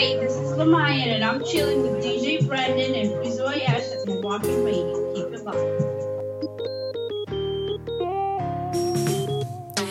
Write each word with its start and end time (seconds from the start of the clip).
Hey, 0.00 0.16
this 0.16 0.32
is 0.34 0.52
Lamayan, 0.52 1.08
and 1.16 1.22
I'm 1.22 1.44
chilling 1.44 1.82
with 1.82 2.02
DJ 2.02 2.40
Brendo 2.48 2.86
and 2.98 3.10
Frizoy 3.20 3.68
Ash 3.68 3.84
at 3.92 4.06
Mawalking 4.08 4.64
Radio. 4.64 5.14
Keep 5.14 5.34
it 5.34 5.44
locked. 5.44 5.58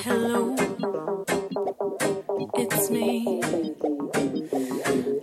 Hello, 0.03 0.55
it's 2.55 2.89
me. 2.89 3.39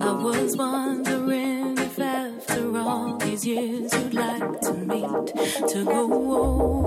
I 0.01 0.13
was 0.23 0.57
wondering 0.57 1.79
if 1.79 1.99
after 1.99 2.79
all 2.79 3.17
these 3.17 3.45
years 3.45 3.93
you'd 3.93 4.15
like 4.15 4.61
to 4.61 4.73
meet 4.73 5.27
to 5.69 5.85
go 5.85 6.03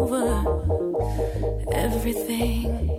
over 0.07 0.45
everything. 1.73 2.98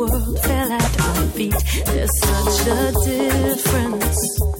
world 0.00 0.40
fell 0.40 0.72
at 0.72 1.00
our 1.00 1.26
feet. 1.36 1.54
There's 1.84 2.10
such 2.22 2.66
a 2.68 2.92
difference 3.04 4.59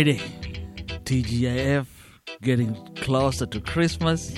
Friday, 0.00 0.18
TGIF, 1.04 1.86
getting 2.40 2.74
closer 2.96 3.44
to 3.44 3.60
Christmas. 3.60 4.34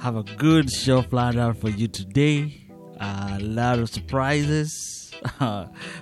Have 0.00 0.16
a 0.16 0.22
good 0.36 0.70
show 0.70 1.00
planned 1.00 1.38
out 1.38 1.56
for 1.56 1.70
you 1.70 1.88
today. 1.88 2.68
a 3.00 3.38
lot 3.40 3.78
of 3.78 3.88
surprises. 3.88 5.14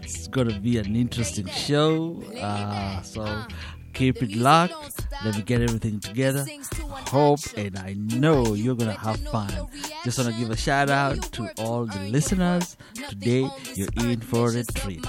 it's 0.03 0.27
going 0.27 0.49
to 0.49 0.59
be 0.59 0.77
an 0.79 0.97
interesting 0.97 1.47
show. 1.47 2.21
Uh, 2.37 3.01
so 3.03 3.47
Keep 3.95 4.25
it 4.25 4.35
locked. 4.35 5.07
Let 5.25 5.37
me 5.37 5.43
get 5.43 5.63
everything 5.63 6.01
together. 6.01 6.45
Hope 7.09 7.39
and 7.57 7.79
I 7.79 7.95
know 7.95 8.55
you're 8.55 8.75
gonna 8.75 8.99
have 8.99 9.21
fun. 9.29 9.53
Just 10.03 10.19
wanna 10.19 10.33
give 10.33 10.51
a 10.51 10.57
shout 10.57 10.91
out 10.91 11.23
to 11.33 11.49
all 11.59 11.87
the 11.87 12.01
listeners. 12.11 12.77
Today 13.09 13.49
you're 13.75 13.89
in 13.99 14.21
for 14.21 14.49
a 14.51 14.65
treat. 14.65 15.07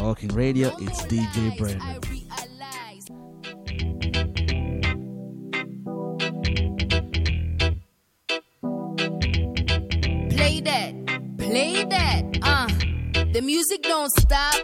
Walking 0.00 0.28
Radio, 0.34 0.74
it's 0.78 1.02
DJ 1.02 1.56
Brendo. 1.56 2.02
Play 10.30 10.60
that, 10.60 10.94
play 11.38 11.84
that, 11.84 12.22
uh. 12.42 12.66
The 13.32 13.40
music 13.42 13.82
don't 13.82 14.10
stop, 14.20 14.54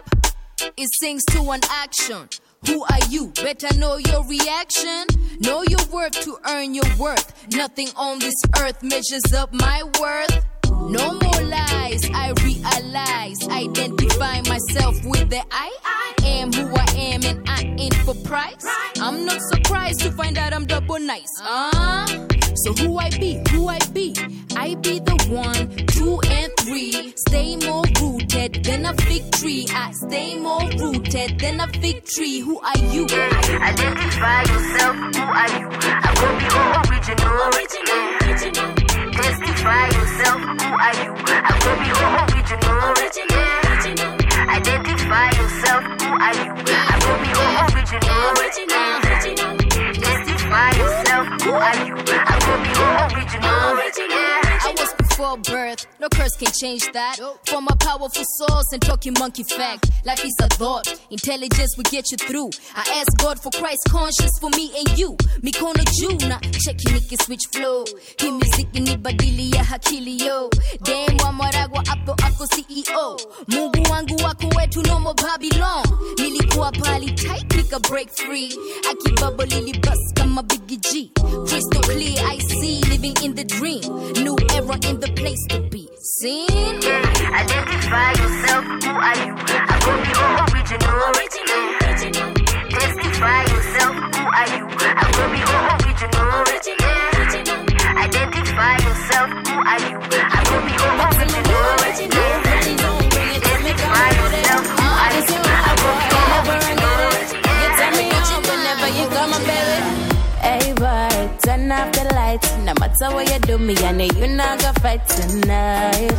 it 0.77 0.89
sings 0.99 1.23
to 1.25 1.41
an 1.51 1.61
action. 1.69 2.29
Who 2.67 2.83
are 2.83 3.05
you? 3.09 3.31
Better 3.43 3.75
know 3.77 3.97
your 3.97 4.23
reaction. 4.25 5.05
Know 5.41 5.63
your 5.63 5.85
worth 5.91 6.21
to 6.21 6.37
earn 6.47 6.73
your 6.73 6.85
worth. 6.97 7.47
Nothing 7.51 7.89
on 7.97 8.19
this 8.19 8.35
earth 8.59 8.81
measures 8.81 9.33
up 9.35 9.53
my 9.53 9.83
worth. 9.99 10.45
No 10.89 11.13
more 11.13 11.41
lies, 11.43 12.09
I 12.13 12.33
realize. 12.43 13.47
Identify 13.47 14.41
myself 14.47 15.03
with 15.05 15.29
the 15.29 15.43
I. 15.51 15.71
I 15.85 16.13
am 16.25 16.51
who 16.53 16.73
I 16.75 16.85
am 16.97 17.23
and 17.23 17.43
I 17.47 17.75
ain't 17.77 17.95
for 18.05 18.15
price. 18.15 18.65
I'm 18.99 19.25
not 19.25 19.41
surprised 19.41 20.01
to 20.01 20.11
find 20.11 20.37
out 20.37 20.53
I'm 20.53 20.65
double 20.65 20.99
nice. 20.99 21.31
Uh, 21.41 22.05
so 22.55 22.73
who 22.73 22.97
I 22.97 23.09
be, 23.09 23.41
who 23.51 23.67
I 23.67 23.79
be? 23.93 24.15
I 24.55 24.75
be 24.75 24.99
the 24.99 25.17
one, 25.29 25.69
two, 25.87 26.19
and 26.29 26.51
three. 26.59 27.13
Stay 27.27 27.55
more 27.57 27.83
rooted 27.99 28.63
than 28.63 28.85
a 28.85 28.93
fig 28.93 29.31
tree. 29.31 29.67
I 29.71 29.91
stay 29.91 30.37
more 30.37 30.69
rooted 30.77 31.39
than 31.39 31.59
a 31.59 31.67
fig 31.67 32.05
tree. 32.05 32.39
Who 32.39 32.59
are 32.59 32.77
you? 32.77 33.05
Identify 33.05 34.41
yourself, 34.43 34.95
who 34.95 35.21
are 35.21 35.51
you? 35.59 35.67
I 35.71 36.09
will 36.19 36.35
be 36.37 36.47
original, 36.93 37.33
original, 37.49 38.03
original. 38.21 38.69
Testify 39.13 39.85
yourself, 39.97 40.39
who 40.41 40.69
are 40.85 40.95
you? 41.01 41.11
I 41.27 41.53
will 41.63 41.77
be 41.81 41.89
original, 41.93 42.75
original, 42.93 43.47
original. 43.65 44.11
Identify 44.49 45.27
yourself, 45.39 45.83
who 46.01 46.09
are 46.21 46.35
you? 46.37 46.51
I 46.69 46.95
will 47.01 47.19
be 47.23 47.31
original, 47.73 48.21
original, 48.37 48.89
original. 49.03 49.53
Testify 49.93 50.69
yourself, 50.77 51.12
who 51.43 51.51
are 51.51 51.75
you? 51.85 51.95
I 52.07 52.39
will 52.47 52.63
be 52.63 53.19
original, 53.19 53.77
original. 53.77 54.42
Before 55.15 55.37
birth, 55.37 55.85
no 55.99 56.09
curse 56.09 56.35
can 56.37 56.51
change 56.51 56.91
that. 56.93 57.17
For 57.45 57.61
my 57.61 57.75
powerful 57.79 58.23
source 58.39 58.65
and 58.73 58.81
talking 58.81 59.13
monkey 59.19 59.43
fact. 59.43 59.91
Life 60.05 60.25
is 60.25 60.35
a 60.41 60.47
thought, 60.47 60.87
intelligence 61.11 61.77
will 61.77 61.83
get 61.83 62.09
you 62.09 62.17
through. 62.17 62.49
I 62.75 62.81
ask 62.97 63.15
God 63.19 63.39
for 63.39 63.51
Christ 63.51 63.81
conscious 63.89 64.31
for 64.41 64.49
me 64.49 64.73
and 64.75 64.97
you. 64.97 65.15
Mikono 65.43 65.83
juu 65.99 66.27
na 66.27 66.39
cheki 66.39 66.93
niki 66.93 67.17
switch 67.23 67.47
flow. 67.51 67.85
Hii 68.17 68.31
muziki 68.31 68.79
ni 68.79 68.97
badili 68.97 69.51
ya 69.55 69.65
akili 69.73 70.25
yo. 70.25 70.49
Dem 70.81 71.17
wa 71.23 71.31
Maragwa 71.31 71.83
hapo 71.85 72.11
ako 72.11 72.47
CEO. 72.47 73.17
Mungu 73.47 73.91
wangu 73.91 74.15
wako 74.23 74.47
wetu 74.57 74.81
no 74.81 74.99
more 74.99 75.15
Babylon. 75.23 75.83
Nilikuwa 76.17 76.71
pali 76.71 77.11
tight 77.11 77.55
nika 77.55 77.79
break 77.79 78.09
free. 78.09 78.57
Akibabo 78.91 79.45
bus 79.45 80.13
kama 80.15 80.41
Biggie 80.43 80.77
G. 80.77 81.11
Crystal 81.47 81.81
clear 81.81 82.17
I 82.25 82.39
see 82.39 82.81
living 82.89 83.15
in 83.23 83.35
the 83.35 83.43
dream. 83.43 83.81
New 84.23 84.35
era 84.55 84.75
in 84.89 84.99
the 84.99 85.02
place 85.07 85.45
to 85.49 85.59
be 85.69 85.87
seen. 85.99 86.49
Identify 86.49 88.11
yourself, 88.21 88.63
who 88.83 88.91
are 88.91 89.17
you? 89.25 89.33
I 89.35 89.75
will 89.83 89.99
be 90.03 90.11
original, 90.53 90.95
original, 91.11 91.63
original. 91.83 92.29
Testify 92.69 93.41
yourself, 93.53 93.95
who 94.15 94.23
are 94.23 94.49
you? 94.55 94.65
I 94.79 95.07
will 95.15 95.29
be 95.35 95.41
original, 95.43 96.23
original, 96.43 96.95
original. 97.19 97.61
Identify 97.99 98.75
yourself, 98.85 99.29
who 99.47 99.55
are 99.59 99.81
you? 99.89 99.97
I 99.99 100.41
will 100.49 100.63
be 100.67 100.75
original, 100.77 101.13
original, 101.19 101.63
original. 101.83 102.12
Matter 112.99 113.15
what 113.15 113.31
you 113.31 113.39
do, 113.39 113.57
me 113.57 113.75
I 113.77 113.91
know 113.91 114.05
you 114.05 114.27
not 114.27 114.59
gonna 114.59 114.79
fight 114.79 115.07
tonight. 115.07 116.11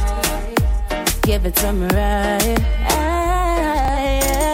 Give 1.22 1.46
it 1.46 1.54
to 1.56 1.72
me 1.72 1.86
right. 1.86 2.58
Yeah. 4.10 4.52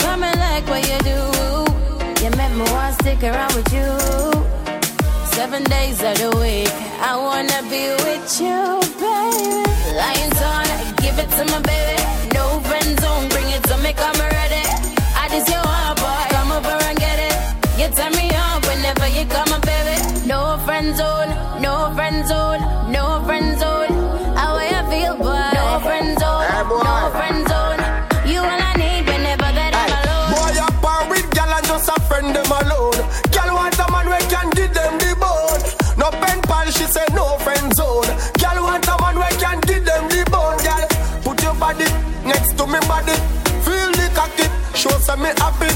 Coming 0.00 0.38
like 0.38 0.66
what 0.68 0.82
you 0.88 0.98
do. 1.00 1.20
You 2.24 2.30
make 2.36 2.52
me 2.52 2.62
want 2.72 2.96
to 2.96 3.02
stick 3.02 3.22
around 3.22 3.54
with 3.54 3.72
you. 3.72 3.90
Seven 5.26 5.62
days 5.64 6.02
of 6.02 6.16
the 6.18 6.30
week, 6.40 6.72
I 7.00 7.16
wanna 7.16 7.62
be 7.68 7.90
with 8.04 8.40
you, 8.40 8.80
baby. 8.98 9.64
Lions 9.96 10.42
on, 10.42 10.66
give 11.02 11.18
it 11.18 11.30
to 11.30 11.44
my 11.52 11.60
baby. 11.62 11.99
Show 44.80 44.98
some 45.00 45.20
me 45.20 45.28
happy. 45.36 45.68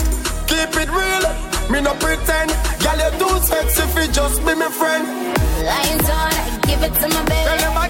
Keep 0.49 0.73
it 0.83 0.89
real, 0.89 1.25
me 1.71 1.81
no 1.83 1.93
pretend. 2.01 2.51
Gal, 2.81 2.99
you 3.05 3.11
too 3.21 3.37
sexy 3.45 3.83
fi 3.93 4.07
just 4.11 4.39
be 4.47 4.55
my 4.55 4.71
friend. 4.81 5.05
Lions 5.69 6.09
on, 6.09 6.61
give 6.63 6.83
it 6.83 6.95
to 7.01 7.09
my 7.09 7.25
baby. 7.25 7.84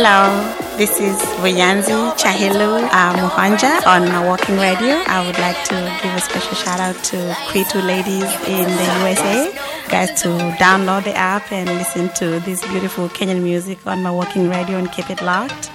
Hello, 0.00 0.30
this 0.76 1.00
is 1.00 1.16
Wayanzi 1.42 1.90
Chahilu 2.20 2.84
uh, 2.84 3.14
Muhanja 3.16 3.84
on 3.84 4.02
Mawalking 4.06 4.56
Radio. 4.60 4.94
I 5.08 5.26
would 5.26 5.36
like 5.40 5.60
to 5.64 5.74
give 6.00 6.14
a 6.14 6.20
special 6.20 6.54
shout 6.54 6.78
out 6.78 6.94
to 7.06 7.16
Kwitu 7.48 7.84
ladies 7.84 8.30
in 8.46 8.62
the 8.62 8.86
USA. 9.00 9.52
Guys, 9.88 10.22
to 10.22 10.28
download 10.62 11.02
the 11.02 11.16
app 11.16 11.50
and 11.50 11.68
listen 11.68 12.10
to 12.10 12.38
this 12.46 12.64
beautiful 12.68 13.08
Kenyan 13.08 13.42
music 13.42 13.84
on 13.88 13.98
Mawalking 14.04 14.48
Radio 14.48 14.78
and 14.78 14.88
keep 14.92 15.10
it 15.10 15.20
locked. 15.20 15.72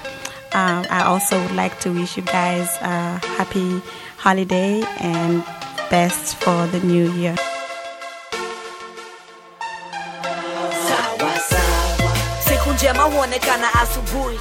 Um, 0.53 0.85
I 0.89 1.03
also 1.03 1.41
would 1.41 1.55
like 1.55 1.81
to 1.81 1.91
wish 1.91 2.15
you 2.15 2.23
guys 2.23 2.77
a 2.79 3.19
happy 3.35 3.81
holiday 4.15 4.83
and 5.01 5.43
best 5.89 6.37
for 6.37 6.65
the 6.67 6.79
new 6.79 7.11
year. 7.11 7.35
Njema 12.83 13.03
huonekana 13.03 13.73
asubuhi. 13.73 14.39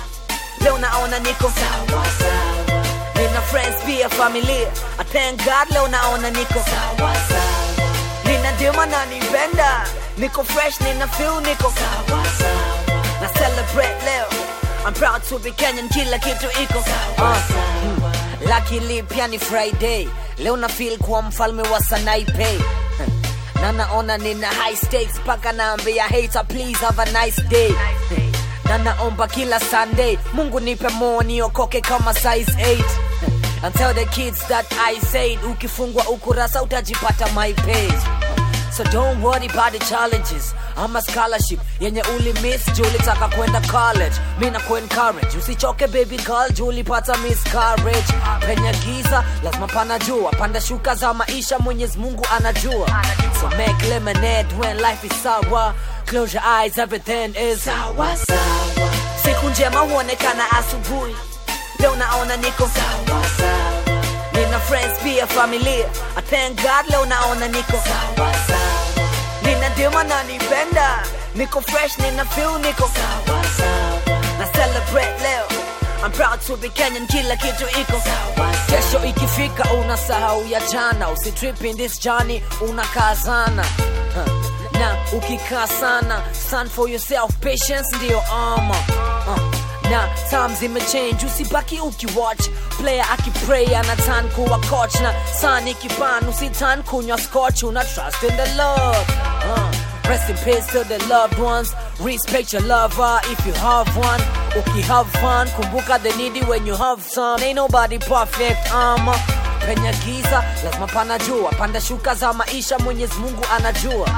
Leo 0.60 0.78
naona 0.78 1.18
niko. 1.18 1.52
Sawa 1.60 2.04
sawa, 2.18 2.84
nina 3.16 3.40
friends 3.40 3.84
pia 3.86 4.08
familia. 4.08 4.68
I 4.98 5.04
thank 5.04 5.44
God 5.44 5.70
leo 5.70 5.88
naona 5.88 6.30
niko. 6.30 6.54
Sawa 6.64 7.14
sawa, 7.28 7.88
nina 8.24 8.52
dema 8.52 8.86
na 8.86 9.04
nipenda, 9.06 9.86
niko 10.18 10.44
fresh, 10.44 10.80
nina 10.80 11.06
feel 11.06 11.40
niko. 11.40 11.72
Sawa 11.72 12.24
sawa, 12.38 13.20
na 13.20 13.28
celebrate 13.28 14.04
leo. 14.04 14.26
I'm 14.86 14.94
proud 14.94 15.22
to 15.22 15.38
be 15.38 15.50
Kenyan, 15.52 15.88
kila 15.88 16.18
kitu 16.18 16.46
iko. 16.62 16.78
Uh, 17.18 17.36
mm. 17.38 18.48
Luckily 18.48 19.02
pia 19.02 19.28
ni 19.28 19.38
Friday, 19.38 20.08
leo 20.38 20.56
na 20.56 20.68
feel 20.68 20.98
kuwa 20.98 21.22
mfalme 21.22 21.62
wa 21.62 21.80
Sanaipe 21.80 22.58
na 23.62 23.72
naona 23.72 24.18
nina 24.18 24.46
high 24.46 24.74
stakes 24.76 25.20
paka 25.26 25.52
naambia 25.52 26.04
hater 26.04 26.44
please 26.48 26.78
have 26.84 26.98
a 26.98 27.04
nice 27.24 27.40
day 27.48 27.70
na 28.72 28.78
naomba 28.78 29.28
kila 29.28 29.60
Sunday. 29.60 30.18
Mungu 30.32 30.60
nipe 30.60 30.88
more 30.88 31.26
niokoke 31.26 31.80
kama 31.80 32.14
size 32.14 32.52
8 32.52 32.84
and 33.64 33.74
tell 33.74 33.94
the 33.94 34.04
kids 34.06 34.48
that 34.48 34.66
I 34.72 34.98
said 35.00 35.38
ukifungwa 35.44 36.08
ukurasa 36.08 36.62
utajipata 36.62 37.28
my 37.34 37.52
page. 37.52 38.02
So 38.72 38.84
don't 38.84 39.20
worry 39.20 39.46
about 39.46 39.72
the 39.72 39.78
challenges. 39.80 40.54
Ama 40.76 41.02
scholarship. 41.02 41.60
Yenye 41.80 42.02
uli 42.16 42.32
miss 42.32 42.66
juu 42.72 42.82
ulitaka 42.84 43.28
kwenda 43.28 43.60
college. 43.60 44.16
Mi 44.40 44.50
na 44.50 44.58
encourage. 44.78 45.36
Usichoke 45.38 45.86
baby 45.86 46.16
girl 46.16 46.50
juu 46.52 46.66
ulipata 46.66 47.16
miscarriage. 47.18 48.12
Penye 48.46 48.72
giza 48.72 49.24
lazima 49.44 49.66
pana 49.66 49.98
panda 50.38 50.60
shuka 50.60 50.94
za 50.94 51.14
maisha 51.14 51.58
mwenyezi 51.58 51.98
mungu 51.98 52.26
anajua. 52.36 52.88
So 53.40 53.48
make 53.48 53.86
lemonade 53.88 54.48
when 54.58 54.78
life 54.78 55.04
is 55.06 55.22
sour 55.22 55.74
close 56.06 56.34
your 56.34 56.42
eyes 56.44 56.78
everything 56.78 57.34
is 57.36 57.62
sawa 57.62 58.16
sawa. 58.16 58.90
Siku 59.22 59.48
njema 59.50 59.78
huonekana 59.80 60.50
asubuhi. 60.50 61.16
Leo 61.78 61.96
naona 61.96 62.36
niko 62.36 62.68
sawa 62.68 63.22
sawa. 63.38 64.02
Nina 64.32 64.58
friends 64.60 64.98
pia 65.02 65.26
familia. 65.26 65.86
I 66.16 66.20
thank 66.22 66.56
God 66.62 66.90
leo 66.90 67.04
naona 67.06 67.48
niko 67.48 67.72
sawa 67.72 68.32
sawa. 68.34 69.08
Nina 69.42 69.68
dema 69.76 70.04
na 70.04 70.22
nipenda 70.22 71.02
niko 71.34 71.60
fresh 71.60 71.98
nina 71.98 72.24
feel 72.24 72.58
niko 72.58 72.90
sawa 72.94 73.44
sawa. 73.56 74.18
Na 74.38 74.46
celebrate 74.46 75.22
leo. 75.22 75.46
I'm 76.04 76.10
proud 76.12 76.40
to 76.42 76.56
be 76.56 76.68
Kenyan 76.68 77.06
kila 77.06 77.36
kitu 77.36 77.64
iko 77.80 78.00
sawa 78.04 78.52
kesho 78.66 79.04
ikifika 79.06 79.72
unasahau 79.72 80.46
ya 80.46 80.60
jana. 80.60 81.08
Usitrip 81.10 81.64
in 81.64 81.76
this 81.76 81.98
journey 82.00 82.42
unakazana 82.60 83.62
huh. 84.14 84.41
Na 84.78 84.96
ukikaa 85.12 85.66
sana 85.66 86.22
stand 86.48 86.70
for 86.70 86.88
yourself 86.90 87.30
patience 87.40 87.96
ndiyo 87.96 88.22
armor. 88.32 88.76
Uh 89.28 89.38
na 89.90 90.08
time 90.30 90.54
zimechange 90.60 91.26
usibaki 91.26 91.80
ukiwatch. 91.80 92.48
Player 92.80 93.06
akipray 93.12 93.76
anatan 93.76 94.28
kuwa 94.28 94.58
coach. 94.58 94.94
Na 95.00 95.14
san 95.40 95.68
ikiban 95.68 96.28
usitan 96.28 96.82
kunywa 96.82 97.18
scotch 97.20 97.62
una 97.62 97.84
trust 97.84 98.22
in 98.22 98.36
the 98.36 98.54
lord. 98.56 99.06
Uh, 99.44 99.70
rest 100.08 100.30
in 100.30 100.36
peace 100.36 100.66
to 100.72 100.84
the 100.84 100.98
loved 101.08 101.38
ones. 101.38 101.74
Respect 102.00 102.52
your 102.52 102.62
lover 102.62 103.20
if 103.24 103.46
you 103.46 103.52
have 103.52 103.96
one. 103.98 104.20
Uki 104.56 104.80
have 104.82 105.10
fun 105.20 105.48
kumbuka 105.48 105.98
the 106.02 106.16
needy 106.16 106.40
when 106.46 106.66
you 106.66 106.74
have 106.76 107.02
some. 107.02 107.40
Ain't 107.42 107.56
nobody 107.56 107.98
perfect 107.98 108.72
um, 108.72 109.06
penye 109.66 109.92
giza. 109.92 110.44
Lazima 110.64 110.86
pana 110.86 111.18
jua 111.18 111.50
panda 111.50 111.80
shuka 111.80 112.14
za 112.14 112.32
maisha 112.32 112.78
mwenyezi 112.78 113.14
mungu 113.14 113.42
anajua. 113.56 114.08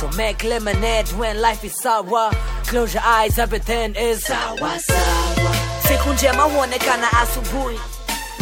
So 0.00 0.08
make 0.16 0.48
lemonade 0.48 1.12
when 1.18 1.40
life 1.40 1.66
is 1.66 1.74
sour. 1.82 2.30
Close 2.66 2.94
your 2.94 3.04
eyes 3.06 3.38
everything 3.38 3.94
is 3.96 4.20
sawa 4.24 4.78
sawa 4.80 5.52
siku 5.88 6.12
njema 6.12 6.42
huonekana 6.42 7.12
asubuhi. 7.22 7.80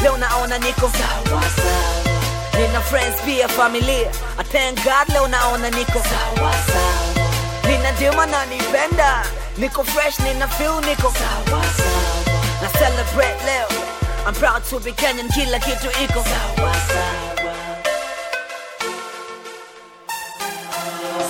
Leo 0.02 0.17
naona 0.17 0.59
niko 0.59 0.81
sawa 0.90 1.43
sawa. 1.43 2.21
Nina 2.61 2.81
friends 2.81 3.21
pia 3.25 3.49
familia. 3.49 4.11
I 4.38 4.45
thank 4.45 4.85
God 4.85 5.09
leo 5.09 5.29
naona 5.29 5.71
niko 5.71 5.93
sawa 6.02 6.52
sawa. 6.52 7.26
Nina 7.69 7.93
dema 7.93 8.26
na 8.26 8.47
nipenda. 8.47 9.23
Niko 9.59 9.85
fresh 9.85 10.19
nina 10.19 10.49
feel 10.49 10.81
niko 10.81 11.12
sawa 11.12 11.64
sawa. 11.64 12.38
Na 12.62 12.69
celebrate 12.69 13.45
leo 13.45 13.69
I'm 14.27 14.35
proud 14.35 14.62
to 14.65 14.81
be 14.81 14.93
Kenyan 14.93 15.29
kila 15.33 15.59
kitu 15.59 15.89
iko 16.05 16.21
sawa 16.23 16.75
sawa 16.89 17.55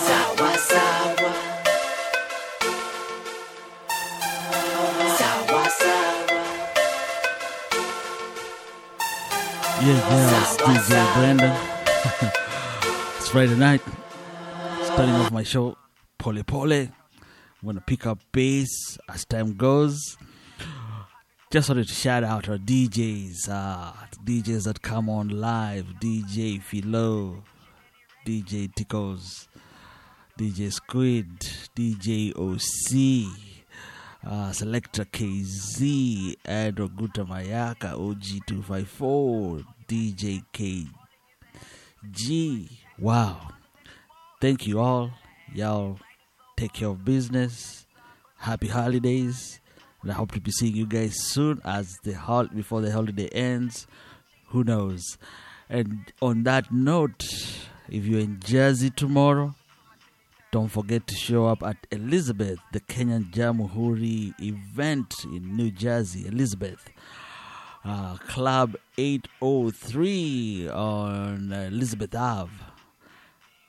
sawa 0.07 0.51
sawa 0.59 1.33
sawa 5.19 5.63
sawa 5.79 6.11
Yeah, 9.81 9.97
yeah, 9.97 10.43
it's 10.43 10.57
DJ 10.61 10.93
Brendo. 11.15 11.51
it's 13.17 13.29
Friday 13.31 13.57
night. 13.57 13.81
Starting 14.85 15.15
off 15.15 15.33
my 15.33 15.43
show, 15.43 15.75
Pole 16.19 16.43
Pole. 16.43 16.73
I'm 16.73 16.93
gonna 17.65 17.81
pick 17.81 18.05
up 18.07 18.19
bass 18.31 18.99
as 19.09 19.25
time 19.25 19.55
goes. 19.57 20.19
Just 21.51 21.69
wanted 21.69 21.89
to 21.89 21.95
shout 21.95 22.23
out 22.23 22.49
our 22.49 22.59
DJs, 22.59 23.49
uh, 23.49 23.91
DJs 24.25 24.67
that 24.67 24.83
come 24.83 25.11
on 25.11 25.31
live, 25.31 25.85
DJ 26.01 26.63
Philo, 26.63 27.43
DJ 28.25 28.73
Tickles, 28.73 29.49
DJ 30.39 30.73
Squid, 30.73 31.41
DJ 31.75 32.31
OC, 32.39 33.27
uh, 34.25 34.53
Selector 34.53 35.05
KZ, 35.07 36.37
and 36.45 36.77
Oguta 36.77 37.27
Mayaka, 37.27 37.97
OG254, 37.99 39.65
DJ 39.89 40.45
KG. 42.05 42.71
Wow. 42.97 43.49
Thank 44.41 44.69
you 44.69 44.79
all. 44.79 45.11
Y'all 45.53 45.99
take 46.57 46.75
care 46.75 46.91
of 46.91 47.05
business. 47.05 47.87
Happy 48.37 48.69
holidays. 48.69 49.60
And 50.03 50.11
I 50.11 50.15
hope 50.15 50.33
to 50.33 50.41
be 50.41 50.51
seeing 50.51 50.75
you 50.75 50.87
guys 50.87 51.15
soon 51.21 51.61
as 51.65 51.99
the 52.05 52.13
hol- 52.13 52.49
before 52.49 52.81
the 52.81 52.91
holiday 52.91 53.29
ends. 53.29 53.87
Who 54.49 54.65
knows? 54.65 55.19
And 55.69 56.13
on 56.21 56.43
that 56.45 56.73
note, 56.73 57.25
if 57.89 58.05
you're 58.05 58.21
in 58.21 58.41
Jersey 58.41 58.91
tomorrow, 58.91 59.55
don't 60.53 60.69
forget 60.69 61.07
to 61.07 61.15
show 61.15 61.47
up 61.47 61.63
at 61.63 61.77
Elizabeth, 61.93 62.59
the 62.73 62.81
Kenyan 62.81 63.31
Jamhuri 63.31 64.35
event 64.41 65.15
in 65.25 65.57
New 65.57 65.71
Jersey. 65.71 66.27
Elizabeth, 66.27 66.91
uh, 67.85 68.17
Club 68.17 68.77
803 68.99 70.69
on 70.71 71.53
Elizabeth 71.53 72.15
Ave. 72.17 72.51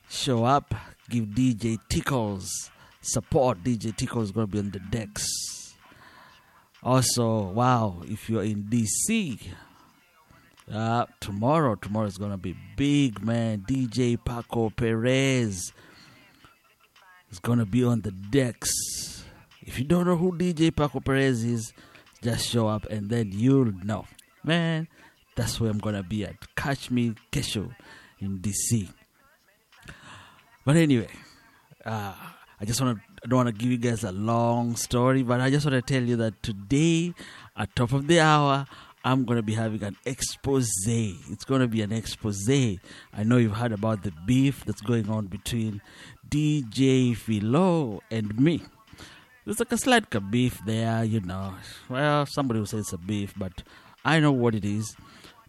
Show 0.09 0.43
up, 0.43 0.73
give 1.09 1.25
DJ 1.25 1.77
Tickles 1.87 2.71
support. 3.01 3.63
DJ 3.63 3.95
Tickles 3.95 4.31
going 4.31 4.47
to 4.47 4.51
be 4.51 4.59
on 4.59 4.71
the 4.71 4.79
decks. 4.79 5.25
Also, 6.83 7.43
wow, 7.43 8.01
if 8.05 8.29
you're 8.29 8.43
in 8.43 8.63
DC, 8.63 9.39
uh, 10.71 11.05
tomorrow, 11.19 11.75
tomorrow 11.75 12.07
is 12.07 12.17
to 12.31 12.37
be 12.37 12.55
big, 12.75 13.23
man. 13.23 13.63
DJ 13.67 14.17
Paco 14.23 14.69
Perez 14.71 15.73
is 17.29 17.39
to 17.59 17.65
be 17.65 17.83
on 17.83 18.01
the 18.01 18.11
decks. 18.11 19.23
If 19.61 19.77
you 19.77 19.85
don't 19.85 20.07
know 20.07 20.15
who 20.15 20.31
DJ 20.31 20.75
Paco 20.75 20.99
Perez 20.99 21.43
is, 21.43 21.73
just 22.23 22.47
show 22.47 22.67
up 22.67 22.85
and 22.85 23.09
then 23.09 23.31
you'll 23.31 23.73
know. 23.83 24.05
Man, 24.43 24.87
that's 25.35 25.59
where 25.59 25.69
I'm 25.69 25.79
to 25.95 26.03
be 26.03 26.25
at. 26.25 26.55
Catch 26.55 26.89
me, 26.89 27.13
Kesho, 27.31 27.75
in 28.19 28.39
DC. 28.39 28.89
But 30.65 30.77
anyway, 30.77 31.09
uh, 31.85 32.13
I 32.59 32.65
just 32.65 32.81
want 32.81 32.97
to 32.97 33.10
I 33.23 33.27
don't 33.27 33.37
want 33.37 33.49
to 33.49 33.53
give 33.53 33.69
you 33.69 33.77
guys 33.77 34.03
a 34.03 34.11
long 34.11 34.75
story, 34.75 35.21
but 35.21 35.41
I 35.41 35.51
just 35.51 35.63
want 35.63 35.75
to 35.75 35.93
tell 35.93 36.01
you 36.01 36.15
that 36.15 36.41
today, 36.41 37.13
at 37.55 37.75
top 37.75 37.91
of 37.91 38.07
the 38.07 38.19
hour, 38.19 38.65
I'm 39.05 39.25
going 39.25 39.37
to 39.37 39.43
be 39.43 39.53
having 39.53 39.83
an 39.83 39.95
expose. 40.05 40.71
It's 40.87 41.45
going 41.45 41.61
to 41.61 41.67
be 41.67 41.83
an 41.83 41.91
expose. 41.91 42.49
I 42.49 43.23
know 43.23 43.37
you've 43.37 43.57
heard 43.57 43.73
about 43.73 44.01
the 44.01 44.11
beef 44.25 44.65
that's 44.65 44.81
going 44.81 45.07
on 45.07 45.27
between 45.27 45.81
DJ 46.27 47.15
Philo 47.15 48.01
and 48.09 48.39
me. 48.39 48.63
There's 49.45 49.59
like 49.59 49.71
a 49.71 49.77
slight 49.77 50.05
beef 50.31 50.59
there, 50.65 51.03
you 51.03 51.19
know. 51.19 51.53
Well, 51.89 52.25
somebody 52.25 52.59
will 52.59 52.67
say 52.67 52.77
it's 52.77 52.93
a 52.93 52.97
beef, 52.97 53.33
but 53.37 53.63
I 54.03 54.19
know 54.19 54.31
what 54.31 54.55
it 54.55 54.65
is. 54.65 54.95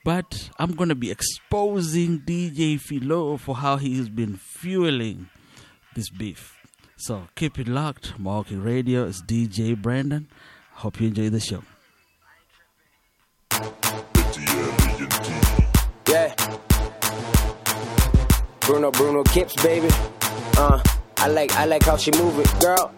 But 0.05 0.51
I'm 0.59 0.73
going 0.73 0.91
to 0.91 0.95
be 0.95 1.11
exposing 1.11 2.21
DJ 2.21 2.79
Philo 2.79 3.39
for 3.39 3.55
how 3.55 3.77
he's 3.77 4.11
been 4.11 4.37
fueling 4.37 5.31
this 5.95 6.11
beef. 6.11 6.59
So 7.03 7.27
keep 7.35 7.59
it 7.59 7.67
locked. 7.67 8.15
Mawalking 8.17 8.65
Radio 8.65 9.03
is 9.03 9.23
DJ 9.23 9.75
Brendo. 9.75 10.25
Hope 10.75 11.01
you 11.01 11.09
enjoy 11.09 11.31
the 11.31 11.41
show. 11.41 11.65
Yeah. 16.09 16.33
Bruno 18.61 18.93
Bruno 18.93 19.25
Kips, 19.25 19.61
baby. 19.65 19.89
Uh, 20.57 20.81
I 21.17 21.27
like 21.27 21.51
I 21.57 21.65
like 21.65 21.83
how 21.83 21.97
she 21.97 22.13
move 22.13 22.39
it, 22.39 22.61
girl. 22.61 22.95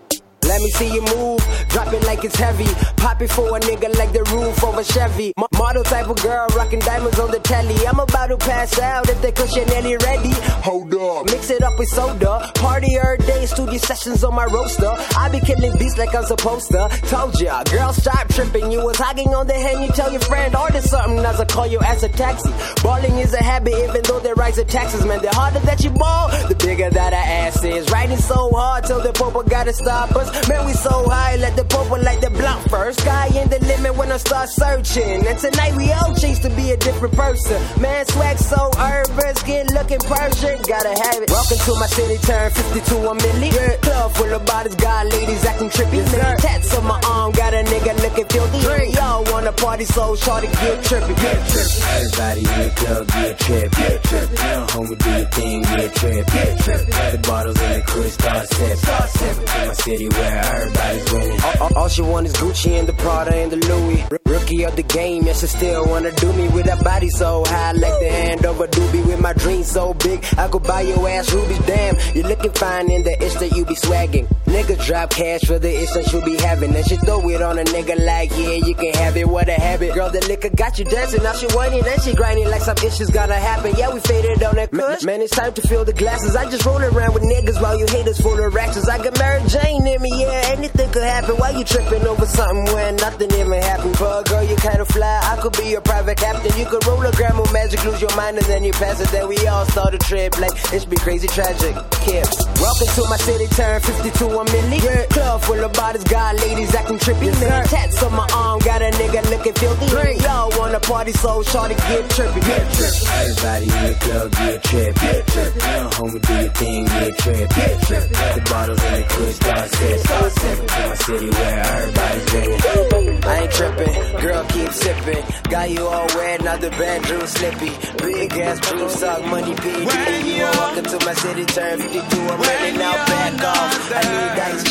Let 0.47 0.61
me 0.61 0.71
see 0.71 0.93
you 0.93 1.03
move. 1.17 1.41
drop 1.71 1.93
it 1.93 2.05
like 2.05 2.25
it's 2.25 2.37
heavy. 2.37 2.69
Pop 2.97 3.21
it 3.23 3.31
for 3.31 3.57
a 3.57 3.61
nigga 3.61 3.97
like 3.99 4.13
the 4.13 4.23
roof 4.35 4.63
of 4.63 4.77
a 4.79 4.85
Chevy. 4.85 5.33
M- 5.37 5.45
model 5.59 5.83
type 5.83 6.09
of 6.09 6.21
girl, 6.23 6.47
rocking 6.55 6.81
diamonds 6.81 7.19
on 7.19 7.31
the 7.31 7.41
telly. 7.41 7.75
I'm 7.87 7.99
about 7.99 8.29
to 8.29 8.37
pass 8.37 8.79
out 8.79 9.09
if 9.09 9.21
the 9.23 9.33
cushion 9.33 9.69
any 9.73 9.97
ready. 9.97 10.33
Hold 10.63 10.95
up, 10.95 11.27
mix 11.27 11.51
it 11.51 11.63
up 11.63 11.79
with 11.79 11.89
soda. 11.89 12.51
Party 12.55 12.97
every 12.97 13.19
day, 13.27 13.47
studio 13.47 13.79
sessions 13.79 14.23
on 14.23 14.35
my 14.35 14.45
roaster. 14.45 14.93
I 15.17 15.29
be 15.31 15.41
killing 15.41 15.77
beats 15.79 15.97
like 15.97 16.15
I'm 16.15 16.25
supposed 16.25 16.71
to. 16.73 16.89
Told 17.09 17.41
ya, 17.41 17.63
girl, 17.65 17.93
stop 17.93 18.29
tripping. 18.29 18.71
You 18.71 18.85
was 18.85 18.97
hogging 18.97 19.35
on 19.35 19.47
the 19.47 19.55
hand, 19.55 19.83
you 19.83 19.89
tell 19.89 20.13
your 20.13 20.21
friend, 20.21 20.55
order 20.55 20.81
something 20.83 21.19
as 21.25 21.41
I 21.41 21.45
call 21.47 21.67
you 21.67 21.81
as 21.81 22.03
a 22.03 22.09
taxi. 22.09 22.53
Balling 22.83 23.17
is 23.19 23.33
a 23.35 23.43
habit, 23.43 23.75
even 23.89 24.03
though 24.05 24.21
they 24.21 24.33
rise 24.35 24.57
the 24.57 24.65
taxes, 24.65 25.05
man. 25.07 25.23
The 25.23 25.31
harder 25.31 25.61
that 25.61 25.83
you 25.83 25.91
ball, 25.91 26.29
the 26.49 26.55
bigger 26.55 26.91
that 26.91 27.13
our 27.13 27.29
ass 27.47 27.65
is. 27.65 27.91
Riding 27.91 28.19
so 28.19 28.51
hard 28.51 28.85
till 28.85 29.01
the 29.01 29.13
popo 29.13 29.43
gotta 29.43 29.73
stop 29.73 30.15
us. 30.17 30.34
Man, 30.49 30.67
we 30.67 30.73
so 30.73 31.09
high, 31.09 31.37
let 31.37 31.57
the 31.57 31.65
popo 31.65 31.97
light 31.97 32.21
the 32.21 32.31
blunt 32.31 32.69
first. 32.69 33.01
Sky 33.01 33.29
in 33.41 33.49
the 33.49 33.61
limit 33.65 33.97
when 33.97 34.11
I 34.11 34.17
start 34.17 34.49
searching. 34.49 35.27
And 35.27 35.39
tonight 35.39 35.75
we 35.77 35.93
all 35.93 36.15
chase 36.15 36.41
to 36.41 36.51
be 36.51 36.73
a 36.73 36.77
different 36.77 37.15
person. 37.15 37.63
Man, 37.81 38.05
swag 38.07 38.39
so 38.39 38.71
urban, 38.77 39.35
skin 39.37 39.67
looking 39.73 40.01
Persian, 40.01 40.59
gotta 40.67 40.91
have 40.91 41.23
it. 41.23 41.31
Welcome 41.31 41.59
to 41.59 41.73
my 41.79 41.87
city, 41.87 42.19
turn 42.27 42.51
52 42.51 42.97
a 42.97 43.15
milli. 43.15 43.53
Yeah. 43.55 43.77
Club 43.79 44.13
full 44.13 44.35
of 44.35 44.45
bodies, 44.45 44.75
got 44.75 45.07
ladies 45.07 45.45
acting 45.47 45.71
trippy. 45.71 46.03
Yes, 46.03 46.43
Tats 46.43 46.75
on 46.77 46.85
my 46.85 47.01
arm, 47.07 47.33
got 47.33 47.55
a 47.55 47.63
nigga 47.63 47.95
looking 48.03 48.27
filthy. 48.27 48.59
Y'all 48.95 49.25
wanna 49.31 49.53
party, 49.53 49.85
so 49.85 50.17
shorty 50.17 50.49
get 50.49 50.83
trippy. 50.83 51.15
Get 51.15 51.41
trippy. 51.47 51.79
Everybody 51.95 52.41
in 52.41 52.59
the 52.59 52.71
club 52.75 53.07
get 53.07 53.39
trippy. 53.39 53.71
Get 53.71 54.03
trippy. 54.03 54.35
Now, 54.35 54.67
homie, 54.67 54.99
do 54.99 55.11
your 55.11 55.29
thing, 55.31 55.63
get 55.63 55.95
trippy. 55.95 56.27
Get 56.27 56.59
trippy. 56.59 57.13
The 57.13 57.19
bottles 57.19 57.61
in 57.63 57.73
the 57.73 57.83
crew 57.87 58.09
start 58.09 58.49
sipping. 58.49 58.77
Start 58.77 59.11
sipping. 59.11 59.47
To 59.47 59.67
my 59.67 59.73
city 59.75 60.09
where 60.09 60.24
everybody's 60.25 61.13
winning. 61.13 61.41
All, 61.43 61.63
all, 61.63 61.79
all 61.79 61.89
she 61.89 62.03
want 62.03 62.27
is 62.27 62.33
Gucci 62.35 62.79
and 62.79 62.89
the 62.89 62.93
Prada 62.95 63.35
and 63.35 63.53
the 63.53 63.57
Louis. 63.57 64.24
Rookie 64.45 64.65
of 64.65 64.77
the 64.77 64.83
game, 64.83 65.23
yes, 65.25 65.41
she 65.41 65.47
still 65.47 65.87
wanna 65.87 66.13
do 66.13 66.31
me 66.35 66.49
with 66.49 66.67
that 66.67 66.85
body 66.85 67.09
so 67.09 67.43
high, 67.47 67.73
like 67.73 67.99
the 67.99 68.11
hand 68.11 68.45
of 68.45 68.61
a 68.61 68.67
doobie. 68.67 69.07
With 69.07 69.19
my 69.19 69.33
dreams 69.33 69.71
so 69.71 69.95
big, 69.95 70.23
I 70.37 70.49
could 70.49 70.65
buy 70.65 70.83
your 70.83 71.09
ass 71.09 71.33
rubies. 71.33 71.59
Damn, 71.61 71.97
you 72.15 72.25
looking 72.25 72.53
fine 72.53 72.91
in 72.91 73.05
the 73.05 73.13
itch 73.25 73.35
that 73.35 73.57
you 73.57 73.65
be 73.65 73.75
swagging. 73.75 74.27
Niggas 74.45 74.85
drop 74.85 75.11
cash 75.11 75.41
for 75.47 75.59
the 75.59 75.73
itch 75.83 75.93
that 75.95 76.13
you 76.13 76.21
be 76.23 76.37
having. 76.37 76.75
And 76.77 76.85
she 76.87 76.97
throw 76.97 77.27
it 77.29 77.41
on 77.41 77.59
a 77.59 77.65
nigga 77.65 77.99
like, 78.05 78.31
yeah, 78.33 78.61
you 78.67 78.75
can 78.75 78.93
have 78.95 79.17
it, 79.17 79.27
what 79.27 79.49
a 79.49 79.55
habit. 79.55 79.95
Girl, 79.95 80.11
the 80.11 80.21
liquor 80.29 80.51
got 80.51 80.79
you 80.79 80.85
dancing, 80.85 81.23
now 81.23 81.33
she 81.33 81.47
whining 81.57 81.83
and 81.87 82.03
she 82.03 82.13
grinding 82.15 82.51
like 82.51 82.61
some 82.61 82.77
issues 82.85 83.09
gonna 83.09 83.35
happen. 83.35 83.73
Yeah, 83.79 83.95
we 83.95 84.01
faded 84.01 84.43
on 84.43 84.57
that 84.57 84.71
kush. 84.71 85.05
Man, 85.05 85.23
it's 85.23 85.35
time 85.35 85.55
to 85.55 85.63
fill 85.63 85.87
the 85.87 85.95
glasses. 85.95 86.37
I 86.37 86.51
just 86.51 86.67
roll 86.67 86.83
around 86.83 87.15
with 87.15 87.23
niggas 87.23 87.63
while 87.63 87.79
you 87.79 87.87
haters 87.87 88.21
full 88.21 88.39
of 88.39 88.53
ratchets. 88.53 88.89
I 88.89 89.03
got 89.03 89.19
Mary 89.19 89.43
Jane 89.49 89.87
in 89.87 90.03
me, 90.03 90.11
yeah, 90.21 90.53
anything 90.53 90.91
could 90.93 91.03
happen. 91.03 91.37
Why 91.37 91.51
you 91.51 91.65
tripping 91.65 92.07
over 92.07 92.27
something 92.27 92.75
when 92.75 92.97
nothing 92.97 93.33
even 93.33 93.63
happened? 93.63 93.97
But 93.99 94.34
girl, 94.35 94.45
you 94.51 94.57
kinda 94.57 94.85
fly. 94.85 95.21
I 95.33 95.37
could 95.41 95.57
be 95.57 95.67
your 95.71 95.81
private 95.81 96.19
captain. 96.19 96.53
You 96.59 96.67
could 96.67 96.85
roll 96.87 97.05
a 97.07 97.13
gram 97.13 97.39
of 97.39 97.53
magic, 97.53 97.85
lose 97.85 98.01
your 98.01 98.15
mind, 98.17 98.37
and 98.39 98.47
then 98.47 98.65
you 98.65 98.73
pass 98.73 99.01
it. 99.01 99.09
Then 99.09 99.29
we 99.29 99.39
all 99.47 99.67
start 99.67 99.95
a 99.95 99.99
trip 99.99 100.39
like 100.39 100.55
it's 100.73 100.85
be 100.85 100.97
crazy 100.97 101.29
tragic. 101.29 101.75
Kip. 102.05 102.27
Welcome 102.61 102.91
to 102.97 103.03
my 103.09 103.17
city, 103.17 103.47
turn 103.59 103.81
52 103.81 104.27
a 104.27 104.45
milli. 104.53 104.79
Yeah. 104.83 105.07
Club 105.15 105.41
full 105.43 105.63
of 105.65 105.73
bodies, 105.73 106.05
got 106.05 106.37
ladies 106.37 106.75
acting 106.75 106.99
trippy. 106.99 107.27
Yes, 107.27 107.71
Tats 107.71 108.03
on 108.03 108.13
my 108.13 108.27
arm, 108.33 108.59
got 108.61 108.83
a 108.83 108.91
nigga 108.99 109.21
looking 109.31 109.55
filthy. 109.55 109.87
Y'all 110.25 110.51
wanna 110.59 110.81
party, 110.81 111.13
so 111.13 111.43
shorty 111.43 111.75
get 111.75 112.05
trippy. 112.15 112.41
Get 112.51 112.67
trippy. 112.77 113.03
Everybody 113.21 113.67
in 113.77 113.83
the 113.87 113.95
club 114.05 114.31
get 114.33 114.63
trippy. 114.63 114.95
Get 115.01 115.27
trippy. 115.27 115.59
Now, 115.59 115.91
homie, 115.97 116.21
do 116.27 116.35
your 116.35 116.53
thing, 116.59 116.85
get 116.87 117.13
trippy. 117.23 117.49
Get 117.57 117.75
trippy. 117.87 118.35
The 118.35 118.41
bottles 118.51 118.83
in 118.85 118.93
the 118.95 119.03
crew 119.13 119.33
start 119.33 119.71
sipping. 119.71 120.05
Start 120.05 120.33
sipping. 120.33 120.67
My 120.75 120.95
city 120.95 121.31
where 121.31 121.61
everybody's 121.61 122.33
winning. 122.33 123.25
I 123.25 123.41
ain't 123.41 123.53
tripping, 123.53 123.95
girl 124.25 124.45
keep 124.49 124.71
sipping. 124.73 125.25
Got 125.51 125.71
you 125.71 125.87
all 125.87 126.07
wet, 126.17 126.43
now 126.43 126.57
the 126.57 126.71
bedroom 126.71 127.27
slippy. 127.27 127.73
Big 127.99 128.33
ass 128.33 128.59
dream 128.61 128.89
suck, 128.89 129.25
money 129.27 129.55
PD. 129.55 129.85
When 129.87 130.27
You 130.27 130.43
welcome 130.43 130.85
to 130.85 130.99
my 131.05 131.15
city, 131.15 131.45
turn 131.45 131.79
52. 131.79 132.21
I'm 132.33 132.41
ready 132.41 132.79
now, 132.79 132.95
back 133.07 133.45
off. 133.45 133.93
I 133.95 134.03
need 134.13 134.31
dice 134.41 134.65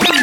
When 0.00 0.15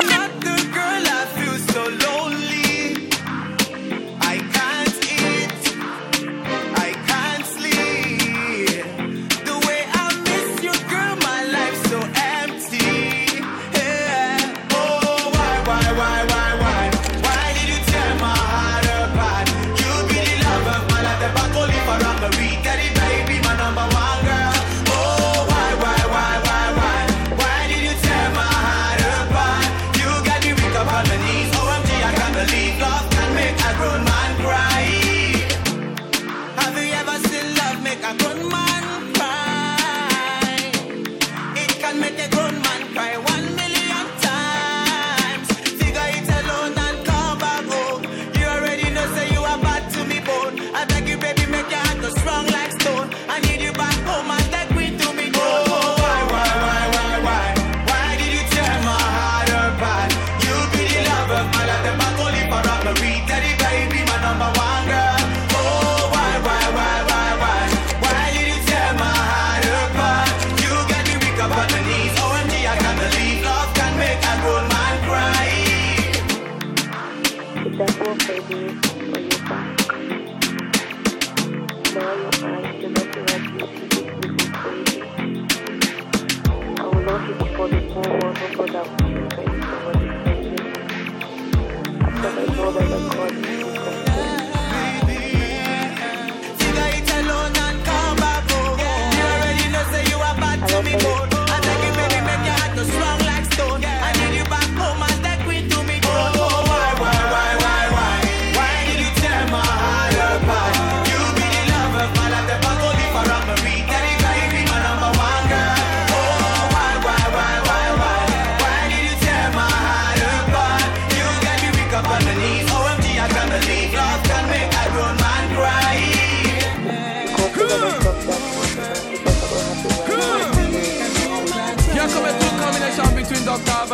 That 92.46 92.58
the 92.58 93.10
God 93.16 93.73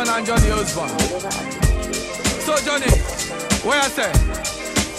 Alban 0.00 0.08
and 0.08 0.26
Johnny 0.26 0.50
Osborne. 0.50 0.98
So 2.40 2.56
Johnny, 2.64 2.90
what 3.64 3.76
I 3.76 3.88
say? 3.88 4.10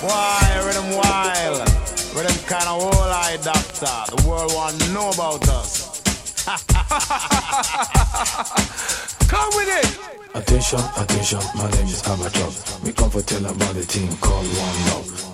Why, 0.06 0.62
rhythm 0.66 0.92
wild. 0.96 1.70
Rhythm 2.16 2.38
kind 2.46 2.68
of 2.68 2.82
whole 2.82 3.12
eye 3.12 3.38
doctor. 3.44 4.06
The 4.16 4.22
world 4.28 4.54
want 4.54 4.80
to 4.82 4.92
know 4.92 5.10
about 5.10 5.48
us. 5.50 6.02
Come 9.28 9.50
with 9.56 9.70
it. 9.70 9.98
Attention, 10.34 10.80
attention, 10.98 11.40
my 11.56 11.70
name 11.72 11.88
is 11.88 12.02
Abba 12.08 12.32
We 12.86 12.94
come 12.94 13.10
for 13.10 13.22
tell 13.22 13.46
about 13.46 13.76
the 13.76 13.84
thing 13.84 14.16
called 14.18 14.48
One 14.48 14.86
Love. 14.88 15.31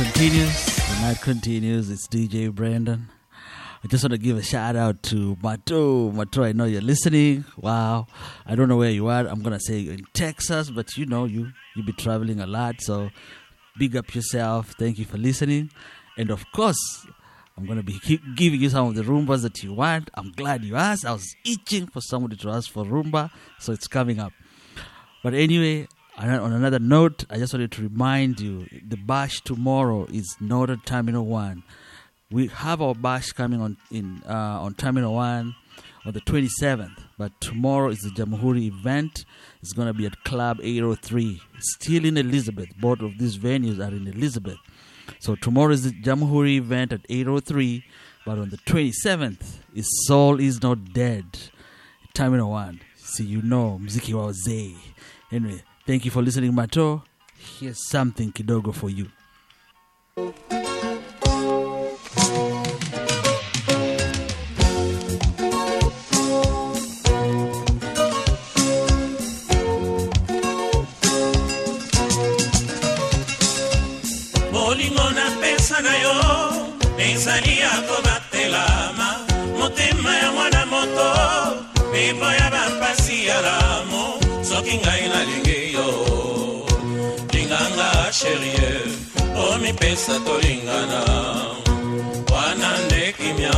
Continues. 0.00 0.64
The 0.64 0.98
night 1.02 1.20
continues. 1.20 1.90
It's 1.90 2.08
DJ 2.08 2.48
Brendo. 2.48 3.02
I 3.84 3.86
just 3.86 4.02
want 4.02 4.12
to 4.12 4.18
give 4.18 4.38
a 4.38 4.42
shout 4.42 4.74
out 4.74 5.02
to 5.04 5.36
Mato. 5.42 6.10
Mato, 6.10 6.42
I 6.42 6.52
know 6.52 6.64
you're 6.64 6.80
listening. 6.80 7.44
Wow. 7.58 8.06
I 8.46 8.54
don't 8.54 8.70
know 8.70 8.78
where 8.78 8.88
you 8.88 9.08
are. 9.08 9.26
I'm 9.26 9.42
going 9.42 9.52
to 9.52 9.60
say 9.60 9.76
you're 9.76 9.92
in 9.92 10.06
Texas, 10.14 10.70
but 10.70 10.96
you 10.96 11.04
know, 11.04 11.26
you, 11.26 11.52
you 11.76 11.82
be 11.82 11.92
traveling 11.92 12.40
a 12.40 12.46
lot. 12.46 12.76
So 12.80 13.10
big 13.78 13.94
up 13.94 14.14
yourself. 14.14 14.74
Thank 14.78 14.98
you 14.98 15.04
for 15.04 15.18
listening. 15.18 15.70
And 16.16 16.30
of 16.30 16.46
course, 16.54 17.06
I'm 17.58 17.66
going 17.66 17.76
to 17.76 17.84
be 17.84 18.00
giving 18.36 18.62
you 18.62 18.70
some 18.70 18.88
of 18.88 18.94
the 18.94 19.02
rumbas 19.02 19.42
that 19.42 19.62
you 19.62 19.74
want. 19.74 20.08
I'm 20.14 20.32
glad 20.32 20.64
you 20.64 20.76
asked. 20.76 21.04
I 21.04 21.12
was 21.12 21.36
itching 21.44 21.88
for 21.88 22.00
somebody 22.00 22.36
to 22.36 22.48
ask 22.48 22.72
for 22.72 22.86
rumba. 22.86 23.30
So 23.58 23.74
it's 23.74 23.86
coming 23.86 24.18
up. 24.18 24.32
But 25.22 25.34
anyway, 25.34 25.88
on 26.28 26.40
on 26.40 26.52
another 26.52 26.78
note, 26.78 27.24
I 27.30 27.38
just 27.38 27.52
wanted 27.52 27.72
to 27.72 27.82
remind 27.82 28.40
you 28.40 28.66
the 28.86 28.96
bash 28.96 29.40
tomorrow 29.40 30.06
is 30.12 30.36
Northern 30.40 30.80
Terminal 30.80 31.24
1. 31.26 31.62
We 32.30 32.48
have 32.48 32.80
our 32.82 32.94
bash 32.94 33.32
coming 33.32 33.60
on 33.60 33.76
in 33.90 34.22
uh, 34.28 34.60
on 34.62 34.74
Terminal 34.74 35.14
1 35.14 35.54
on 36.06 36.12
the 36.12 36.20
27th, 36.20 36.96
but 37.18 37.38
tomorrow 37.40 37.88
is 37.90 37.98
the 38.00 38.10
Jamhuri 38.10 38.66
event. 38.68 39.24
It's 39.62 39.72
going 39.72 39.88
to 39.88 39.94
be 39.94 40.06
at 40.06 40.22
Club 40.24 40.58
803, 40.62 41.40
still 41.58 42.04
in 42.04 42.16
Elizabeth. 42.16 42.68
Both 42.80 43.00
of 43.00 43.18
these 43.18 43.36
venues 43.38 43.78
are 43.78 43.94
in 43.94 44.06
Elizabeth. 44.06 44.58
So 45.18 45.34
tomorrow 45.34 45.72
is 45.72 45.84
the 45.84 45.90
Jamhuri 45.90 46.56
event 46.56 46.92
at 46.92 47.00
803, 47.08 47.84
but 48.24 48.38
on 48.38 48.50
the 48.50 48.58
27th 48.58 49.58
is 49.74 49.88
Soul 50.06 50.40
is 50.40 50.62
Not 50.62 50.92
Dead. 50.92 51.24
Terminal 52.14 52.50
1. 52.50 52.80
See, 52.96 53.24
you 53.24 53.42
know, 53.42 53.80
mziki 53.82 54.14
wa 54.14 54.26
wazee. 54.26 54.76
Anyway, 55.32 55.62
thank 55.90 56.04
you 56.04 56.10
for 56.12 56.22
listening, 56.22 56.54
Mato. 56.54 57.02
Here's 57.58 57.88
something 57.88 58.30
kidogo 58.30 58.72
for 58.72 58.90
you. 58.90 59.08
bolingo 74.52 75.10
na 75.10 75.30
sherie 88.20 88.70
omipesa 89.48 90.20
tolingana. 90.26 91.00
Wana 92.32 92.70
nde 92.86 93.14
kimia 93.16 93.54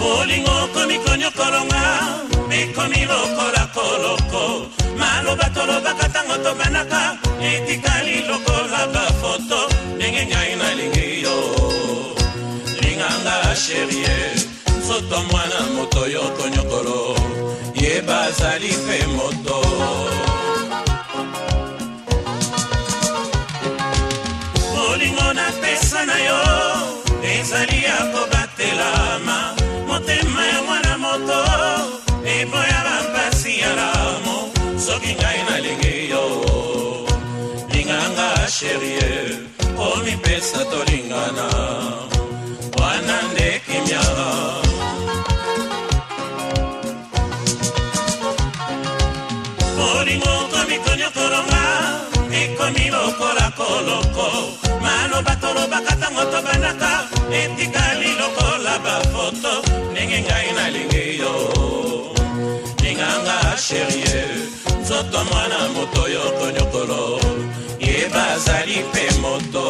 bolingo 0.00 0.50
okomi 0.64 0.96
konyokolonga 1.04 1.82
ekomi 2.58 3.00
lokola 3.10 3.64
koloko. 3.74 4.42
Maloba 4.98 5.46
tolobaka 5.54 6.08
ntango 6.08 6.36
tobanaka 6.44 7.00
etikali 7.48 8.16
lokola 8.28 8.80
bafoto 8.94 9.60
ndenge 9.96 10.26
ngai 10.26 10.56
nalingi 10.56 11.22
yo. 11.24 11.36
Linganga 12.80 13.36
sherie 13.62 14.16
nzoto 14.78 15.18
mwana 15.30 15.58
moto 15.74 16.06
yo 16.06 16.22
konyokolo 16.36 17.35
yeba 17.82 18.20
azali 18.28 18.70
mpe 18.82 18.98
moto. 19.16 19.58
Bolingo 24.74 25.32
napesa 25.38 26.00
na 26.06 26.16
yo 26.28 26.40
ezali 27.32 27.78
ya 27.84 27.96
kobatelama 28.12 29.38
motema 29.88 30.46
ya 30.46 30.62
mwana 30.66 30.98
moto 30.98 31.40
eboya 32.24 32.80
bampasi 32.86 33.58
ya 33.60 33.72
lamo. 33.80 34.36
Soki 34.86 35.12
ngai 35.14 35.40
nalingi 35.50 36.10
yo 36.10 36.24
linganga 37.72 38.48
sherie 38.56 39.10
omipesa 39.78 40.64
tolingana 40.70 41.46
tolobaka 55.46 55.94
ntango 55.94 56.24
tobanaka 56.32 56.90
etikali 57.38 58.10
lokola 58.20 58.74
bafoto 58.84 59.52
ndenge 59.90 60.18
ngai 60.26 60.50
nalingi 60.56 61.04
yo. 61.20 61.34
Linganga 62.82 63.38
sherie 63.64 64.24
nzoto 64.80 65.18
mwana 65.30 65.58
moto 65.74 66.02
yo 66.14 66.24
konyokolo 66.38 67.20
yeba 67.80 68.22
azali 68.34 68.76
mpe 68.88 69.04
moto 69.22 69.64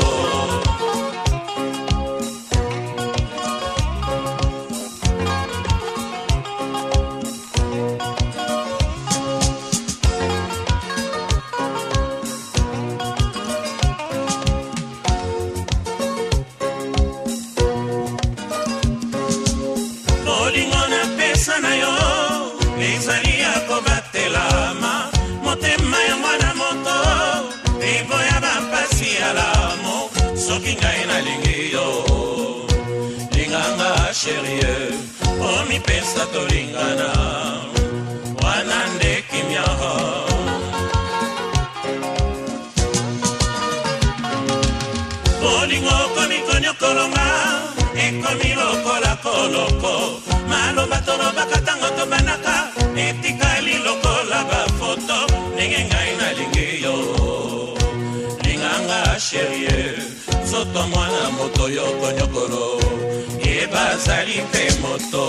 koloko 49.46 50.20
maloba 50.50 50.98
tolobaka 51.06 51.56
ntango 51.62 51.88
tobanaka 51.96 52.56
etikali 53.04 53.74
lokola 53.86 54.38
bafoto 54.50 55.18
ndenge 55.54 55.80
ngai 55.88 56.12
nalingi 56.18 56.68
yo. 56.84 56.96
Linganga 58.42 59.20
sherie 59.26 59.78
nzoto 60.42 60.80
mwana 60.90 61.30
moto 61.38 61.64
yo 61.76 61.86
konyokolo 62.00 62.64
yeba 63.44 63.82
azali 63.90 64.36
mpe 64.46 64.62
moto 64.82 65.24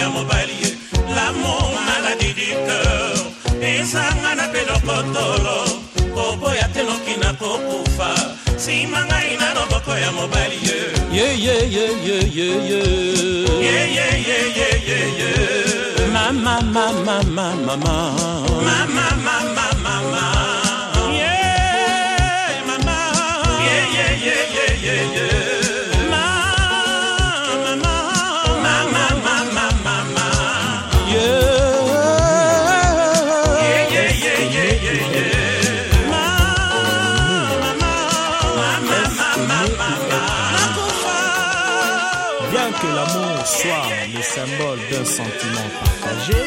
ya 0.00 0.08
mobali 0.10 0.56
ye. 0.62 0.70
Lamo 1.16 1.54
maladi 1.86 2.30
du 2.38 2.48
cœur. 2.66 3.16
Ezanga 3.60 4.34
na 4.34 4.44
mpe 4.48 4.60
lokotolo 4.68 5.56
koboya 6.14 6.68
te 6.74 6.82
noki 6.82 7.14
na 7.22 7.32
kokufa. 7.40 8.10
Nsima 8.56 9.00
ngai 9.06 9.36
na 9.40 9.54
loboko 9.54 9.92
ya 10.04 10.10
mobali 10.12 10.58
ye. 10.66 10.78
Mama, 16.12 16.60
mama, 16.62 17.22
mama. 17.24 17.56
Mama, 17.66 19.06
mama, 19.24 19.36
mama. 19.54 19.71
L'amour 43.42 43.46
soit 43.46 43.88
le 44.14 44.22
symbole 44.22 44.78
d'un 44.90 45.04
sentiment 45.04 45.68
partagé, 45.80 46.42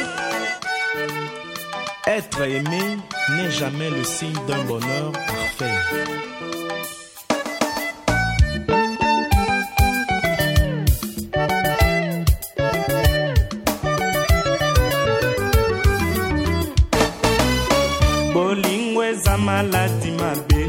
être 2.08 2.42
aimé 2.42 2.98
n'est 3.36 3.52
jamais 3.52 3.90
le 3.90 4.04
signe 4.04 4.34
d'un 4.48 4.64
bonheur 4.64 5.12
parfait. 5.12 5.80
bolingo 18.34 19.04
eza 19.04 19.38
maladi 19.38 20.12
mabe. 20.12 20.62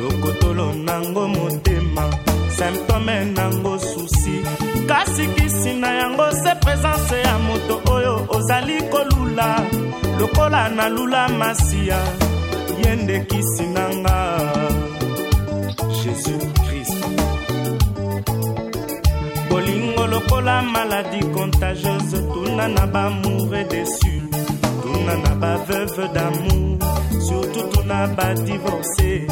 Lokotolo 0.00 0.72
nango 0.74 1.28
motema. 1.28 2.10
Symptome 2.56 3.24
nango 3.36 3.71
na 5.82 5.90
yango 6.00 6.26
se 6.42 6.52
presence 6.62 7.16
ya 7.26 7.34
moto 7.46 7.74
oyo 7.94 8.14
ozali 8.36 8.76
kolula. 8.92 9.48
Lokola 10.18 10.68
nalula 10.76 11.28
masiya 11.28 11.98
ye 12.84 12.96
nde 12.96 13.20
kisi 13.28 13.66
nanga 13.74 14.16
jésus 15.98 16.44
krist 16.62 17.00
bolingo 19.48 20.06
lokola 20.06 20.62
maladi 20.62 21.20
contagieuse 21.34 22.18
tuna 22.32 22.68
na 22.68 22.86
bamoure 22.86 23.64
desu 23.64 24.14
tuna 24.82 25.14
na 25.24 25.32
baveuve 25.42 26.04
d'amour 26.14 26.78
surtout 27.26 27.68
tuna 27.72 28.06
badivorce 28.16 29.26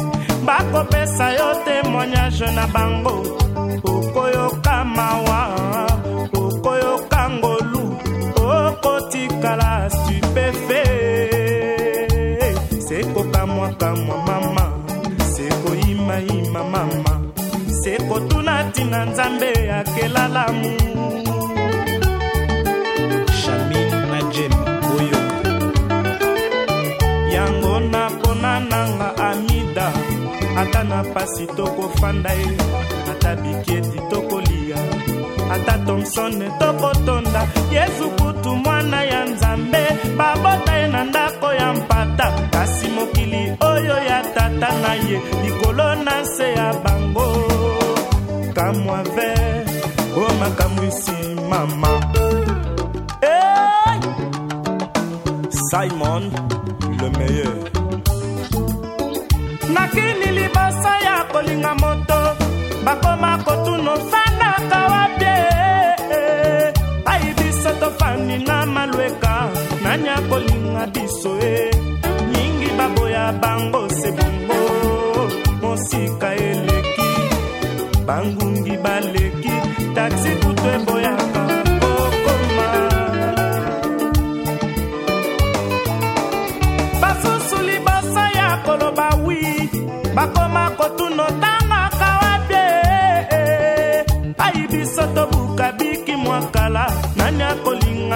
bakopesa 0.45 1.27
yo 1.37 1.49
témoignage 1.65 2.47
na 2.55 2.67
bango 2.67 3.15
okoyoka 3.83 4.85
mawa 4.85 5.39
okotikala 9.41 9.89
stupefe 9.89 10.83
sekokamwakamwa 12.87 14.17
mama. 14.17 14.73
Sekoyimayima 15.33 16.63
mama. 16.63 17.21
Sekotuna 17.83 18.63
ntina 18.63 19.05
nzambe 19.05 19.71
akelalamu 19.71 20.71
shamin 23.41 23.91
na 24.11 24.21
jem 24.33 24.51
oyo. 24.97 25.21
Yango 27.33 27.79
napona 27.79 28.59
nanga 28.59 29.17
amida. 29.17 29.91
Ata 30.57 30.83
na 30.83 31.03
pasi 31.03 31.47
tokofanda 31.47 32.31
ye. 32.33 32.57
Ata 33.11 33.35
biketi 33.35 33.99
tokolia 34.09 34.77
ata 35.53 35.77
thomson 35.85 36.33
tokotonda. 36.59 37.41
Yesu 37.71 38.09
kutu 38.17 38.55
mwana 38.55 39.03
ya 39.03 39.25
nzambe. 39.25 39.83
Babota 40.17 40.73
ye 40.77 40.87
na 40.87 41.03
ndako 41.03 41.53
ya 41.53 41.73
mpata. 41.73 42.31
Kasi 42.51 42.87
mokili 42.87 43.53
oyo 43.59 43.97
ya 44.09 44.21
tata 44.35 44.69
na 44.81 44.93
ye. 44.93 45.21
Likolo 45.43 45.95
na 45.95 46.25
se 46.25 46.53
ya 46.53 46.73
bango. 46.83 47.27
Kamwa 48.53 49.03
ver 49.03 49.65
o 50.17 50.33
makamwisi 50.39 51.17
mama 51.49 51.87
hey! 53.21 53.99
simon 55.69 56.23
le 56.99 57.09
meilleur. 57.17 57.57
Nakini 59.73 60.31
liboso 60.37 60.91
ya 61.05 61.23
kolinga 61.31 61.75
moto. 61.75 62.19
Bakoma 62.85 63.30
na 68.91 68.97
malweka 68.97 69.49
nanya 69.83 70.15
kolinga 70.29 70.85
biso 70.93 71.37
e 71.39 71.71
nyingi 72.31 72.69
baboya 72.77 73.31
bango 73.41 73.87
sebongo 73.89 74.61
mosika 75.61 76.35
eleki 76.35 77.09
bangungi 78.05 78.77
baleki 78.83 79.53
taksi 79.95 80.29
kutu 80.41 80.67
eboyaka 80.75 81.43
kokoma. 81.81 82.67
Basusu 87.01 87.57
liboso 87.67 88.23
ya 88.37 88.57
koloba 88.65 89.09
wi 89.25 89.69
bakoma 90.15 90.69
kotuno 90.77 91.27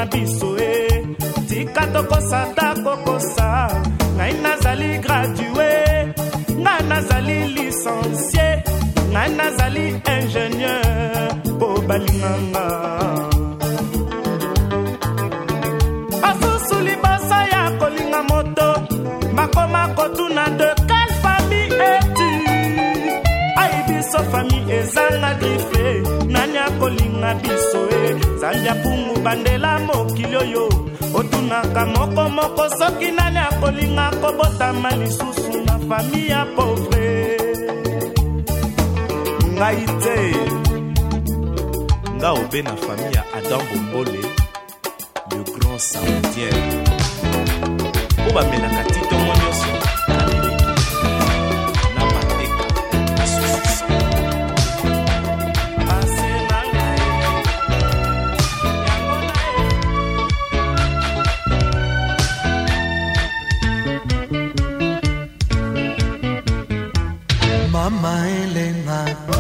akolinga 0.06 0.12
biso 0.12 0.58
e 0.58 1.06
tika 1.48 1.88
tokosata 1.94 2.76
kokosa 2.84 3.70
ngai 4.16 4.34
nazali 4.44 4.98
gradue 5.04 5.72
ngai 6.64 6.84
nazali 6.90 7.38
licencie 7.56 8.64
ngai 9.12 9.30
nazali 9.38 9.86
ingénieur. 10.14 11.36
Mpo 11.56 11.68
balinganga. 11.88 12.66
Basusu 16.22 16.76
liboso 16.88 17.40
ya 17.54 17.64
kolinga 17.80 18.22
moto. 18.30 18.70
Bakoma 19.36 19.84
kotuna 19.96 20.46
de 20.60 20.70
quelle 20.88 21.16
famille 21.22 21.90
eti 22.00 22.32
ai 23.62 23.74
biso 23.88 24.20
famille 24.32 24.74
ezanga 24.80 25.32
grife. 25.40 25.86
Nani 26.34 26.58
akolinga 26.68 27.32
biso 27.42 27.80
e 28.00 28.02
zambi 28.42 28.68
apungu 28.74 28.95
bandela 29.26 29.80
mokili 29.80 30.36
oyo 30.36 30.66
otunaka 31.18 31.86
mokomoko 31.86 32.64
soki 32.78 33.10
nani 33.18 33.40
akolinga 33.50 34.06
kobotama 34.22 34.90
lisusu 35.00 35.56
na 35.66 35.76
famille 35.88 36.28
ya 36.28 36.46
pauvre. 36.56 37.38
Ngai 39.56 39.86
te 40.04 40.18
nga 42.16 42.30
obe 42.40 42.60
na 42.62 42.74
famille 42.84 43.16
ya 43.18 43.24
adam 43.38 43.62
bombole 43.70 44.22
le 45.32 45.42
grand 45.54 45.80
saoudien 45.90 46.58
mpo 48.18 48.30
bamelaka 48.36 48.84
titongo 48.84 49.05
Mama 67.76 68.24
Elena. 68.26 69.35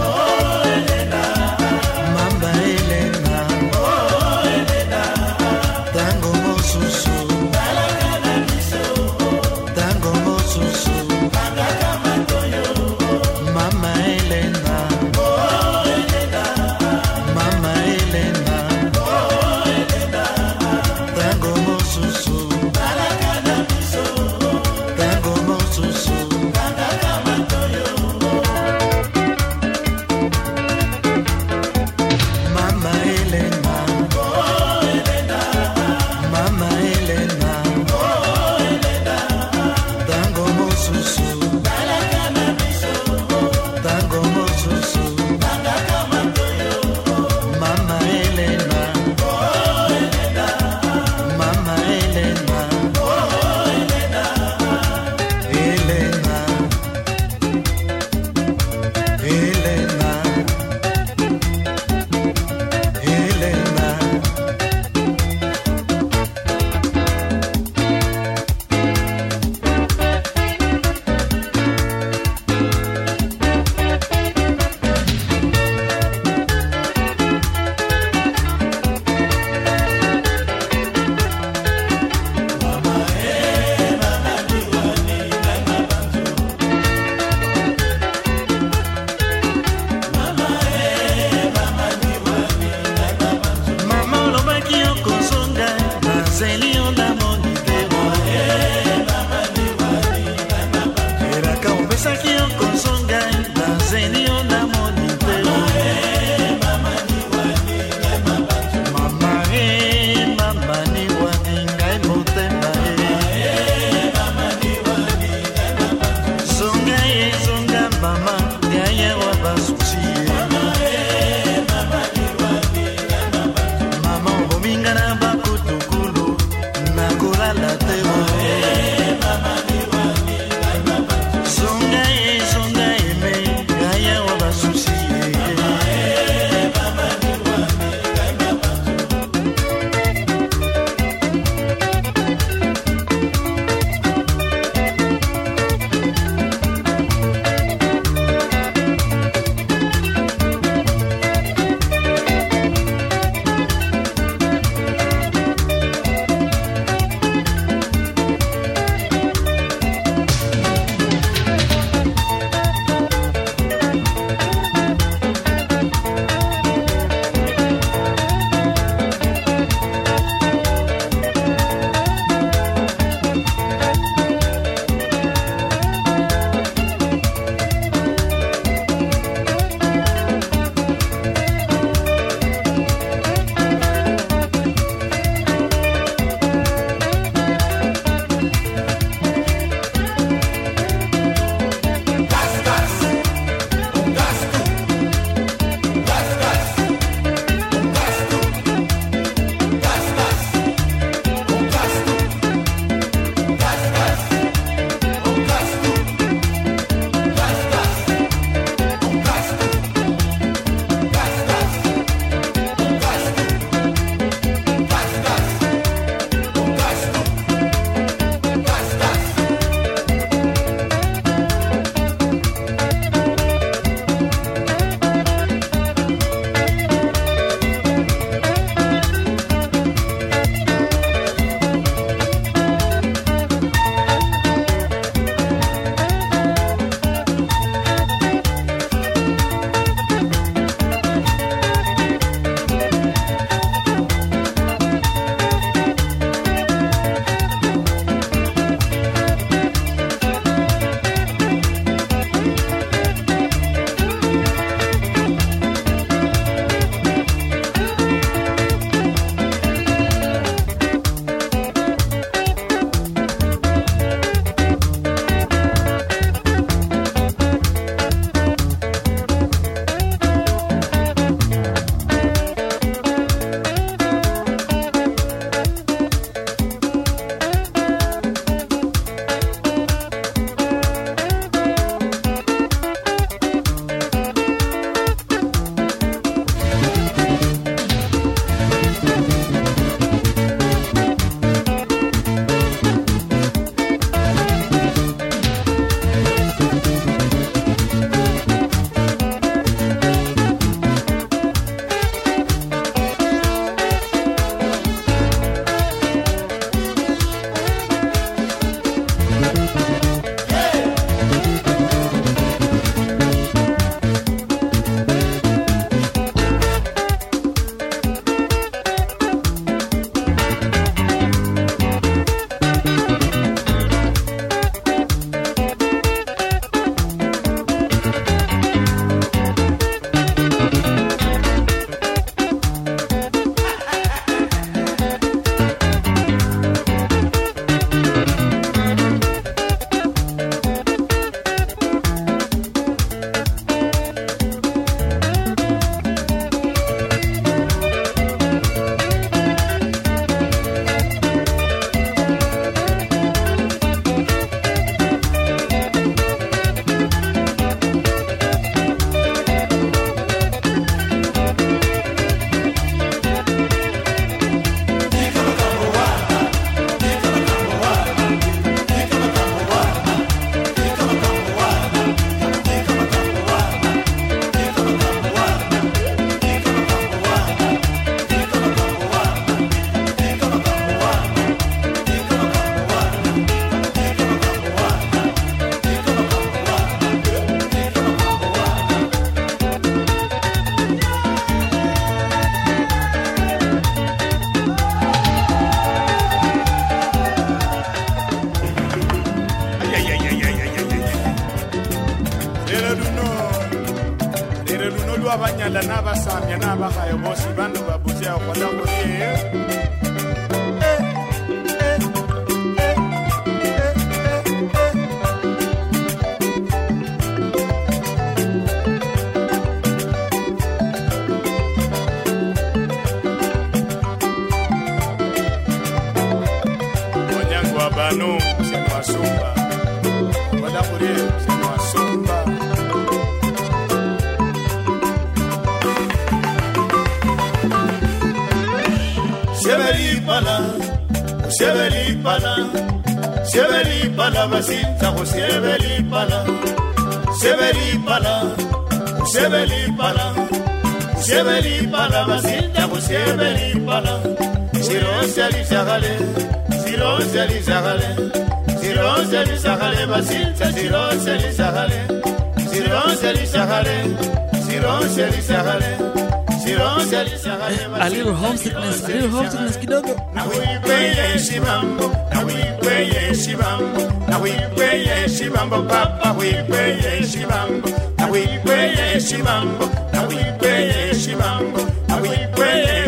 A 468.01 468.09
little 468.09 468.33
homesickness, 468.33 469.03
a 469.03 469.07
little 469.07 469.29
homesickness 469.29 469.77
kidogo. 469.77 470.15
na 470.33 470.43
wikweye 470.45 471.39
shibambo 471.39 472.11
na 472.33 472.39
wikweye 472.43 473.35
shibambo 473.35 474.01
na 474.29 474.37
wikweye 474.37 475.29
shibambo 475.29 475.83
papa 475.83 476.31
wikweye 476.31 477.23
shibambo 477.31 477.89
na 478.17 478.27
wikweye 478.27 479.19
shibambo 479.19 479.85
na 480.13 480.21
wikweye 480.23 481.13
shibambo 481.15 481.79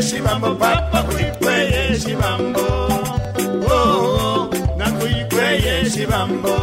shibambo 0.10 0.56
papa 0.56 1.04
wikweye 1.10 2.00
shibambo. 2.00 2.62
Oh 3.70 4.50
na 4.78 4.86
wikweye 5.00 5.90
shibambo. 5.90 6.56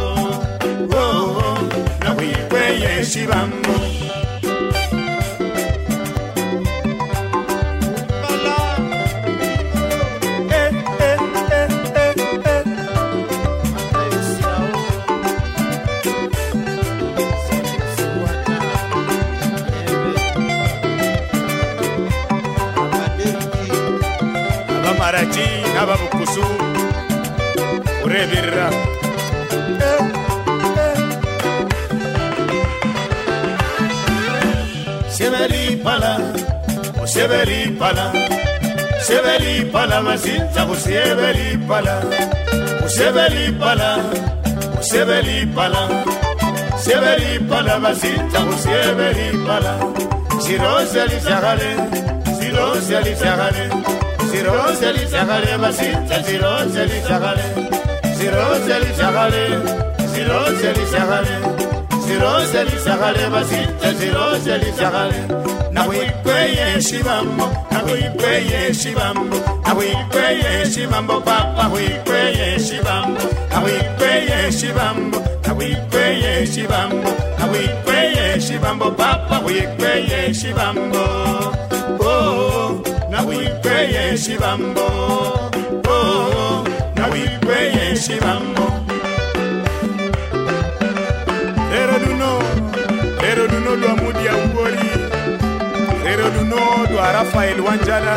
Oh 0.93 1.57
na 2.03 2.13
wikweye 2.13 3.05
shibambo 3.05 3.73
baraki 25.15 25.47
n'ababukusu 25.73 26.43
urebera 28.03 28.67
sebeli 35.15 35.63
pala 35.85 36.13
osebeli 37.03 37.61
pala 37.79 38.05
sebeli 39.07 39.55
pala 39.71 39.97
masinza 40.07 40.61
pala 41.69 41.95
osebeli 42.85 43.45
pala 43.61 43.89
osebeli 44.79 45.37
pala 45.55 45.81
sebeli 46.83 47.31
pala 47.49 47.73
masinza 47.79 48.39
busebeli 48.47 49.27
pala 49.47 49.73
siroseli 50.43 51.17
sagale 51.27 51.71
siroseli 52.37 53.13
sagale 53.23 53.84
siroseli 54.35 55.07
sagale, 55.07 55.57
masinta 55.57 56.17
siroseli 56.23 56.99
sagale, 57.07 57.43
siroseli 58.17 58.91
sagale, 58.99 59.43
siroseli 60.13 60.85
sagale. 60.93 61.35
siroseli 62.05 62.77
sagale 62.85 63.23
basinte 63.33 63.89
siroseli 63.99 64.69
sagale 64.77 65.19
nawikweye 65.71 66.81
shibambo 66.87 67.45
nawikweye 67.71 68.73
shibambo 68.73 69.37
nawikweye 69.65 70.65
shibambo 70.73 71.15
papa 71.21 71.67
wikweye 71.73 72.59
shibambo 72.59 73.21
nawikweye 73.51 74.51
shibambo 74.59 75.17
nawikweye 75.47 76.45
shibambo 76.53 77.09
nawikweye 77.39 78.41
shibambo 78.41 78.91
papa 78.91 79.39
wikweye 79.45 80.33
shibambo 80.33 81.03
oh 81.99 82.81
nawikweye 83.09 83.54
shibambo. 83.83 84.87
Oh 85.87 86.63
nawikweye 86.95 87.95
shibambo. 87.95 88.65
Rero 91.71 91.99
duno, 91.99 92.39
rero 93.21 93.47
duno 93.47 93.75
lwa 93.75 93.95
mudi 93.95 94.25
ya 94.25 94.33
ugori 94.35 94.89
Rero 96.03 96.29
duno 96.29 96.55
lwa 96.91 97.11
Rafael 97.11 97.59
Wanjala. 97.61 98.15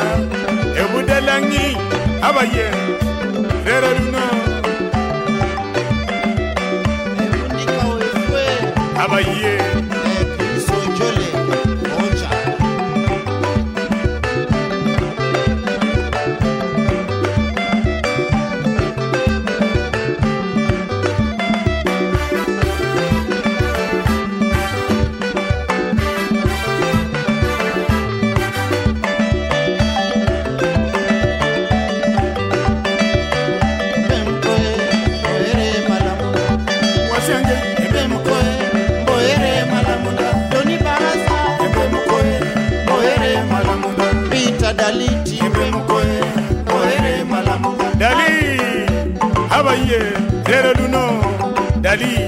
Ebude 0.81 1.21
langi, 1.21 1.77
abaye. 2.23 2.71
Rero 3.65 3.95
duno. 3.99 4.19
Abaye 8.99 9.78
ye. 49.89 50.01
Lelo 50.47 50.73
luno 50.79 51.03
dali. 51.81 52.28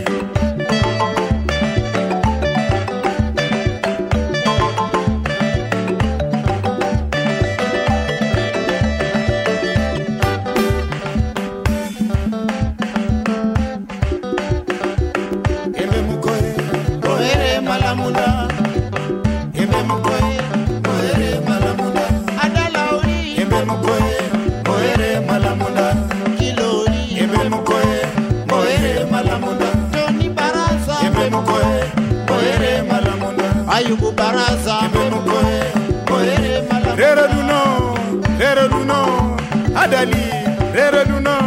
Duno 40.73 41.39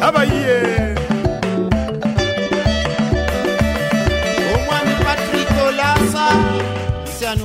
Abaye 0.00 0.94
omwami 4.54 4.94
patrik 5.04 5.48
olasa 5.68 6.26
msiani 7.04 7.42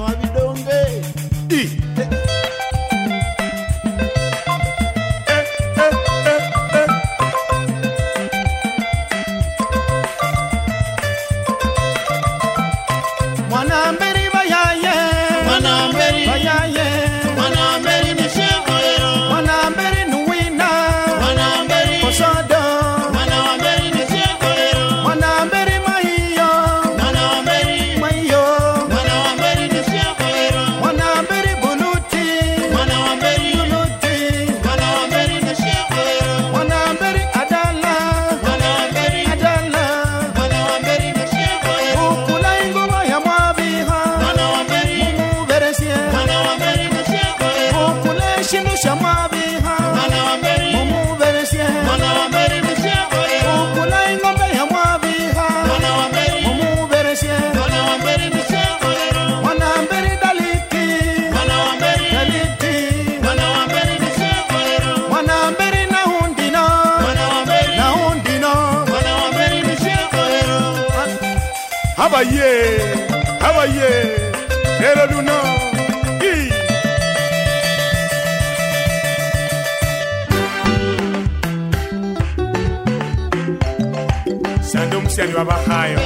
omusyani 85.19 85.33
wabahayo 85.35 85.99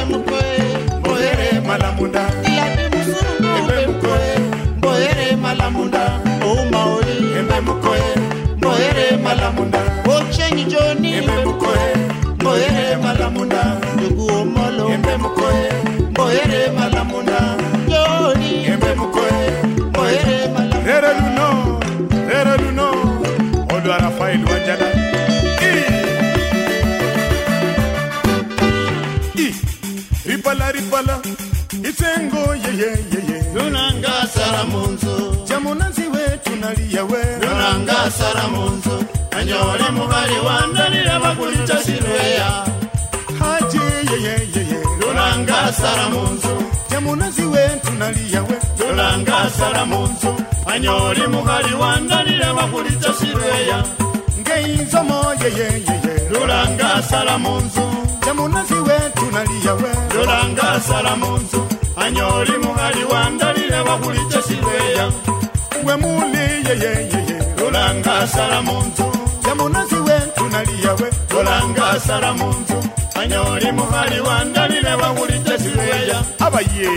mbohere 1.00 1.60
malamunda. 1.68 2.22
Embe 3.58 3.88
mukoe. 3.88 4.40
Mbohere 4.78 5.36
malamunda. 5.36 6.20
Oumaoli 6.46 7.34
embe 7.40 7.60
mukoe. 7.62 8.02
Mbohere 8.58 9.18
malamunda. 9.24 9.80
Ochenyi 10.18 10.64
joni. 10.66 11.14
Embe 11.14 11.46
mukoe. 11.46 11.96
Mbohere 12.36 12.96
malamunda. 13.04 13.78
Ndugu 13.96 14.28
omolo. 14.34 14.90
Embe 14.94 15.18
mukoe. 15.18 15.72
Mbohere 16.12 16.72
malamunda. 16.80 17.40
Joni. 17.88 18.66
Embe 18.66 18.94
mukoe. 18.96 19.32
Mbohere 19.90 20.48
malamunda. 20.54 20.94
Lero 20.94 21.08
luno. 21.14 21.80
Lero 22.30 22.58
luno. 22.58 22.92
Olwa 23.76 23.98
rafael 23.98 24.40
wanjala 24.46 24.93
ripala 30.84 31.20
itengo 31.90 32.56
yeyeyeye 32.56 33.38
lunangasara 33.56 34.64
munzu. 34.64 35.38
Jamunazi 35.48 36.02
wetu 36.08 36.56
naliya 36.62 37.04
we 37.06 37.24
lunangasara 37.42 38.48
munzu. 38.48 39.06
Anyole 39.32 39.90
mubali 39.92 40.36
wandalira 40.46 41.20
bakulita 41.20 41.78
silweya 41.84 42.66
haji 43.40 43.80
yeyeyeye 44.12 44.84
lunangasara 45.02 46.10
munzu. 46.10 46.54
Jamunazi 46.92 47.42
wetu 47.44 47.92
naliya 48.00 48.42
we 48.44 48.58
lunangasara 48.80 49.86
munzu. 49.86 50.36
Anyoli 50.68 51.28
mubali 51.28 51.74
wandalira 51.76 52.54
bakulita 52.54 53.14
silweya 53.14 53.84
ngeinzomo 54.40 55.34
yeyeyeye 55.44 56.30
lulangasala 56.32 57.38
munzu. 57.38 57.82
Jamunazi 58.26 58.74
wetu 58.74 59.26
naliya 59.32 59.74
we 59.74 59.92
lulangasala 60.74 61.16
munzu 61.16 61.62
anyoli 61.96 62.58
mubali 62.58 63.04
wandalira 63.12 63.84
bakulita 63.84 64.42
silweya 64.42 65.06
we 65.86 65.96
muli 66.02 66.46
yeyeyeye 66.68 67.38
lulangasala 67.58 68.62
munzu 68.62 69.06
jamunazi 69.46 69.96
wetu 69.96 70.44
naliya 70.52 70.94
we 71.00 71.10
lulangasala 71.32 72.34
munzu 72.34 72.78
anyoli 73.22 73.72
mubali 73.72 74.20
wandalira 74.20 74.98
bakulita 74.98 75.60
silweya 75.60 76.18
abaye 76.40 76.90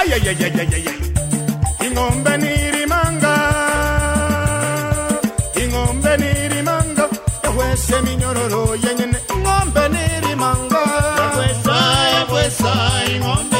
ayayayayayaya 0.00 0.94
ing'ombe 1.86 2.32
nirimanga 2.42 3.34
ing'ombe 5.62 6.12
nirimanga 6.16 7.04
yahwese 7.44 8.00
minyororo 8.02 8.74
yenyene 8.84 9.18
yakwesa 12.74 13.12
ing'ombe 13.14 13.59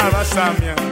Samia. 0.00 0.89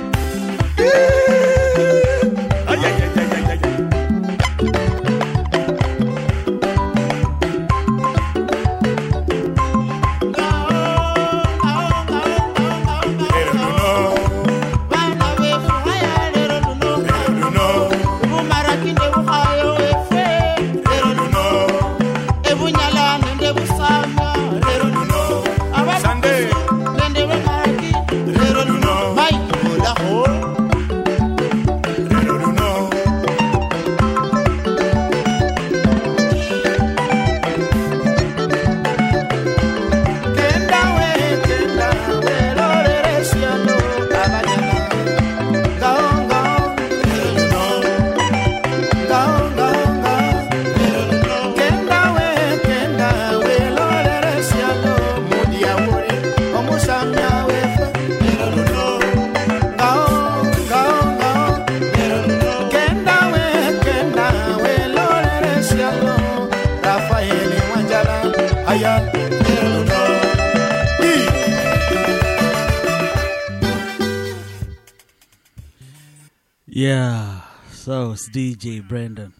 DJ 78.58 78.82
Brendo. 78.82 79.32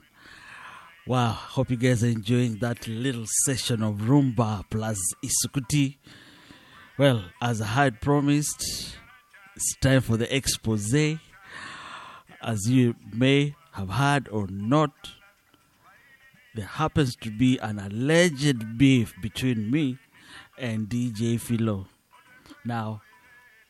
Wow, 1.05 1.33
hope 1.33 1.71
you 1.71 1.77
guys 1.77 2.05
are 2.05 2.09
enjoying 2.09 2.59
that 2.59 2.87
little 2.87 3.25
session 3.45 3.83
of 3.83 3.97
Rumba 3.97 4.65
plus 4.71 4.97
Isukuti. 5.25 5.97
Well, 6.97 7.25
as 7.43 7.61
I 7.61 7.67
had 7.67 8.01
promised, 8.01 8.97
it's 9.57 9.77
time 9.81 10.03
for 10.03 10.17
the 10.17 10.33
expose. 10.35 11.19
As 12.41 12.61
you 12.69 12.95
may 13.13 13.57
have 13.73 13.91
heard 13.91 14.29
or 14.29 14.47
not, 14.49 14.93
there 16.55 16.67
happens 16.67 17.17
to 17.17 17.31
be 17.31 17.59
an 17.59 17.81
alleged 17.81 18.79
beef 18.79 19.15
between 19.21 19.69
me 19.69 19.99
and 20.57 20.89
DJ 20.89 21.41
Philo. 21.41 21.89
Now, 22.65 23.03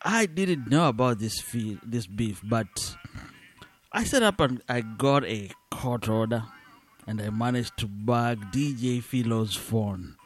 I 0.02 0.26
didn't 0.26 0.68
know 0.68 0.88
about 0.88 1.20
this 1.20 1.42
this 1.82 2.06
beef, 2.06 2.42
but 2.44 2.97
I 3.90 4.04
set 4.04 4.22
up 4.22 4.38
and 4.40 4.62
I 4.68 4.82
got 4.82 5.24
a 5.24 5.50
court 5.70 6.08
order 6.10 6.44
and 7.06 7.22
I 7.22 7.30
managed 7.30 7.78
to 7.78 7.86
bag 7.86 8.38
DJ 8.52 9.02
Philo's 9.02 9.56
phone. 9.56 10.16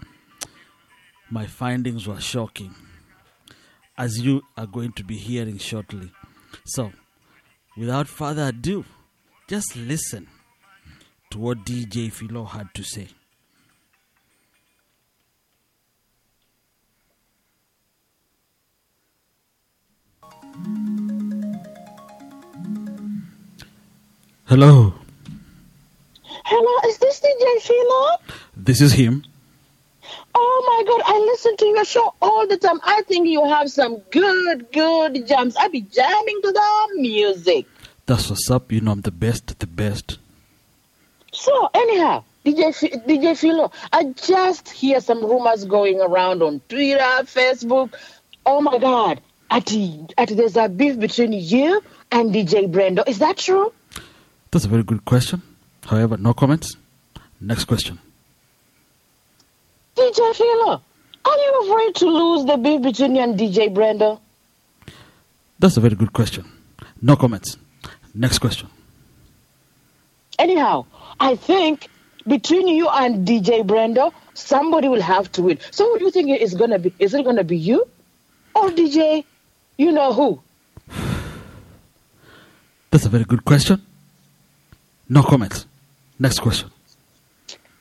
My 1.30 1.46
findings 1.46 2.08
were 2.08 2.20
shocking, 2.20 2.74
as 3.96 4.18
you 4.20 4.42
are 4.56 4.66
going 4.66 4.92
to 4.94 5.04
be 5.04 5.16
hearing 5.16 5.58
shortly. 5.58 6.10
So, 6.64 6.92
without 7.76 8.08
further 8.08 8.48
ado, 8.48 8.84
just 9.48 9.76
listen 9.76 10.26
to 11.30 11.38
what 11.38 11.64
DJ 11.64 12.12
Philo 12.12 12.44
had 12.44 12.74
to 12.74 12.82
say. 12.82 13.08
Hello, 24.52 24.92
Hello, 26.44 26.88
is 26.90 26.98
this 26.98 27.20
DJ 27.20 27.62
Sheila? 27.62 28.18
this 28.54 28.82
is 28.82 28.92
him. 28.92 29.24
Oh 30.34 30.64
my 30.68 30.84
god, 30.86 31.00
I 31.06 31.18
listen 31.20 31.56
to 31.56 31.64
your 31.68 31.84
show 31.86 32.12
all 32.20 32.46
the 32.46 32.58
time. 32.58 32.78
I 32.84 33.00
think 33.08 33.28
you 33.28 33.42
have 33.46 33.70
some 33.70 34.00
good, 34.10 34.70
good 34.70 35.26
jams. 35.26 35.56
I 35.56 35.68
be 35.68 35.80
jamming 35.80 36.42
to 36.42 36.52
the 36.52 36.88
music. 36.96 37.64
That's 38.04 38.28
what's 38.28 38.50
up. 38.50 38.70
You 38.70 38.82
know, 38.82 38.92
I'm 38.92 39.00
the 39.00 39.10
best, 39.10 39.58
the 39.58 39.66
best. 39.66 40.18
So, 41.32 41.70
anyhow, 41.72 42.22
DJ, 42.44 42.74
DJ 43.06 43.34
Philo, 43.38 43.72
I 43.90 44.04
just 44.04 44.68
hear 44.68 45.00
some 45.00 45.24
rumors 45.24 45.64
going 45.64 45.98
around 45.98 46.42
on 46.42 46.60
Twitter, 46.68 46.98
Facebook. 47.24 47.94
Oh 48.44 48.60
my 48.60 48.76
God, 48.76 49.22
at, 49.50 49.72
at 50.18 50.28
there's 50.28 50.58
a 50.58 50.68
beef 50.68 50.98
between 50.98 51.32
you 51.32 51.82
and 52.10 52.34
DJ 52.34 52.70
Brendo. 52.70 53.08
Is 53.08 53.20
that 53.20 53.38
true? 53.38 53.72
That's 54.52 54.66
a 54.66 54.68
very 54.68 54.82
good 54.82 55.04
question. 55.06 55.40
However, 55.86 56.18
no 56.18 56.34
comments. 56.34 56.76
Next 57.40 57.64
question. 57.64 57.98
DJ 59.96 60.34
Philo, 60.34 60.82
are 61.24 61.36
you 61.38 61.62
afraid 61.64 61.94
to 61.96 62.06
lose 62.06 62.44
the 62.44 62.58
beef 62.58 62.82
between 62.82 63.16
you 63.16 63.22
and 63.22 63.38
DJ 63.38 63.74
Brendo? 63.74 64.20
That's 65.58 65.78
a 65.78 65.80
very 65.80 65.94
good 65.94 66.12
question. 66.12 66.44
No 67.00 67.16
comments. 67.16 67.56
Next 68.14 68.40
question. 68.40 68.68
Anyhow, 70.38 70.84
I 71.18 71.36
think 71.36 71.88
between 72.26 72.68
you 72.68 72.88
and 72.90 73.26
DJ 73.26 73.64
Brendo, 73.66 74.12
somebody 74.34 74.88
will 74.88 75.00
have 75.00 75.32
to 75.32 75.42
win. 75.42 75.58
So, 75.70 75.88
who 75.88 75.98
do 75.98 76.04
you 76.04 76.10
think 76.10 76.28
it 76.28 76.42
is 76.42 76.52
gonna 76.54 76.78
be? 76.78 76.92
Is 76.98 77.14
it 77.14 77.24
gonna 77.24 77.44
be 77.44 77.56
you 77.56 77.88
or 78.54 78.68
DJ? 78.68 79.24
You 79.78 79.92
know 79.92 80.12
who? 80.12 80.42
That's 82.90 83.06
a 83.06 83.08
very 83.08 83.24
good 83.24 83.44
question. 83.46 83.80
No 85.12 85.22
comments. 85.22 85.66
Next 86.18 86.38
question. 86.38 86.70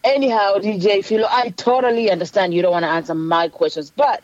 Anyhow, 0.04 0.56
DJ 0.58 1.02
Philo, 1.06 1.28
I 1.30 1.52
totally 1.52 2.12
understand 2.12 2.54
you 2.54 2.62
don't 2.62 2.74
want 2.74 2.84
to 2.84 2.90
answer 2.90 3.16
my 3.16 3.48
questions, 3.48 3.90
but 3.90 4.22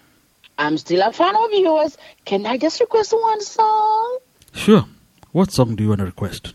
I'm 0.58 0.78
still 0.78 1.02
a 1.08 1.14
fan 1.14 1.34
of 1.34 1.50
yours. 1.54 1.98
Can 2.26 2.46
I 2.46 2.58
just 2.58 2.82
request 2.82 3.14
one 3.14 3.40
song? 3.40 4.18
Sure. 4.54 4.84
What 5.32 5.52
song 5.54 5.78
do 5.78 5.84
you 5.84 5.90
want 5.90 6.00
to 6.00 6.06
request? 6.06 6.54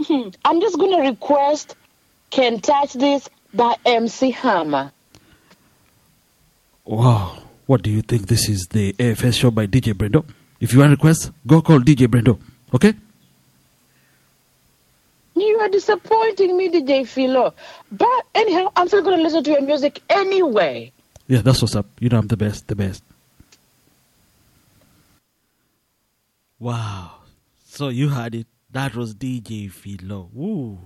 Hmm, 0.00 0.30
I'm 0.44 0.60
just 0.60 0.76
gonna 0.76 1.02
request 1.08 1.76
"Can 2.30 2.58
Touch 2.58 2.94
This" 2.94 3.28
by 3.54 3.76
MC 3.86 4.32
Hammer. 4.32 4.90
Wow. 6.84 7.38
What 7.66 7.82
do 7.82 7.90
you 7.90 8.02
think? 8.02 8.26
This 8.26 8.48
is 8.48 8.66
the 8.70 8.92
AFS 8.94 9.34
show 9.34 9.52
by 9.52 9.68
DJ 9.68 9.92
Brendo. 9.94 10.24
If 10.58 10.72
you 10.72 10.80
want 10.80 10.88
to 10.90 10.96
request, 10.96 11.30
go 11.46 11.62
call 11.62 11.78
DJ 11.78 12.08
Brendo. 12.08 12.40
Okay? 12.74 12.94
You 15.34 15.58
are 15.60 15.68
disappointing 15.68 16.56
me, 16.56 16.68
DJ 16.68 17.06
Philo. 17.06 17.54
But 17.90 18.26
anyhow, 18.34 18.70
I'm 18.76 18.88
still 18.88 19.02
gonna 19.02 19.22
listen 19.22 19.42
to 19.44 19.50
your 19.50 19.62
music 19.62 20.02
anyway. 20.10 20.92
Yeah, 21.26 21.40
that's 21.40 21.62
what's 21.62 21.74
up. 21.74 21.86
You 22.00 22.08
know, 22.08 22.18
I'm 22.18 22.26
the 22.26 22.36
best, 22.36 22.68
the 22.68 22.76
best. 22.76 23.02
Wow. 26.58 27.12
So 27.64 27.88
you 27.88 28.08
heard 28.08 28.34
it. 28.34 28.46
That 28.70 28.94
was 28.94 29.14
DJ 29.14 29.70
Philo. 29.70 30.30
Ooh. 30.36 30.78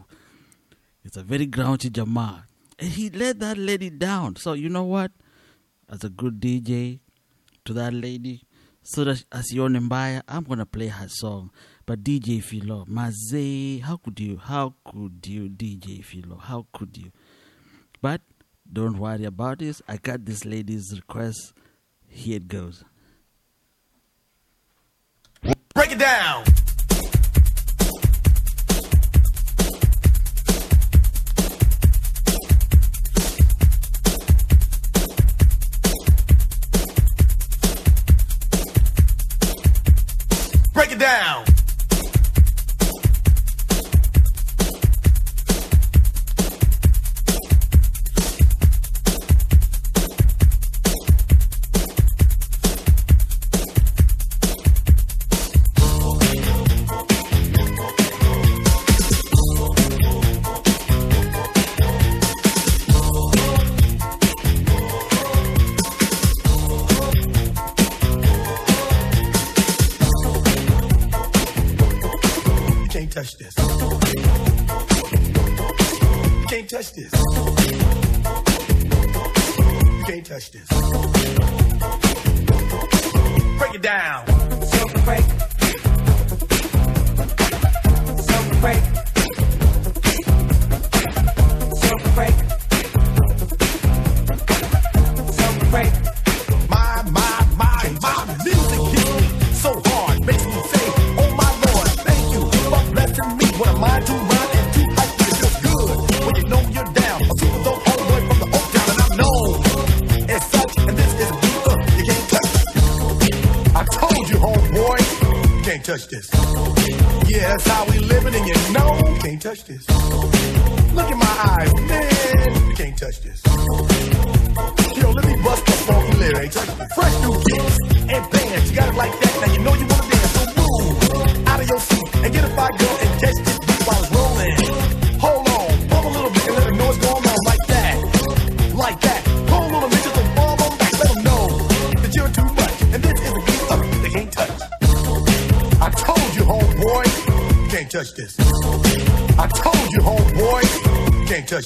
It's 1.05 1.17
a 1.17 1.23
very 1.23 1.47
grouchy 1.47 1.91
Jama. 1.91 2.47
And 2.79 2.91
he 2.91 3.11
let 3.11 3.41
that 3.41 3.59
lady 3.59 3.91
down. 3.91 4.37
So 4.37 4.55
you 4.55 4.69
know 4.69 4.85
what? 4.85 5.13
As 5.89 6.03
a 6.03 6.09
good 6.09 6.41
DJ 6.41 6.99
to 7.65 7.73
that 7.75 7.93
lady, 7.93 8.43
so 8.83 9.05
that 9.05 9.25
as 9.33 9.53
your 9.53 9.69
Mbaya, 9.69 10.23
I'm 10.29 10.45
gonna 10.45 10.67
play 10.67 10.89
her 10.89 11.09
song. 11.09 11.51
But 11.87 12.03
DJ 12.03 12.43
Philo, 12.43 12.85
Maze, 12.89 13.81
how 13.81 13.97
could 13.99 14.19
you? 14.19 14.39
How 14.39 14.75
could 14.85 15.25
you, 15.25 15.49
DJ 15.49 16.05
Philo? 16.05 16.37
How 16.37 16.67
could 16.73 16.99
you? 16.99 17.13
But 18.03 18.23
don't 18.71 18.99
worry 18.99 19.25
about 19.25 19.61
this. 19.61 19.81
I 19.87 19.97
got 19.97 20.25
this 20.25 20.45
lady's 20.45 20.93
request. 20.93 21.53
Here 22.09 22.39
it 22.39 22.49
goes. 22.49 22.83
Break 25.75 25.93
it 25.93 25.99
down. 26.01 26.45
Break 40.75 40.91
it 40.91 40.99
down. 40.99 41.56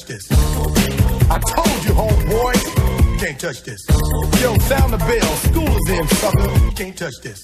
Touch 0.01 0.09
this. 0.09 0.30
I 1.30 1.38
told 1.38 1.84
you, 1.84 1.92
homeboy, 1.92 3.18
can't 3.18 3.38
touch 3.38 3.62
this. 3.62 3.86
Yo, 4.40 4.57
sound 4.59 4.92
the 4.92 4.98
bell. 4.98 5.36
School 5.36 5.68
is 5.68 5.90
in, 5.90 6.09
sucker. 6.09 6.70
Can't 6.76 6.96
touch 6.96 7.20
this. 7.22 7.42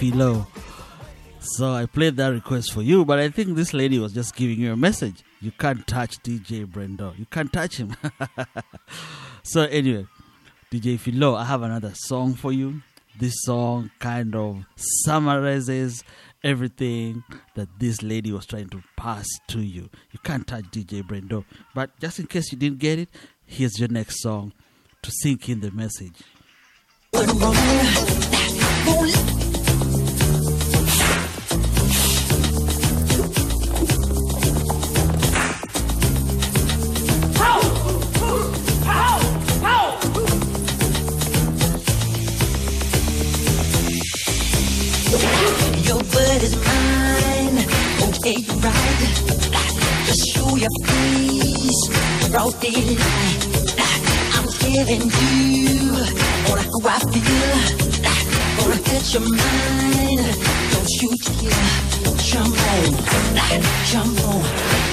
Philo. 0.00 0.46
So 1.40 1.74
I 1.74 1.84
played 1.84 2.16
that 2.16 2.28
request 2.28 2.72
for 2.72 2.80
you, 2.80 3.04
but 3.04 3.18
I 3.18 3.28
think 3.28 3.54
this 3.54 3.74
lady 3.74 3.98
was 3.98 4.14
just 4.14 4.34
giving 4.34 4.58
you 4.58 4.72
a 4.72 4.76
message. 4.76 5.22
You 5.42 5.50
can't 5.50 5.86
touch 5.86 6.16
DJ 6.22 6.64
Brendo. 6.64 7.18
You 7.18 7.26
can't 7.26 7.52
touch 7.52 7.76
him. 7.76 7.94
so 9.42 9.64
anyway, 9.64 10.06
DJ 10.72 10.98
Philo, 10.98 11.34
I 11.34 11.44
have 11.44 11.60
another 11.60 11.92
song 11.94 12.32
for 12.32 12.50
you. 12.50 12.80
This 13.18 13.34
song 13.42 13.90
kind 13.98 14.34
of 14.34 14.64
summarizes 15.04 16.02
everything 16.42 17.22
that 17.54 17.68
this 17.78 18.02
lady 18.02 18.32
was 18.32 18.46
trying 18.46 18.70
to 18.70 18.82
pass 18.96 19.26
to 19.48 19.60
you. 19.60 19.90
You 20.12 20.20
can't 20.24 20.46
touch 20.46 20.64
DJ 20.70 21.02
Brendo. 21.02 21.44
But 21.74 21.90
just 22.00 22.18
in 22.18 22.26
case 22.26 22.50
you 22.52 22.56
didn't 22.56 22.78
get 22.78 23.00
it, 23.00 23.10
here's 23.44 23.78
your 23.78 23.90
next 23.90 24.22
song 24.22 24.54
to 25.02 25.10
sink 25.10 25.50
in 25.50 25.60
the 25.60 25.70
message. 25.72 26.22
Okay, 48.30 48.46
ride. 48.62 48.62
right. 48.62 49.74
Just 50.06 50.24
show 50.28 50.54
your 50.54 50.70
face. 50.86 51.82
Broad 52.30 52.54
daylight. 52.60 53.42
I'm 54.36 54.46
telling 54.46 55.10
you 55.18 55.90
on 56.46 56.58
how 56.62 56.78
I 56.86 56.98
feel. 57.10 57.58
Gonna 58.56 58.78
catch 58.86 59.14
your 59.14 59.26
mind. 59.26 60.30
Don't 60.70 60.90
you 61.02 61.10
dare 61.40 61.74
jump 62.22 62.54
on, 62.70 62.90
jump 63.90 64.20
on, 64.30 64.42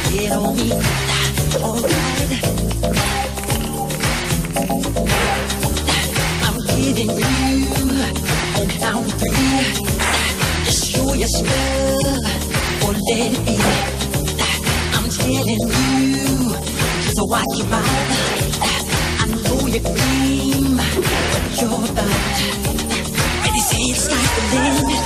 get 0.10 0.32
on 0.32 0.56
me. 0.58 0.70
Alright. 1.62 2.42
I'm 6.42 6.58
giving 6.74 7.12
you 7.12 7.68
on 8.58 8.68
down 8.80 9.04
three. 9.20 9.62
Just 10.66 10.82
show 10.92 11.14
your 11.14 11.28
spell. 11.28 12.47
Or 12.88 12.94
let 12.94 13.20
it 13.20 13.46
be. 13.46 13.56
I'm 14.96 15.10
telling 15.10 15.62
you, 16.16 16.56
just 17.04 17.20
watch 17.22 17.54
your 17.58 17.68
mouth. 17.68 17.86
I 19.20 19.28
know 19.44 19.68
you 19.68 19.82
claim 19.82 20.78
but 20.78 21.46
you're 21.60 21.84
about. 21.92 22.38
Ready, 23.44 23.62
see 23.70 23.92
the 23.92 24.00
sky's 24.00 24.32
the 24.36 24.42
limit. 24.56 25.04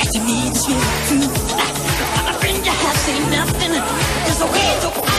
And 0.00 0.08
to 0.12 0.18
me, 0.28 0.38
really 0.44 0.92
true. 1.08 1.28
My 2.26 2.32
friend, 2.40 2.60
you 2.66 2.72
have 2.72 2.96
seen 3.04 3.22
nothing. 3.30 3.72
There's 4.24 4.40
a 4.40 4.46
way 4.46 4.70
to 4.82 5.11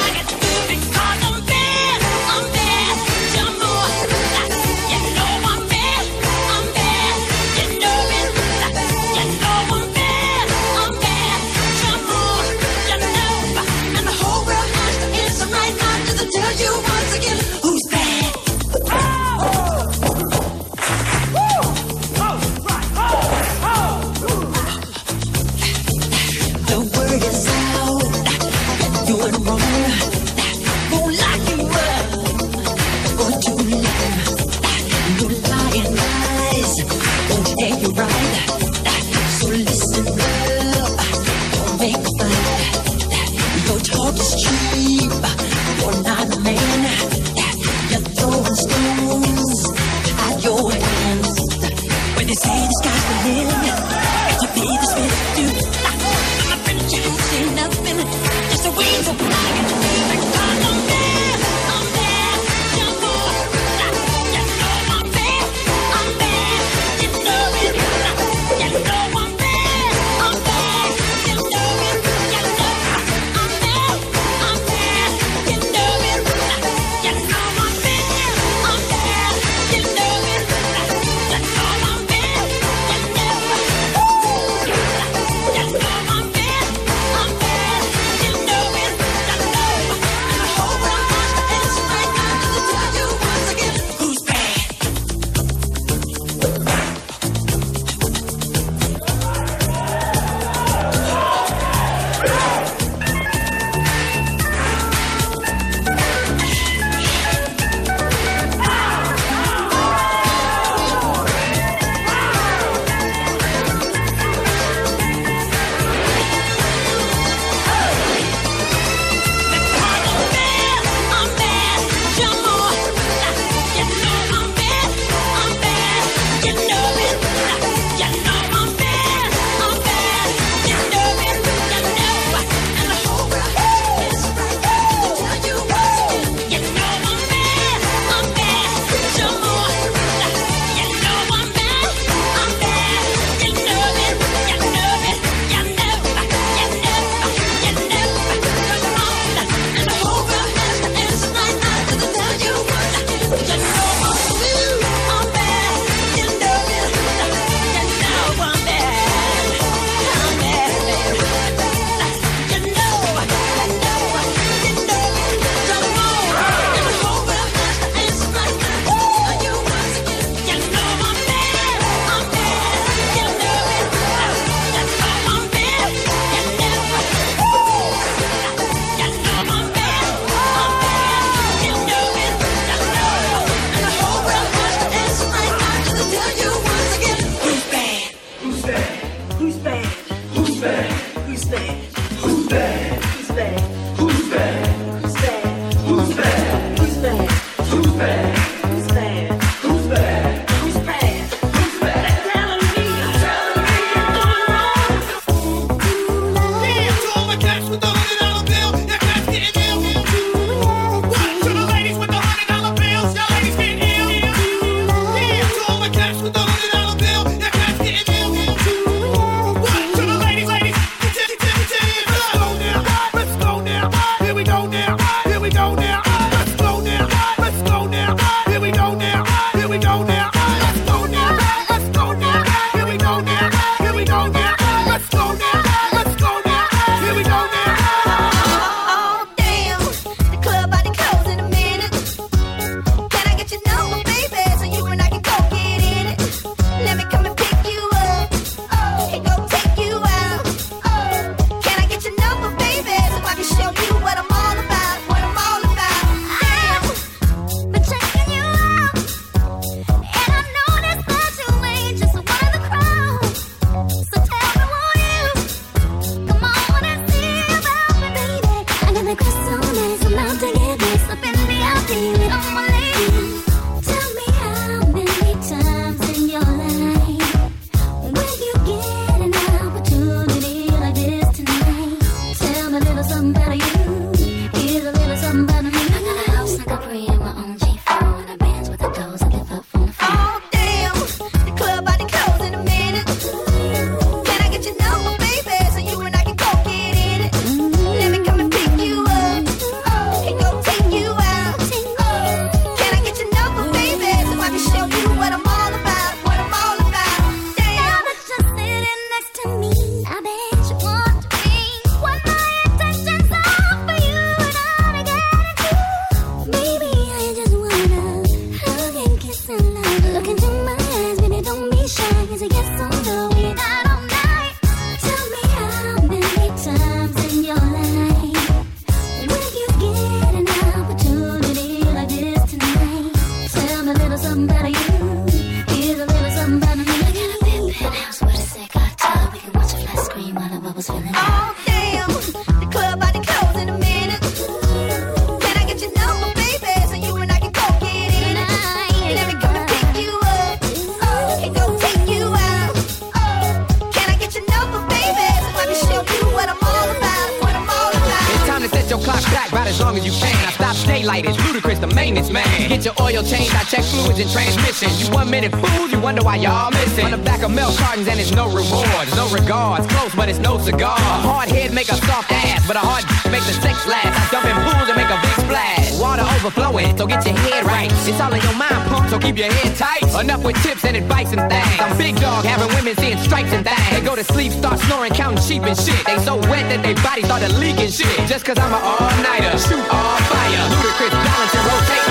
cigar. 370.64 370.96
A 370.96 371.20
hard 371.28 371.50
head 371.50 371.74
make 371.74 371.90
a 371.92 371.98
soft 372.08 372.32
ass, 372.32 372.66
but 372.66 372.76
a 372.76 372.80
hard 372.80 373.04
make 373.28 373.44
the 373.44 373.54
sex 373.60 373.86
last. 373.86 374.16
I 374.16 374.24
jump 374.32 374.48
in 374.48 374.56
pools 374.64 374.88
and 374.88 374.96
make 374.96 375.12
a 375.12 375.20
big 375.20 375.36
splash. 375.44 376.00
Water 376.00 376.24
overflowing, 376.24 376.96
so 376.98 377.06
get 377.06 377.26
your 377.28 377.36
head 377.36 377.66
right. 377.68 377.92
It's 378.08 378.20
all 378.20 378.34
in 378.34 378.42
your 378.42 378.56
mind, 378.56 378.80
pump, 378.88 379.10
so 379.10 379.20
keep 379.20 379.38
your 379.38 379.52
head 379.52 379.76
tight. 379.76 380.08
Enough 380.16 380.44
with 380.44 380.58
tips 380.64 380.86
and 380.86 380.96
advice 380.96 381.32
and 381.36 381.44
things. 381.52 381.80
I'm 381.84 381.98
big 381.98 382.16
dog, 382.16 382.46
having 382.46 382.72
women 382.76 382.96
seeing 382.96 383.20
stripes 383.20 383.52
and 383.52 383.68
things. 383.68 383.90
They 383.92 384.02
go 384.02 384.16
to 384.16 384.24
sleep, 384.24 384.52
start 384.54 384.80
snoring, 384.80 385.14
counting 385.14 385.44
sheep 385.44 385.64
and 385.64 385.78
shit. 385.78 386.00
They 386.08 386.18
so 386.24 386.40
wet 386.48 386.66
that 386.72 386.82
they 386.82 386.96
body 387.04 387.24
started 387.24 387.52
leaking 387.60 387.92
shit. 387.92 388.16
Just 388.32 388.46
cause 388.46 388.58
I'm 388.58 388.72
an 388.72 388.82
all-nighter, 388.82 389.52
shoot 389.60 389.84
all 389.92 390.18
fire. 390.32 390.64
Ludacris 390.72 391.12
balance 391.12 391.54
and 391.60 391.66
rotate 391.68 392.03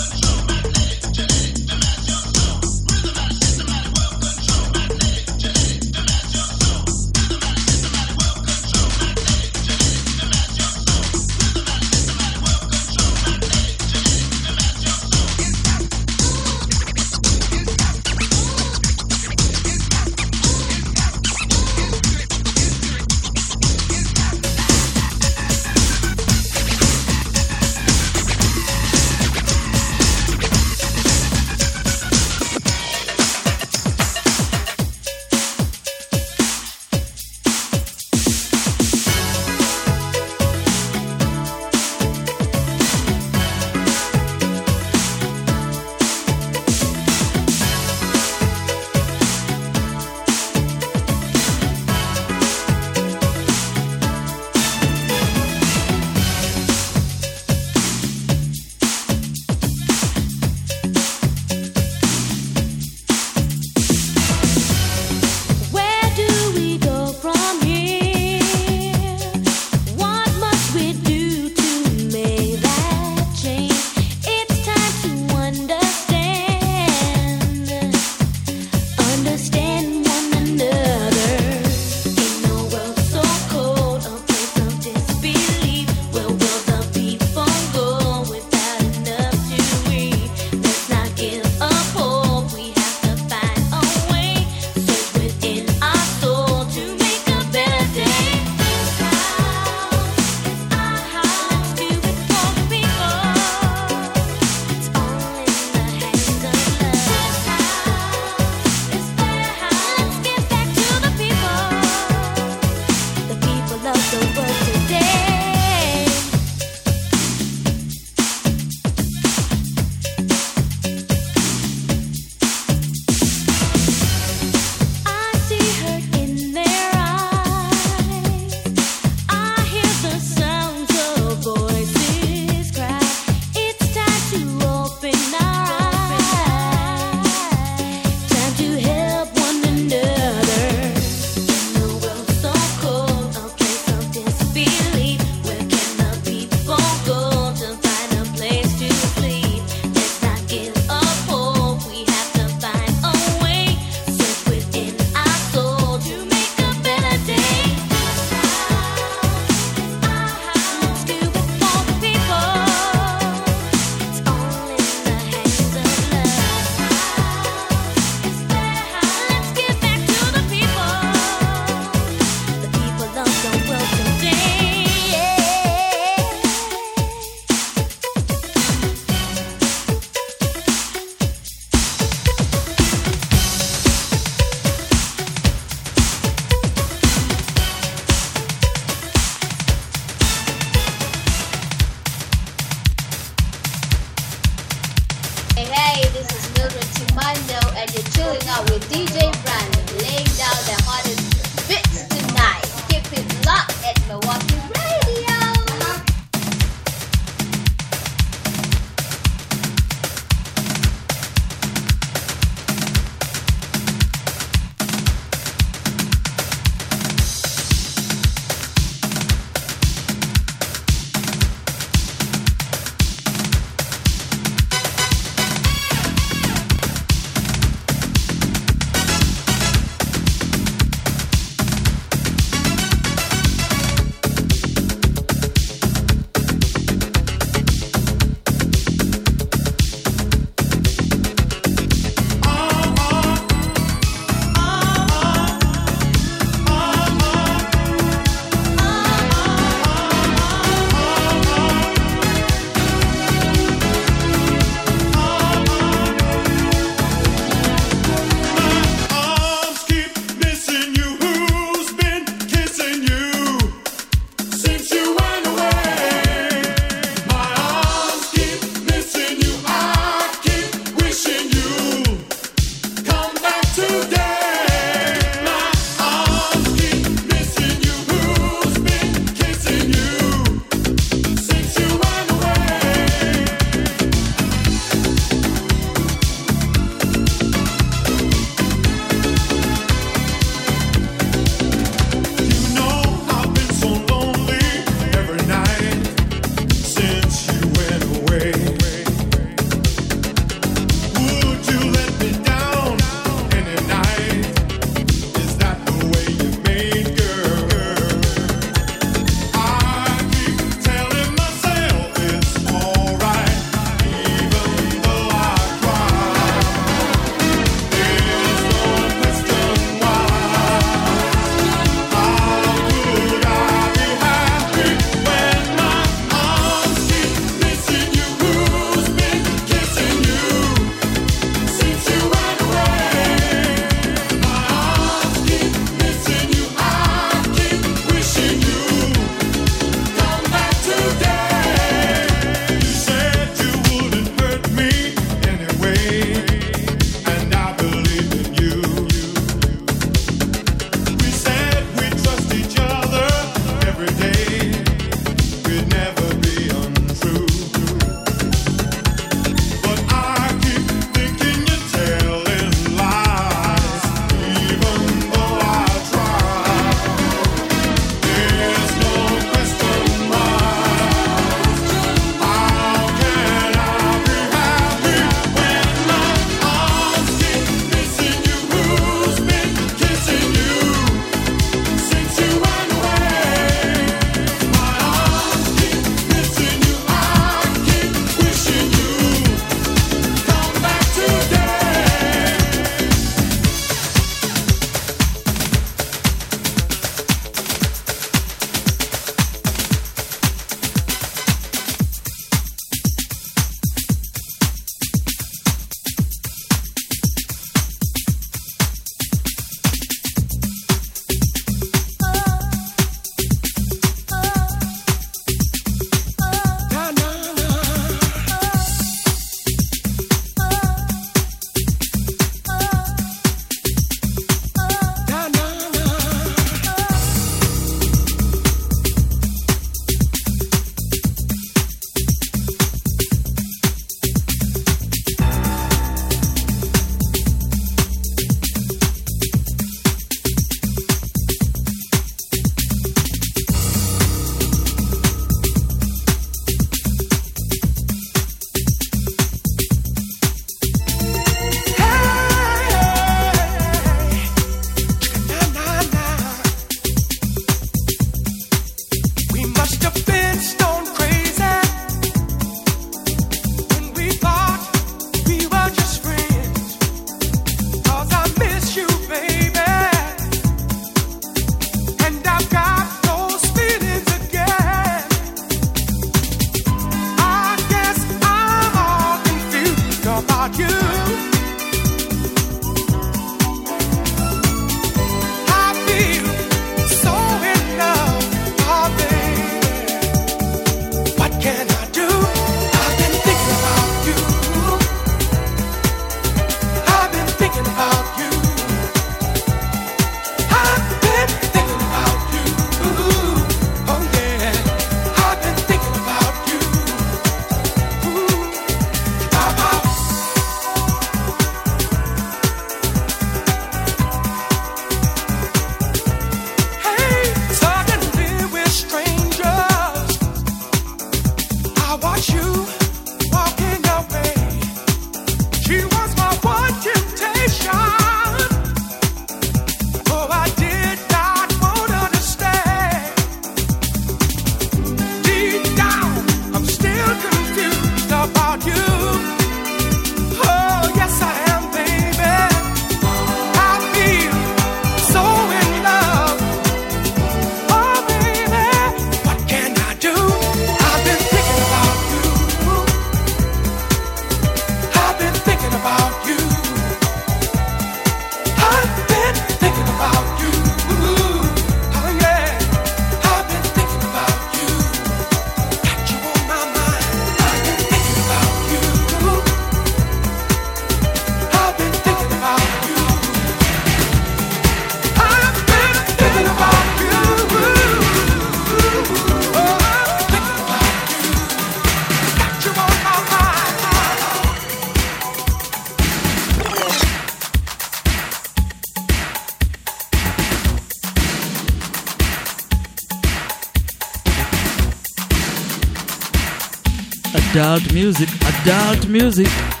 Adult 597.81 598.13
music, 598.13 598.47
adult 598.61 599.27
music. 599.27 600.00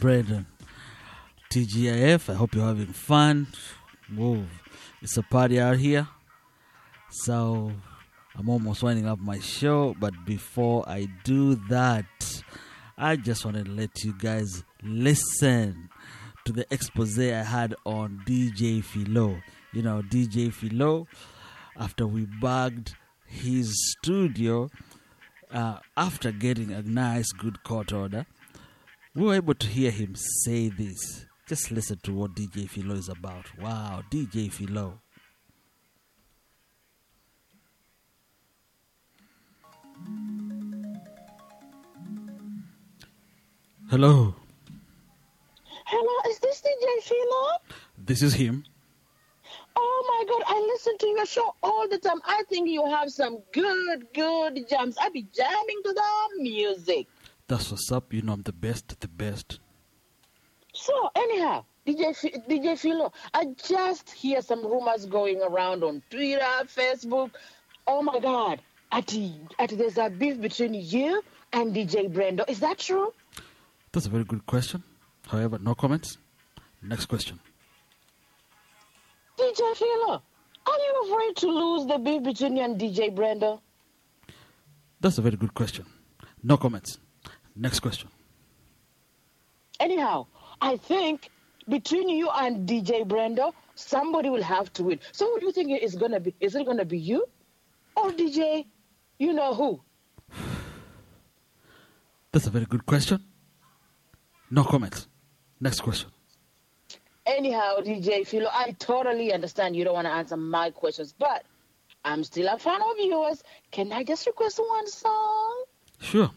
DJ 0.00 0.24
Brendo. 0.24 0.46
TGIF, 1.50 2.30
I 2.30 2.34
hope 2.34 2.54
you're 2.54 2.66
having 2.66 2.86
fun. 2.86 3.46
Whoa, 4.14 4.44
it's 5.02 5.16
a 5.16 5.22
party 5.22 5.60
out 5.60 5.76
here. 5.76 6.08
So 7.10 7.72
I'm 8.36 8.48
almost 8.48 8.82
winding 8.82 9.06
up 9.06 9.18
my 9.18 9.40
show, 9.40 9.94
but 9.98 10.14
before 10.24 10.88
I 10.88 11.08
do 11.24 11.56
that, 11.68 12.42
I 12.96 13.16
just 13.16 13.44
wanted 13.44 13.66
to 13.66 13.72
let 13.72 14.04
you 14.04 14.14
guys 14.18 14.64
listen 14.82 15.88
to 16.44 16.52
the 16.52 16.66
expose 16.70 17.18
I 17.18 17.42
had 17.42 17.74
on 17.84 18.22
DJ 18.26 18.84
Philo. 18.84 19.40
You 19.72 19.82
know, 19.82 20.02
DJ 20.02 20.52
Philo, 20.52 21.06
after 21.76 22.06
we 22.06 22.26
bugged 22.26 22.94
his 23.26 23.74
studio, 23.92 24.70
uh, 25.52 25.78
after 25.96 26.30
getting 26.32 26.72
a 26.72 26.82
nice, 26.82 27.32
good 27.32 27.62
court 27.64 27.92
order, 27.92 28.26
we 29.14 29.22
were 29.24 29.34
able 29.34 29.54
to 29.54 29.66
hear 29.66 29.90
him 29.90 30.14
say 30.14 30.68
this. 30.68 31.26
Just 31.48 31.70
listen 31.70 31.98
to 32.04 32.14
what 32.14 32.34
DJ 32.34 32.68
Philo 32.68 32.94
is 32.94 33.08
about. 33.08 33.46
Wow, 33.58 34.02
DJ 34.10 34.52
Philo. 34.52 35.00
Hello, 43.90 44.34
Hello, 45.86 46.30
is 46.30 46.38
this 46.38 46.62
DJ 46.62 47.02
Philo? 47.02 47.58
this 47.98 48.22
is 48.22 48.32
him. 48.34 48.64
Oh 49.74 50.04
my 50.06 50.24
God, 50.32 50.42
I 50.46 50.60
listen 50.72 50.96
to 50.98 51.06
your 51.08 51.26
show 51.26 51.54
all 51.62 51.88
the 51.88 51.98
time. 51.98 52.20
I 52.24 52.44
think 52.48 52.68
you 52.68 52.86
have 52.86 53.10
some 53.10 53.38
good, 53.52 54.06
good 54.14 54.68
jams. 54.68 54.96
I 55.00 55.08
be 55.08 55.26
jamming 55.34 55.80
to 55.84 55.92
the 55.92 56.42
music. 56.42 57.08
That's 57.50 57.72
what's 57.72 57.90
up. 57.90 58.12
You 58.12 58.22
know 58.22 58.34
I'm 58.34 58.42
the 58.42 58.52
best, 58.52 59.00
the 59.00 59.08
best. 59.08 59.58
So 60.72 61.10
anyhow, 61.16 61.64
DJ 61.84 62.14
DJ 62.48 62.78
Philo, 62.78 63.12
I 63.34 63.46
just 63.66 64.08
hear 64.08 64.40
some 64.40 64.64
rumors 64.64 65.04
going 65.04 65.42
around 65.42 65.82
on 65.82 66.00
Twitter, 66.10 66.44
Facebook. 66.66 67.32
Oh 67.88 68.02
my 68.02 68.20
God, 68.20 68.60
Ati, 68.92 69.34
Ati, 69.58 69.74
there's 69.74 69.98
a 69.98 70.08
beef 70.10 70.40
between 70.40 70.74
you 70.74 71.24
and 71.52 71.74
DJ 71.74 72.08
Brendo. 72.08 72.48
Is 72.48 72.60
that 72.60 72.78
true? 72.78 73.12
That's 73.90 74.06
a 74.06 74.10
very 74.10 74.22
good 74.22 74.46
question. 74.46 74.84
However, 75.26 75.58
no 75.58 75.74
comments. 75.74 76.18
Next 76.80 77.06
question. 77.06 77.40
DJ 79.36 79.74
Philo, 79.74 80.22
are 80.68 80.78
you 80.78 81.02
afraid 81.04 81.36
to 81.38 81.46
lose 81.48 81.88
the 81.88 81.98
beef 81.98 82.22
between 82.22 82.58
you 82.58 82.62
and 82.62 82.80
DJ 82.80 83.12
Brendo? 83.12 83.60
That's 85.00 85.18
a 85.18 85.22
very 85.22 85.36
good 85.36 85.52
question. 85.52 85.86
No 86.44 86.56
comments. 86.56 87.00
Next 87.56 87.80
question. 87.80 88.08
Anyhow, 89.78 90.26
I 90.60 90.76
think 90.76 91.30
between 91.68 92.08
you 92.08 92.28
and 92.30 92.68
DJ 92.68 93.06
Brendo, 93.06 93.52
somebody 93.74 94.28
will 94.28 94.42
have 94.42 94.72
to 94.74 94.84
win. 94.84 95.00
So 95.12 95.30
what 95.30 95.40
do 95.40 95.46
you 95.46 95.52
think 95.52 95.70
it's 95.70 95.94
gonna 95.94 96.20
be? 96.20 96.34
Is 96.40 96.54
it 96.54 96.66
gonna 96.66 96.84
be 96.84 96.98
you 96.98 97.26
or 97.96 98.10
DJ? 98.10 98.66
You 99.18 99.32
know 99.32 99.54
who? 99.54 99.80
That's 102.32 102.46
a 102.46 102.50
very 102.50 102.66
good 102.66 102.86
question. 102.86 103.24
No 104.50 104.64
comments. 104.64 105.08
Next 105.60 105.80
question. 105.80 106.10
Anyhow, 107.26 107.76
DJ 107.80 108.26
Philo, 108.26 108.48
I 108.52 108.72
totally 108.78 109.32
understand 109.32 109.76
you 109.76 109.84
don't 109.84 109.94
want 109.94 110.06
to 110.06 110.12
answer 110.12 110.36
my 110.36 110.70
questions, 110.70 111.14
but 111.16 111.44
I'm 112.04 112.24
still 112.24 112.48
a 112.48 112.58
fan 112.58 112.80
of 112.82 112.96
yours. 112.98 113.42
Can 113.70 113.92
I 113.92 114.04
just 114.04 114.26
request 114.26 114.58
one 114.58 114.88
song? 114.88 115.64
Sure. 116.00 116.30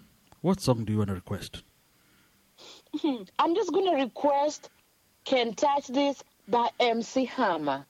What 0.44 0.60
song 0.60 0.84
do 0.84 0.92
you 0.92 0.98
want 0.98 1.08
to 1.08 1.14
request? 1.14 1.64
I'm 3.40 3.56
just 3.56 3.72
gonna 3.72 3.96
request 3.96 4.70
"Can 5.24 5.54
Touch 5.54 5.88
This" 5.88 6.22
by 6.50 6.68
MC 6.82 7.24
Hammer. 7.24 7.86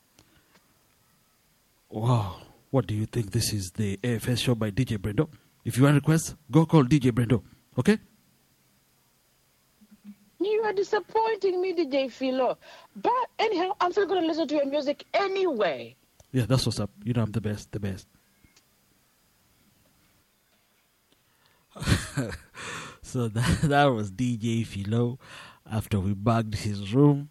Wow. 1.90 2.36
What 2.70 2.86
do 2.86 2.94
you 2.94 3.08
think? 3.08 3.32
This 3.32 3.54
is 3.54 3.72
the 3.72 3.98
AFS 3.98 4.38
show 4.38 4.54
by 4.54 4.70
DJ 4.70 5.00
Brendo. 5.00 5.30
If 5.66 5.78
you 5.78 5.84
want 5.84 5.94
to 5.94 6.00
request, 6.02 6.36
go 6.52 6.68
call 6.68 6.84
DJ 6.84 7.12
Brendo. 7.12 7.42
Okay? 7.80 7.98
You 10.40 10.62
are 10.64 10.74
disappointing 10.74 11.60
me, 11.60 11.74
DJ 11.74 12.12
Philo. 12.12 12.60
But 12.96 13.30
anyhow, 13.40 13.72
I'm 13.82 13.92
still 13.94 14.06
gonna 14.06 14.28
listen 14.28 14.48
to 14.50 14.56
your 14.56 14.68
music 14.68 15.06
anyway. 15.16 15.96
Yeah, 16.32 16.46
that's 16.46 16.68
what's 16.68 16.80
up. 16.80 16.92
You 17.04 17.14
know 17.14 17.24
I'm 17.24 17.32
the 17.32 17.42
best, 17.42 17.72
the 17.72 17.80
best. 17.80 18.08
so 23.02 23.28
that, 23.28 23.62
that 23.64 23.86
was 23.86 24.12
DJ 24.12 24.66
Philo 24.66 25.20
after 25.70 26.00
we 26.00 26.14
bugged 26.14 26.56
his 26.56 26.94
room 26.94 27.30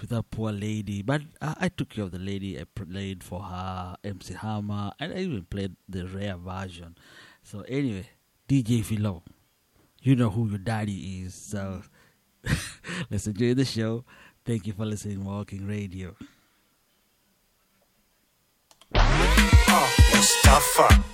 with 0.00 0.10
that 0.10 0.30
poor 0.30 0.52
lady. 0.52 1.02
But 1.02 1.22
I, 1.40 1.54
I 1.60 1.68
took 1.68 1.90
care 1.90 2.04
of 2.04 2.10
the 2.10 2.18
lady. 2.18 2.58
I 2.58 2.64
played 2.64 3.22
for 3.22 3.42
her 3.42 3.96
MC 4.04 4.34
Hammer 4.34 4.92
and 4.98 5.12
I 5.12 5.18
even 5.18 5.44
played 5.44 5.76
the 5.88 6.06
rare 6.06 6.36
version. 6.36 6.96
So 7.42 7.62
anyway, 7.62 8.08
DJ 8.48 8.84
Philo, 8.84 9.22
you 10.02 10.16
know 10.16 10.30
who 10.30 10.48
your 10.48 10.58
daddy 10.58 11.22
is. 11.24 11.34
So 11.34 11.82
let's 13.10 13.26
enjoy 13.26 13.54
the 13.54 13.64
show. 13.64 14.04
Thank 14.44 14.66
you 14.66 14.72
for 14.72 14.86
listening, 14.86 15.18
Mawalking 15.18 15.68
Radio. 15.68 16.16
Ah, 18.94 19.94
Mustafa, 20.12 21.04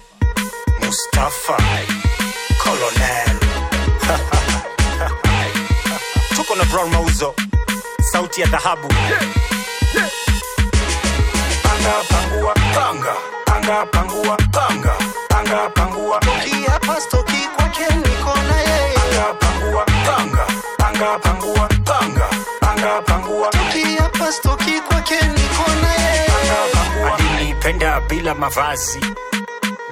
Mustafa, 0.80 2.25
Colonel. 2.66 3.30
Tuko 6.36 6.54
na 6.58 6.64
Brown 6.64 6.90
Mauzo, 6.90 7.34
sauti 8.12 8.40
ya 8.40 8.46
dhahabu. 8.46 8.88
Panga 11.62 11.94
pangua 12.10 12.54
panga, 12.74 13.14
panga 13.46 13.86
pangua 13.86 14.36
panga, 14.52 14.92
panga 15.28 15.70
pangua. 15.74 16.18
Toki 16.20 16.64
hapa 16.66 17.00
stoki 17.00 17.48
kwake 17.56 17.86
niko 17.94 18.34
na 18.48 18.60
yeye. 18.60 18.94
Panga 18.98 19.34
pangua 19.40 19.84
panga, 20.06 20.46
panga 20.78 21.18
pangua 21.18 21.68
panga, 21.84 22.28
panga 22.60 23.02
pangua. 23.02 23.50
Toki 23.50 23.96
hapa 23.96 24.32
stoki 24.32 24.80
kwake 24.80 25.14
niko 25.14 25.70
na 25.82 25.92
yeye. 26.02 26.26
Panga 26.26 26.66
pangua. 26.74 27.18
Alinipenda 27.18 28.00
bila 28.00 28.34
mavazi 28.34 29.00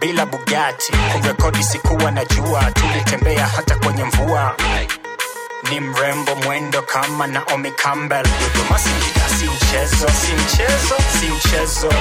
bila 0.05 0.27
Bugatti 0.27 0.93
kurekodi 1.13 1.63
sikuwa 1.65 2.11
na 2.11 2.25
jua, 2.25 2.71
tulitembea 2.73 3.47
hata 3.47 3.77
kwenye 3.77 4.05
mvua. 4.05 4.55
Ni 5.71 5.81
mrembo 5.81 6.35
mwendo 6.35 6.83
kama 6.83 7.27
Naomi 7.27 7.71
Campbell, 7.71 8.23
Dodoma 8.23 8.79
si 8.79 9.45
mchezo, 9.45 10.07
si 10.09 10.33
mchezo, 10.33 10.97
si 11.21 11.27
mchezo. 11.27 11.93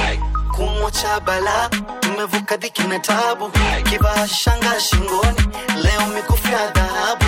Kumo 0.55 0.91
cha 0.91 1.19
bala 1.19 1.69
mmevuka 2.13 2.57
dhiki 2.57 2.83
na 2.83 2.99
tabu, 2.99 3.51
kivaa 3.89 4.27
shanga 4.27 4.79
shingoni, 4.79 5.47
leo 5.83 6.07
mikufu 6.15 6.47
ya 6.51 6.67
dhahabu. 6.71 7.25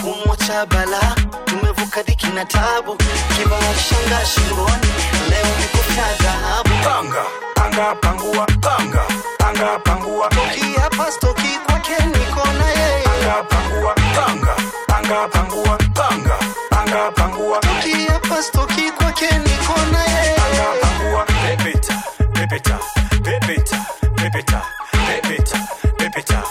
Kumo 0.00 0.36
cha 0.36 0.66
bala 0.66 1.14
tumevuka 1.44 2.02
dhiki 2.02 2.26
na 2.26 2.44
tabu, 2.44 2.96
kivaa 3.36 3.74
shanga 3.88 4.26
shingoni, 4.26 4.86
leo 5.30 5.46
mikufu 5.60 5.92
ya 6.00 6.14
dhahabu. 6.22 6.70
Panga, 6.84 7.24
panga, 7.54 7.94
pangua, 7.94 8.46
panga, 8.60 9.02
panga, 9.46 9.78
pangua. 9.84 10.28
Toki 10.28 10.72
hapa 10.80 11.10
stoki 11.12 11.58
kwake 11.66 11.96
niko 12.06 12.46
na 12.58 12.68
yeye. 12.70 13.02
Panga, 13.04 13.42
pangua, 13.48 13.94
panga, 14.14 14.56
panga, 14.88 15.28
pangua, 15.28 15.78
panga, 15.94 16.38
panga, 16.70 17.10
pangua. 17.12 17.60
Toki 17.60 18.06
hapa 18.06 18.42
stoki 18.42 18.90
kwake 18.90 19.26
niko 19.38 19.76
na 19.92 20.02
yeye. 20.04 20.34
Panga, 20.36 20.66
pangua. 20.82 21.24
Pepeta, 21.24 22.02
pepeta, 22.32 22.78
pepeta, 23.22 23.86
pepeta, 24.16 24.62
pepeta, 25.06 25.58
pepeta, 25.98 26.42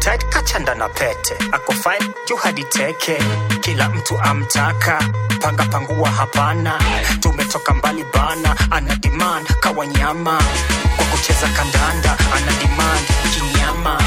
tight 0.00 0.24
kachanda 0.30 0.74
na 0.74 0.88
pete, 0.88 1.34
ako 1.52 1.72
fine 1.72 2.06
juu 2.28 2.36
hadi 2.36 2.64
teke, 2.64 3.18
kila 3.60 3.88
mtu 3.88 4.18
amtaka. 4.18 4.98
Panga 5.40 5.64
pangua 5.64 6.10
hapana, 6.10 6.78
tumetoka 7.20 7.74
mbali 7.74 8.04
bana, 8.14 8.56
ana 8.70 8.96
demand 8.96 9.46
kawa 9.60 9.86
nyama 9.86 10.42
kwa 10.96 11.04
kucheza 11.04 11.48
kandanda, 11.48 12.16
ana 12.36 12.52
demand 12.52 13.06
kinyama. 13.34 13.98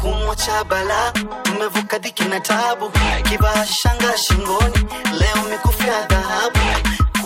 Kumo 0.00 0.34
cha 0.34 0.64
bala 0.64 1.12
mmevuka 1.54 1.98
dhiki 1.98 2.24
na 2.24 2.40
tabu, 2.40 2.90
kivaa 3.28 3.66
shanga 3.66 4.18
shingoni, 4.18 4.86
leo 5.18 5.42
mikufu 5.50 5.82
dhahabu. 6.08 6.58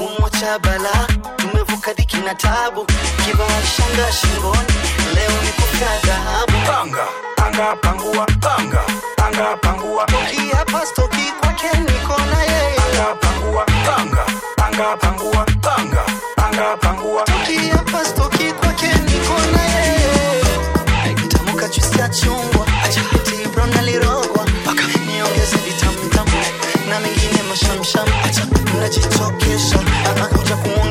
Kipimo 0.01 0.29
cha 0.31 0.59
bala 0.59 1.07
tumevuka 1.37 1.93
diki 1.95 2.17
na 2.25 2.35
tabu, 2.35 2.87
kivaa 3.25 3.61
shanga 3.77 4.13
shingoni, 4.13 4.75
leo 5.15 5.31
ni 5.45 5.53
kuka 5.53 5.91
dhahabu. 6.07 6.53
Panga 6.67 7.05
panga 7.37 7.77
pangua 7.83 8.27
panga 8.41 8.81
panga 9.17 9.57
pangua, 9.61 10.07
toki 10.07 10.49
hapa 10.57 10.87
stoki 10.87 11.33
kwake 11.41 11.69
niko 11.79 12.17
na 12.31 12.43
yeye. 12.43 12.77
Panga 12.77 13.15
pangua 13.21 13.65
panga 13.85 14.25
panga 14.57 14.97
pangua 14.97 15.45
panga 15.61 16.05
panga 16.37 16.77
pangua, 16.77 17.25
toki 17.25 17.69
hapa 17.69 18.05
stoki 18.05 18.53
kwake 18.53 18.87
niko 18.87 19.37
na 19.53 19.63
yeye. 19.63 21.15
Nitamuka 21.15 21.69
juisi 21.69 21.99
ya 21.99 22.09
chungwa, 22.09 22.67
achapiti 22.85 23.49
bro 23.53 23.67
nalirogwa, 23.67 24.45
paka 24.65 24.83
niongeze 25.07 25.57
vitamtamu 25.57 26.43
na 26.89 27.01
mengine 27.01 27.43
mashamsham, 27.49 28.09
acha 28.25 28.47
najitokesha 28.81 29.79
A 30.21 30.29
curte 30.29 30.53
é 30.53 30.57
com 30.57 30.90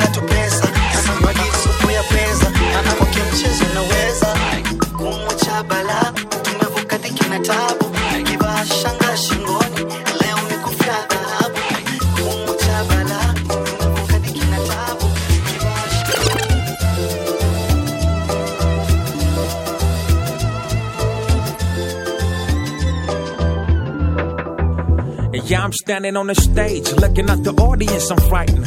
Yeah, 25.45 25.63
I'm 25.63 25.73
standing 25.73 26.15
on 26.15 26.27
the 26.27 26.35
stage, 26.35 26.91
looking 26.93 27.29
at 27.29 27.43
the 27.43 27.53
audience, 27.53 28.11
I'm 28.11 28.19
frightened. 28.29 28.65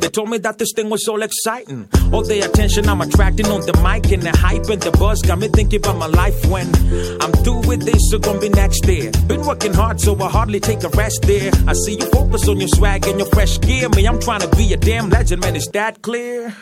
They 0.00 0.08
told 0.08 0.30
me 0.30 0.38
that 0.38 0.58
this 0.58 0.72
thing 0.74 0.90
was 0.90 1.06
all 1.08 1.22
exciting. 1.22 1.88
All 2.12 2.24
the 2.24 2.40
attention 2.40 2.88
I'm 2.88 3.00
attracting 3.00 3.46
on 3.46 3.60
the 3.60 3.72
mic 3.82 4.10
and 4.12 4.22
the 4.22 4.36
hype 4.36 4.68
and 4.68 4.80
the 4.82 4.90
buzz 4.92 5.22
got 5.22 5.38
me 5.38 5.48
thinking 5.48 5.80
about 5.80 5.98
my 5.98 6.06
life 6.06 6.44
when 6.46 6.66
I'm 7.22 7.32
through 7.44 7.66
with 7.66 7.82
this, 7.84 8.10
so 8.10 8.18
gonna 8.18 8.40
be 8.40 8.48
next 8.48 8.86
year. 8.86 9.10
Been 9.26 9.46
working 9.46 9.72
hard, 9.72 10.00
so 10.00 10.20
I 10.20 10.28
hardly 10.28 10.60
take 10.60 10.82
a 10.84 10.88
rest 10.90 11.22
there. 11.22 11.52
I 11.66 11.74
see 11.74 11.94
you 11.94 12.06
focus 12.06 12.48
on 12.48 12.58
your 12.58 12.68
swag 12.68 13.06
and 13.06 13.18
your 13.18 13.28
fresh 13.28 13.60
gear. 13.60 13.88
Me, 13.90 14.06
I'm 14.06 14.20
trying 14.20 14.40
to 14.40 14.56
be 14.56 14.72
a 14.72 14.76
damn 14.76 15.10
legend, 15.10 15.42
man, 15.42 15.56
is 15.56 15.68
that 15.68 16.02
clear? 16.02 16.54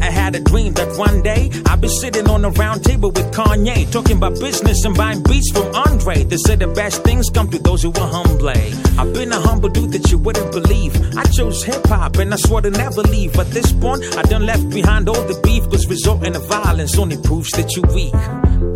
I 0.00 0.10
had 0.10 0.34
a 0.34 0.40
dream 0.40 0.72
that 0.74 0.96
one 0.98 1.22
day 1.22 1.50
I'd 1.66 1.80
be 1.80 1.88
sitting 1.88 2.28
on 2.28 2.44
a 2.44 2.50
round 2.50 2.84
table 2.84 3.10
with 3.10 3.32
Kanye, 3.32 3.90
talking 3.92 4.16
about 4.16 4.38
business 4.40 4.84
and 4.84 4.96
buying 4.96 5.22
beats 5.22 5.50
from 5.52 5.74
Andre. 5.74 6.24
They 6.24 6.36
said 6.36 6.60
the 6.60 6.68
best 6.68 7.04
things 7.04 7.28
come 7.30 7.50
to 7.50 7.58
those 7.58 7.82
who 7.82 7.92
are 7.92 8.08
humble. 8.08 8.30
I've 8.48 9.12
been 9.12 9.32
a 9.32 9.40
humble 9.40 9.68
dude 9.68 9.92
that 9.92 10.10
you 10.10 10.18
wouldn't 10.18 10.52
believe. 10.52 10.94
I 11.16 11.24
chose 11.24 11.62
hip 11.62 11.86
hop 11.86 12.16
and 12.16 12.32
I 12.32 12.36
swore 12.36 12.62
to 12.62 12.70
never 12.70 13.02
leave. 13.02 13.38
At 13.38 13.50
this 13.50 13.72
point, 13.72 14.04
I 14.16 14.22
done 14.22 14.46
left 14.46 14.68
behind 14.70 15.08
all 15.08 15.22
the 15.22 15.38
beef, 15.42 15.68
cause 15.70 15.86
resorting 15.86 16.32
to 16.32 16.38
violence 16.38 16.98
only 16.98 17.16
proves 17.18 17.50
that 17.52 17.76
you 17.76 17.82
weak. 17.94 18.14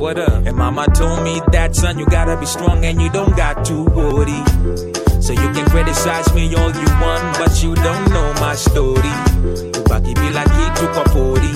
What 0.01 0.18
up? 0.18 0.47
And 0.47 0.56
mama 0.56 0.86
told 0.94 1.22
me 1.22 1.40
that 1.52 1.74
son, 1.74 1.98
you 1.98 2.06
gotta 2.06 2.36
be 2.39 2.47
strong 2.47 2.85
and 2.85 3.01
you 3.01 3.10
don't 3.10 3.36
got 3.36 3.64
to 3.66 3.85
worry. 3.85 5.03
So 5.24 5.32
you 5.32 5.48
can 5.56 5.64
criticize 5.70 6.34
me 6.34 6.55
all 6.55 6.70
you 6.70 6.90
want, 7.01 7.24
but 7.38 7.62
you 7.62 7.74
don't 7.74 8.10
know 8.10 8.28
my 8.44 8.55
story. 8.55 9.14
Ubaki 9.80 10.14
bila 10.14 10.44
kitu 10.44 10.88
kwa 10.92 11.05
pori, 11.05 11.55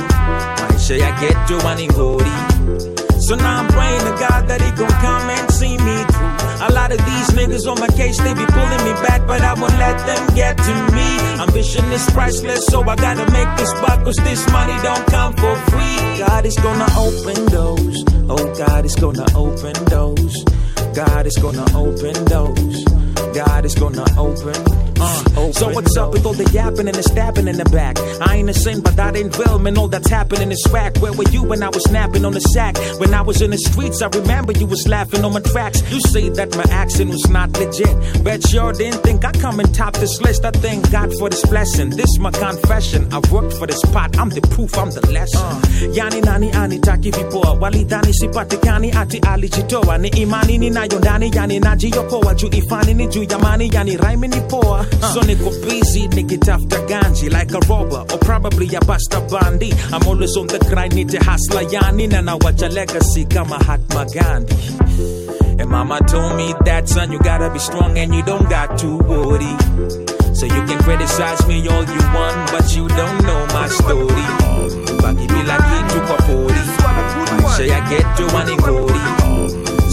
maisha 0.71 0.97
ya 0.97 1.13
ghetto 1.21 1.59
waningori. 1.67 2.33
So 3.21 3.35
now 3.35 3.61
I'm 3.61 3.69
praying 3.69 4.01
to 4.01 4.15
God 4.25 4.49
that 4.49 4.61
he 4.63 4.71
gon' 4.73 4.89
come 5.05 5.29
and 5.29 5.51
see 5.53 5.77
me 5.77 5.97
through. 6.05 6.69
A 6.69 6.73
lot 6.73 6.93
of 6.93 6.99
these 7.05 7.29
niggas 7.37 7.67
on 7.71 7.79
my 7.79 7.89
case, 7.89 8.17
they 8.19 8.33
be 8.33 8.47
pulling 8.47 8.85
me 8.89 8.93
back, 9.07 9.27
but 9.27 9.43
I 9.43 9.53
won't 9.53 9.77
let 9.79 9.99
them 10.07 10.35
get 10.35 10.57
to 10.57 10.75
me. 10.97 11.09
Ambition 11.39 11.85
is 11.93 12.09
priceless, 12.11 12.65
so 12.67 12.81
I 12.89 12.97
gotta 12.97 13.31
make 13.33 13.51
this 13.59 13.73
buck, 13.85 14.03
cause 14.03 14.17
this 14.17 14.51
money 14.51 14.77
don't 14.83 15.07
come 15.09 15.35
for 15.35 15.55
free. 15.71 16.25
God 16.25 16.47
is 16.47 16.57
gonna 16.57 16.89
open 16.97 17.45
doors. 17.53 18.05
Oh, 18.31 18.55
God 18.57 18.87
is 18.87 18.95
gonna 18.95 19.27
open 19.37 19.75
doors. 19.93 20.45
God 20.95 21.27
is 21.27 21.37
gonna 21.37 21.67
open 21.77 22.25
doors. 22.25 22.85
God 23.35 23.65
is 23.65 23.75
gonna 23.75 24.05
open. 24.17 24.88
Uh, 25.01 25.53
so 25.53 25.69
what's 25.71 25.97
up 25.97 26.13
with 26.13 26.27
all 26.27 26.33
the 26.33 26.49
yapping 26.53 26.89
and 26.89 26.97
the 26.97 27.03
stabbing 27.03 27.47
in 27.49 27.57
the 27.57 27.65
back? 27.67 27.99
I 28.21 28.37
ain't 28.37 28.51
a 28.51 28.55
sin, 28.55 28.81
but 28.81 28.97
that 28.97 29.17
ain't 29.17 29.37
real, 29.39 29.59
man. 29.59 29.79
All 29.79 29.89
that's 29.89 30.09
happening 30.09 30.51
is 30.51 30.65
whack. 30.73 30.97
Where 30.99 31.13
were 31.13 31.29
you 31.31 31.43
when 31.45 31.63
I 31.63 31.69
was 31.69 31.83
snapping 31.85 32.25
on 32.25 32.33
the 32.33 32.41
sack? 32.41 32.77
When 32.99 33.15
I 33.15 33.23
was 33.23 33.41
in 33.41 33.51
the 33.51 33.59
streets, 33.59 34.03
I 34.03 34.09
remember 34.09 34.53
you 34.53 34.67
was 34.67 34.87
laughing 34.89 35.25
on 35.25 35.33
my 35.33 35.41
tracks. 35.41 35.81
You 35.93 36.01
say 36.01 36.29
that 36.31 36.57
my 36.57 36.65
accent 36.71 37.11
was 37.11 37.29
not 37.29 37.51
legit. 37.59 38.25
Bet 38.25 38.47
sure 38.47 38.73
didn't 38.73 39.03
think 39.03 39.25
I 39.25 39.33
come 39.33 39.61
and 39.61 39.73
top 39.75 39.95
this 39.95 40.21
list. 40.21 40.45
I 40.45 40.51
thank 40.51 40.91
God 40.91 41.13
for 41.19 41.29
this 41.29 41.45
blessing. 41.47 41.91
This 41.91 42.19
my 42.19 42.31
confession. 42.33 43.13
I've 43.13 43.31
worked 43.31 43.53
for 43.55 43.67
this 43.67 43.81
pot. 43.93 44.19
I'm 44.19 44.31
the 44.31 44.41
proof, 44.41 44.77
I'm 44.77 44.91
the 44.91 45.03
lesson. 45.13 45.63
Yani 45.95 46.21
nani 46.25 46.51
anitaki 46.53 47.11
vipoa 47.11 47.53
walidhani 47.61 48.15
sipatikani 48.15 48.93
ati 48.93 49.19
alijitoa 49.19 49.99
ni 49.99 50.09
imani 50.09 50.59
ninayo 50.59 50.99
ndani 50.99 51.31
yani 51.35 51.61
najiokoa 51.61 52.35
juu 52.35 52.49
ifani 52.53 52.95
ni 52.95 53.07
juu 53.07 53.23
ya 53.23 53.39
mani 53.39 53.71
yani 53.75 53.97
raimi 53.97 54.29
ni 54.29 54.41
poa 54.41 54.87
so 55.15 55.21
niko 55.23 55.51
busy 55.65 56.09
nikitafuta 56.09 56.79
ganji 56.89 57.29
like 57.31 57.53
a 57.55 57.61
robber 57.69 58.05
or 58.13 58.19
probably 58.19 58.75
a 58.77 58.81
basta 58.81 59.21
bandi 59.31 59.73
I'm 59.93 60.07
always 60.07 60.37
on 60.37 60.47
the 60.47 60.59
grind 60.59 60.95
need 60.95 61.09
to 61.11 61.19
hustler 61.19 61.63
yani 61.63 62.07
na 62.09 62.21
nawacha 62.23 62.69
legacy 62.69 63.25
kama 63.25 63.59
Hatma 63.59 64.05
Gandhi. 64.13 64.55
And 65.61 65.69
mama 65.71 65.99
told 66.07 66.37
me 66.37 66.55
that 66.65 66.89
son 66.89 67.11
you 67.13 67.19
gotta 67.19 67.51
be 67.51 67.59
strong 67.59 67.99
and 67.99 68.15
you 68.15 68.23
don't 68.23 68.49
got 68.49 68.79
to 68.79 68.97
worry. 68.99 69.55
So 70.35 70.47
you 70.47 70.63
can 70.67 70.79
criticize 70.83 71.47
me 71.49 71.67
all 71.69 71.83
you 71.85 72.03
want 72.15 72.51
but 72.53 72.77
you 72.77 72.87
don't 72.89 73.23
know 73.25 73.47
my 73.55 73.67
story. 73.69 74.27
Baki 75.03 75.27
bila 75.27 75.57
kitu 75.57 76.01
kwa 76.07 76.17
pori. 76.17 76.61
Maisha 77.43 77.65
ya 77.65 77.81
ghetto 77.81 78.27
waningori 78.37 79.01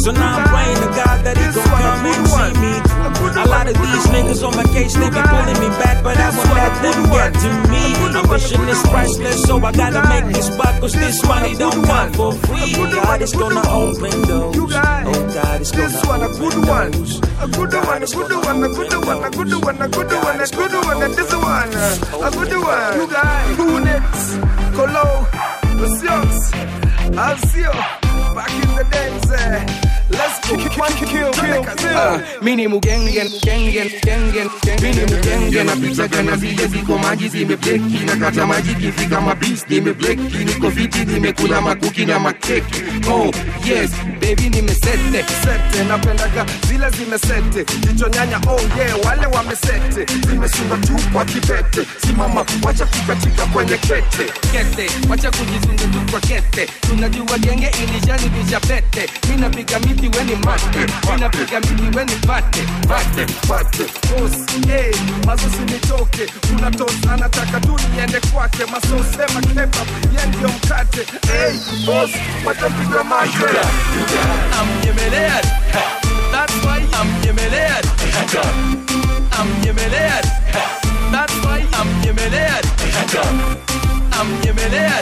so 0.05 0.11
now 0.11 0.37
I'm 0.37 0.45
praying 0.53 0.77
to 0.85 0.89
God 0.93 1.17
that 1.25 1.33
he 1.33 1.49
gon' 1.49 1.65
come 1.65 2.05
and 2.05 2.21
see 2.29 2.53
me. 2.61 2.77
A 3.41 3.49
lot 3.49 3.65
of 3.65 3.73
these 3.73 4.05
niggas 4.13 4.45
on 4.45 4.53
my 4.53 4.63
case, 4.69 4.93
they 4.93 5.09
be 5.09 5.17
pulling 5.17 5.57
me 5.57 5.69
back, 5.81 6.05
but 6.05 6.13
I 6.13 6.29
won't 6.29 6.53
let 6.53 6.73
them 6.85 7.09
get 7.09 7.33
to 7.41 7.49
me. 7.73 7.83
Ambition 8.13 8.61
is 8.69 8.81
priceless, 8.85 9.41
so 9.49 9.57
I 9.57 9.71
gotta 9.73 10.05
make 10.05 10.29
this 10.29 10.55
buck, 10.55 10.79
cause 10.79 10.93
this 10.93 11.25
money 11.25 11.55
don't 11.57 11.81
come 11.89 12.13
for 12.13 12.31
free. 12.45 12.77
God 12.77 13.21
is 13.23 13.33
gonna 13.33 13.65
open 13.65 14.13
doors. 14.29 14.55
Oh, 14.55 15.21
God 15.33 15.61
is 15.61 15.71
gonna 15.73 15.97
open 15.97 16.61
doors. 16.61 17.17
A 17.41 17.47
good 17.49 17.73
one, 17.73 18.03
a 18.03 18.05
good 18.05 18.31
one, 18.45 18.61
a 18.61 18.69
good 18.69 18.93
one, 19.09 19.23
a 19.25 19.29
good 19.33 19.53
one, 19.57 19.81
a 19.81 19.89
good 19.89 20.13
one, 20.21 20.37
a 20.37 20.47
good 20.53 20.73
one, 20.85 21.01
and 21.01 21.13
this 21.17 21.33
one, 21.33 21.73
a 21.73 22.29
good 22.29 22.53
oh, 22.53 22.61
one. 22.61 22.93
You 22.93 23.07
guys, 23.09 23.57
Hunix, 23.57 24.05
Colo, 24.77 25.25
the 25.81 25.87
Sioux, 25.97 27.17
I'll 27.17 27.37
see 27.49 27.65
you 27.65 27.73
back 28.37 28.53
in 28.53 28.69
the 28.77 28.85
days. 28.93 29.31
Eh. 29.33 29.84
Let's 30.09 30.39
kill, 30.47 30.57
kill, 30.57 30.69
kill, 30.69 31.33
kill, 31.33 31.63
kill. 31.63 31.97
Ah, 31.97 32.21
mini 32.41 32.67
mugengen 32.67 33.27
gengen 33.41 33.89
gengen 34.03 34.49
mini 34.81 35.01
mugenge 35.05 35.63
napitaga 35.63 36.23
na 36.23 36.37
zile 36.37 36.67
ziko 36.67 36.97
maji 36.97 37.29
zimebleki 37.29 38.05
na 38.05 38.15
kata 38.15 38.45
maji 38.45 38.75
kifika 38.75 39.21
mabis 39.21 39.65
nimebleki 39.69 40.37
niko 40.45 40.71
fiti 40.71 41.05
nimekula 41.05 41.61
makuki 41.61 42.05
na 42.05 42.19
makeki. 42.19 42.83
Oh 43.11 43.31
yes 43.65 43.91
baby 44.21 44.49
nimesete 44.49 45.25
sete 45.43 45.83
napendaga 45.87 46.45
zile 46.67 46.89
zimesete. 46.89 47.65
Jicho 47.79 48.07
nyanya 48.09 48.37
oh 48.47 48.59
yeah 48.77 49.05
wale 49.05 49.25
wamesete. 49.25 50.05
Zimeshinda 50.29 50.77
tu 50.77 50.93
kwa 51.13 51.25
kipete. 51.25 51.81
Simama 52.07 52.45
wacha 52.63 52.85
kukatika 52.85 53.45
kwenye 53.45 53.77
kete. 53.77 54.25
Kete 54.51 54.89
wacha 55.09 55.31
kujizungu 55.31 55.77
tu 56.05 56.11
kwa 56.11 56.19
kete. 56.19 56.65
Tunajua 56.89 57.37
genge 57.37 57.71
ilishanibisha 57.83 58.59
pete 58.59 59.09
mi 59.29 59.35
napiga 59.41 59.79
mili 59.95 60.17
weni 60.17 60.35
mate. 60.35 60.93
Inapiga 61.17 61.59
mili 61.59 61.97
weni 61.97 62.15
bate 62.27 62.61
bate 62.87 63.25
bate 63.49 63.83
bosi 64.09 64.67
hey, 64.67 64.91
mazosi 65.25 65.57
nitoke 65.65 66.25
kuna 66.47 66.71
tos 66.71 66.93
anataka 67.13 67.59
tu 67.59 67.79
niende 67.95 68.19
kwake. 68.19 68.65
Masosema 68.65 69.41
kepa 69.41 69.85
yendio 70.19 70.47
mkate. 70.49 70.99
Hey, 71.27 71.85
bos 71.85 72.09
watampiga 72.45 73.03
macho 73.03 73.47
amnyemelea 74.61 75.41
That's 76.31 76.53
why 76.65 76.85
amnyemelea 77.01 77.81
amnyemelea 79.39 80.21
That's 81.11 81.33
why 81.45 81.65
amnyemelea 81.81 82.61
amnyemelea 84.21 85.01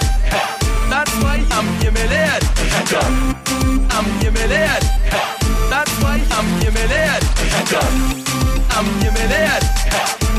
That's 0.94 1.16
why 1.24 1.44
I'm 1.50 1.68
humiliated. 1.82 2.44
I'm 3.90 4.06
humiliated. 4.22 4.90
That's 5.68 5.92
why 6.04 6.22
I'm 6.30 6.46
humiliated. 6.62 7.24
I'm 8.70 8.86
humiliated. 9.02 10.33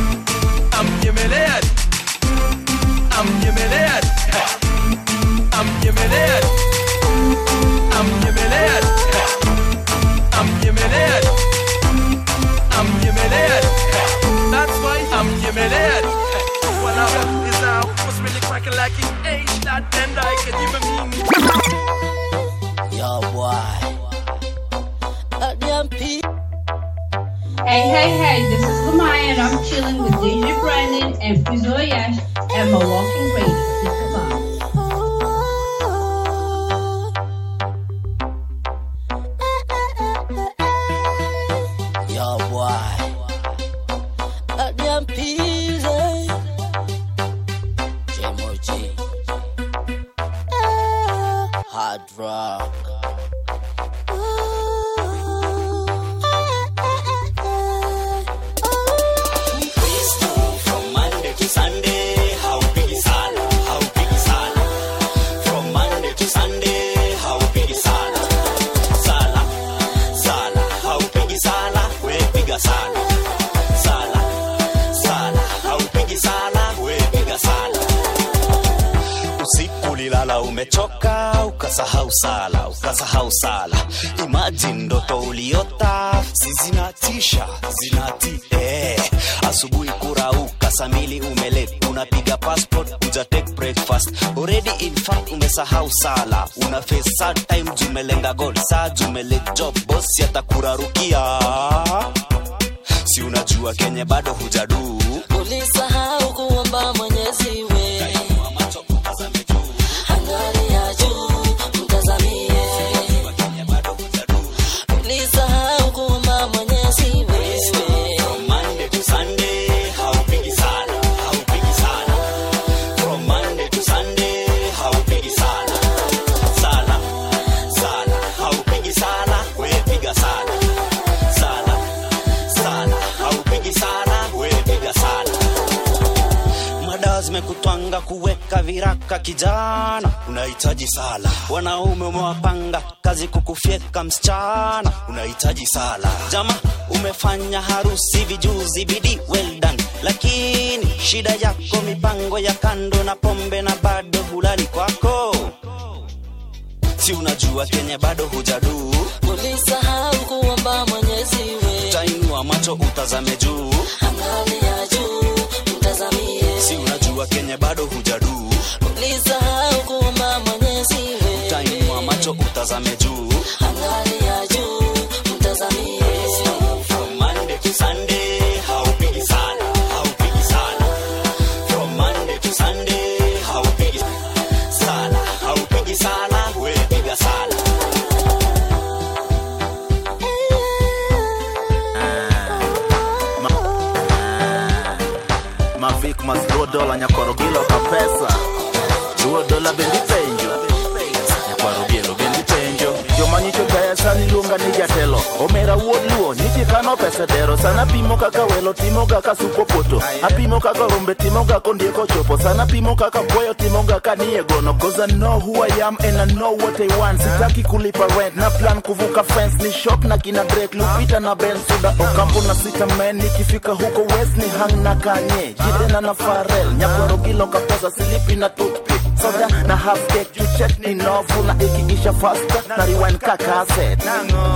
Cause 214.95 215.13
I 215.13 215.17
know 215.17 215.41
who 215.41 215.55
I 215.63 215.67
am 215.87 215.97
and 216.01 216.17
I 216.19 216.25
know 216.35 216.53
what 216.53 216.81
I 216.81 216.87
want. 216.99 217.19
Sitaki 217.21 217.63
kulipa 217.63 218.07
rent 218.19 218.37
na 218.37 218.51
plan 218.51 218.81
kuvuka 218.83 219.25
fence. 219.25 219.63
Ni 219.63 219.71
shop 219.71 220.05
na 220.05 220.17
kina 220.19 220.45
break 220.45 220.71
lupita 220.73 221.21
na 221.21 221.35
ben 221.35 221.57
suda. 221.57 221.91
Okampo 221.99 222.41
na 222.47 222.55
sita 222.55 222.87
men 222.99 223.17
nikifika 223.19 223.73
huko 223.73 224.03
west 224.15 224.37
ni 224.37 224.49
hang 224.49 224.83
na 224.83 224.95
kanye. 224.95 225.55
Jidena 225.55 226.01
na 226.01 226.15
farel 226.15 226.73
nyakwaro 226.79 227.19
kilo 227.19 227.47
kaposa 227.47 227.91
silipi 227.91 228.37
na 228.37 228.49
toothpick. 228.49 229.01
Soda 229.23 229.49
na 229.67 229.77
half 229.77 230.07
cake 230.09 230.43
check 230.59 230.79
ni 230.79 230.95
novu 230.95 231.43
na 231.47 231.55
ikiisha 231.55 232.13
faster 232.13 232.63
na 232.69 232.85
rewind 232.87 233.19
ka 233.19 233.37
cassette 233.37 234.05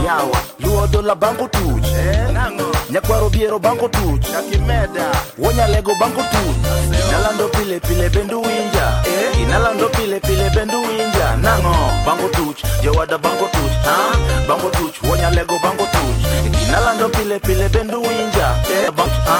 yawa 0.06 0.38
luo 0.60 0.86
dola 0.86 1.14
bango 1.14 1.48
tuch 1.48 1.86
nyakwaro 2.90 3.28
biero 3.30 3.58
bango 3.58 3.88
tuch 3.88 4.26
wonyalego 5.38 5.94
bango 6.00 6.22
tuch 6.22 6.56
nalando 7.12 7.48
pile 7.48 7.80
pile 7.80 8.08
bendu 8.08 8.42
winja. 8.42 9.02
Inalando 9.42 9.88
pile 9.88 10.20
pile 10.20 10.50
bendu 10.50 10.80
winja. 10.82 11.36
Nango 11.42 11.74
bango 12.06 12.28
tuch 12.28 12.62
jowada 12.82 13.18
bango 13.18 13.46
tuch 13.52 13.72
ha? 13.84 13.96
Bango 14.48 14.70
tuch 14.70 15.02
wonyalego 15.02 15.58
bango 15.62 15.84
tuch 15.86 16.62
inalando 16.68 17.08
pile 17.08 17.38
pile 17.38 17.68
bendu 17.68 18.02
winja. 18.02 18.48
Bang- 18.96 19.24
ha? 19.26 19.38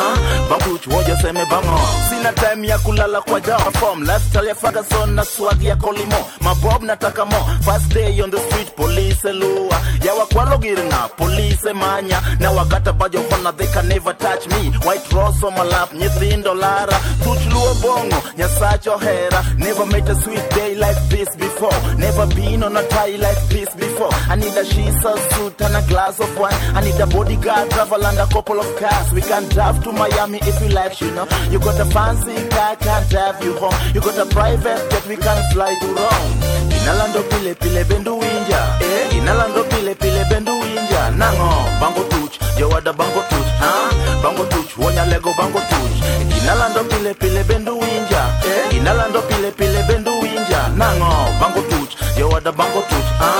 bango 0.51 0.79
tuch 0.79 0.87
wojaseme 0.95 1.45
bango. 1.51 1.79
Sina 2.09 2.33
time 2.33 2.67
ya 2.69 2.79
kulala 2.79 3.21
kwa 3.21 3.41
jama 3.41 3.71
form 3.73 4.03
lifestyle 4.03 4.49
ya 4.49 4.55
Ferguson 4.55 5.15
na 5.15 5.25
swag 5.25 5.63
ya 5.63 5.77
kolimo. 5.77 6.17
Mabob 6.41 6.83
nataka 6.83 7.25
mo 7.25 7.37
first 7.65 7.95
day 7.95 8.21
on 8.23 8.31
the 8.31 8.39
street 8.41 8.77
police 8.77 9.25
lua 9.33 9.81
ya 10.05 10.57
girna 10.59 11.09
police 11.17 11.73
manya. 11.75 12.21
Na 12.41 12.51
wagata 12.51 12.93
bajo 12.93 13.21
hona 13.39 13.57
they 13.57 13.67
can 13.67 13.89
never 13.89 14.13
touch 14.15 14.47
me. 14.49 14.71
White 14.85 15.13
rose 15.13 15.43
on 15.43 15.55
my 15.55 15.65
lap 15.65 15.91
nyithindo 15.91 16.55
lara 16.55 16.99
tuch 17.23 17.45
luo 17.53 17.75
bongo 17.83 18.17
nyasacho 18.37 18.99
hera. 19.01 19.43
Never 19.57 19.87
met 19.87 20.09
a 20.09 20.15
sweet 20.15 20.51
day 20.51 20.75
like 20.75 21.01
this 21.09 21.35
before. 21.37 21.79
Never 21.97 22.27
been 22.35 22.63
on 22.63 22.77
a 22.77 22.87
tie 22.89 23.17
like 23.17 23.43
this 23.49 23.75
before. 23.75 24.11
I 24.13 24.37
need 24.37 24.57
a 24.57 24.65
shisa 24.65 25.17
suit 25.35 25.61
and 25.61 25.77
a 25.77 25.87
glass 25.89 26.21
of 26.21 26.37
wine. 26.39 26.55
I 26.75 26.81
need 26.81 27.01
a 27.01 27.07
bodyguard 27.07 27.71
travel 27.71 28.05
and 28.05 28.19
a 28.19 28.27
couple 28.27 28.59
of 28.61 28.77
cars. 28.77 29.13
We 29.13 29.23
can 29.23 29.49
drive 29.49 29.83
to 29.85 29.93
Miami 29.93 30.39
if 30.43 30.61
you 30.61 30.69
like 30.69 31.01
you 31.01 31.11
know. 31.13 31.27
You 31.51 31.59
got 31.59 31.81
a 31.81 31.85
fancy 31.87 32.49
car 32.49 32.77
can't 32.77 33.09
drive 33.11 33.43
you 33.45 33.55
home. 33.55 33.75
You 33.95 34.01
got 34.01 34.19
a 34.19 34.27
private 34.27 34.91
jet 34.91 35.07
we 35.07 35.17
can 35.17 35.53
fly 35.53 35.75
to 35.81 35.87
Rome 35.87 36.78
inalando 36.89 37.23
pile 37.23 37.55
pile 37.55 37.85
bendu 37.85 38.19
winja. 38.19 38.61
Eh 38.81 39.17
inalando 39.17 39.63
pile 39.65 39.95
pile 39.95 40.25
bendu 40.31 40.53
winja. 40.61 41.11
Nango 41.21 41.49
bango 41.81 42.03
tuch 42.09 42.39
jowada 42.59 42.93
bango 42.93 43.21
tuch 43.29 43.51
ha? 43.61 43.91
Bango 44.23 44.45
tuch 44.45 44.71
wonya 44.79 45.05
lego 45.05 45.35
bango 45.37 45.61
tuch 45.71 45.97
inalando 46.39 46.85
pile 46.85 47.13
pile 47.15 47.45
bendu 47.45 47.79
winja. 47.79 48.23
Eh 48.51 48.77
inalando 48.77 49.21
pile 49.29 49.51
pile 49.51 49.83
bendu 49.89 50.13
winja. 50.23 50.61
Nango 50.81 51.11
bango 51.41 51.61
tuch 51.71 51.93
jowada 52.17 52.53
bango 52.53 52.81
tuch 52.91 53.09
ha? 53.21 53.31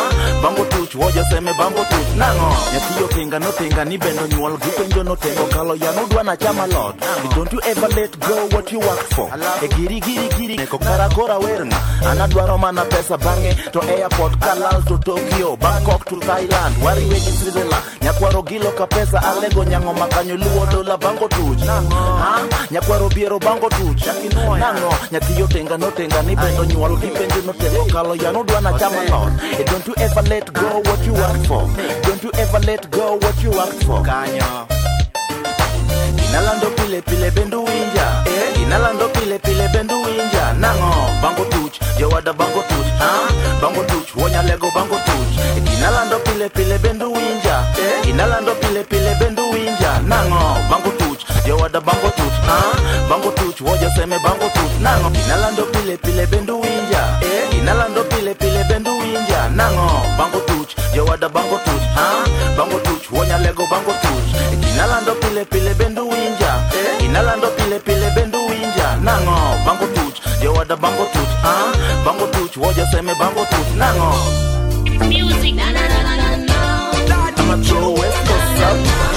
Bango 0.43 0.65
tuch 0.65 0.78
woja 0.99 1.25
seme 1.31 1.53
bango 1.55 1.85
tuch 1.85 2.17
nango 2.17 2.49
nyathiyo 2.73 3.09
tinga 3.09 3.39
no 3.39 3.53
tinga 3.53 3.85
ni 3.85 3.99
bendo 3.99 4.27
nyuol 4.27 4.59
gipenjo 4.59 5.03
no 5.05 5.17
tengo 5.17 5.45
kalo 5.47 5.75
yano 5.77 6.07
dwa 6.09 6.23
na 6.25 6.37
chama 6.37 6.67
lot. 6.67 6.95
Don't 7.35 7.53
you 7.53 7.61
ever 7.65 7.89
let 7.89 8.19
go 8.21 8.35
what 8.57 8.73
you 8.73 8.81
work 8.81 9.03
for. 9.15 9.31
E 9.63 9.69
giri 9.69 10.01
giri 10.01 10.29
giri 10.37 10.57
neko 10.57 10.79
karakora 10.79 11.39
werna 11.39 11.77
anadwaro 12.11 12.59
mana 12.59 12.85
pesa 12.85 13.17
bange. 13.19 13.55
To 13.73 13.81
airport 13.83 14.39
kalal 14.41 14.83
to 14.87 14.99
Tokyo 14.99 15.57
Bangkok 15.57 16.05
to 16.07 16.17
Thailand. 16.17 16.75
Wariwegi 16.83 17.33
Switzerland 17.33 17.85
nyakwaro 18.03 18.43
gilo 18.43 18.71
ka 18.73 18.87
pesa 18.87 19.23
alego 19.23 19.65
nyango 19.65 19.93
makanyo 19.95 20.37
luwo 20.37 20.67
dola 20.67 20.97
bango 20.97 21.29
tuch 21.29 21.63
nyakwaro 22.71 23.09
biero 23.09 23.39
bango 23.39 23.69
tuch 23.69 24.07
nango 24.59 24.95
nyathiyo 25.13 25.47
tenga 25.47 25.77
no 25.79 25.91
tenga 25.91 26.23
ni 26.23 26.37
bendo 26.37 26.65
nyuol 26.65 26.97
gipenjo 26.97 27.43
no 27.47 27.53
tengo 27.53 27.85
kalo 27.85 28.15
yano 28.17 28.43
dwa 28.45 28.61
na 28.61 28.73
chama 28.79 29.03
lot. 29.11 29.33
E 29.61 29.65
don't 29.65 29.87
you 29.87 29.95
ever 29.97 30.23
let 30.23 30.53
go 30.53 30.83
what 30.89 31.05
you 31.07 31.13
work 31.13 31.47
for. 31.47 31.63
Don't 32.03 32.23
you 32.23 32.31
ever 32.35 32.59
let 32.61 32.91
go 32.91 33.17
what 33.17 33.43
you 33.43 33.51
worked 33.51 33.85
for. 33.85 34.03
Kanyo 34.03 34.88
inalando 36.29 36.71
pile 36.77 37.01
pile 37.03 37.31
bendu 37.31 37.65
winja 37.65 38.07
eh? 38.27 38.63
Inalando 38.63 39.09
pile 39.09 39.39
pile 39.39 39.69
bendu 39.69 39.95
winja 40.03 40.53
nango 40.61 40.91
bango 41.23 41.45
tuch 41.45 41.81
jowada 41.99 42.33
bango 42.33 42.63
tuch 42.69 42.89
ha 42.99 43.29
bango 43.63 43.83
tuch 43.85 44.17
wonyalego 44.17 44.71
bango 44.75 44.97
tuch 45.07 45.33
ginalando 45.65 46.19
pile 46.19 46.49
pile 46.49 46.79
bendu 46.79 47.13
winja 47.13 47.65
ginalando 48.05 48.55
pile 48.55 48.85
pile 48.85 49.15
bendu 49.21 49.43
winja 49.51 50.01
nango 50.07 50.41
bango 50.71 50.91
tuch 50.99 51.25
jowada 51.47 51.81
bango 51.81 52.11
tuch 52.11 52.37
ah 52.49 52.75
bango 53.11 53.31
tuch 53.31 53.61
wojaseme 53.61 54.19
bango 54.19 54.49
tuch 54.55 54.75
nango 54.81 55.11
ginalando 55.11 55.63
pile 55.73 55.97
pile 55.97 56.27
bendu 56.27 56.61
winja 56.61 57.03
ginalando 57.51 58.05
pile 58.05 58.35
pile 58.35 58.65
bendu 58.65 58.91
winja 58.99 59.49
nango 59.49 59.89
bango 60.19 60.41
tuch 60.41 60.77
jowada 60.95 61.29
bango 61.29 61.59
tuch 61.65 61.85
ah 61.97 62.25
bango 62.57 62.79
tuch 62.81 63.11
wonyalego 63.13 63.67
bango 63.71 63.93
tuch 64.03 64.29
ginalando 64.61 65.15
pile 65.15 65.45
pile 65.45 65.68
ginalando 67.09 67.49
pile 67.57 67.79
pile 67.81 68.11
bendu 68.15 68.39
winja 68.49 68.97
nango 69.03 69.37
bango 69.67 69.87
tuch 69.97 70.17
jowada 70.43 70.77
bango 70.77 71.05
tuch 71.15 71.33
ah 71.45 71.73
bango 72.05 72.27
tuch 72.27 72.57
wojaseme 72.57 73.15
bango 73.15 73.45
tuch 73.53 73.71
nango 73.77 74.13
Music. 75.09 75.55
Na, 75.55 75.71
na, 75.73 75.89
na, 75.89 76.17
na, 76.21 76.37
na. 76.37 76.59
I'm 77.39 77.51
a 77.61 77.65
true 77.65 77.93
West 77.99 78.21
Coast 78.29 79.08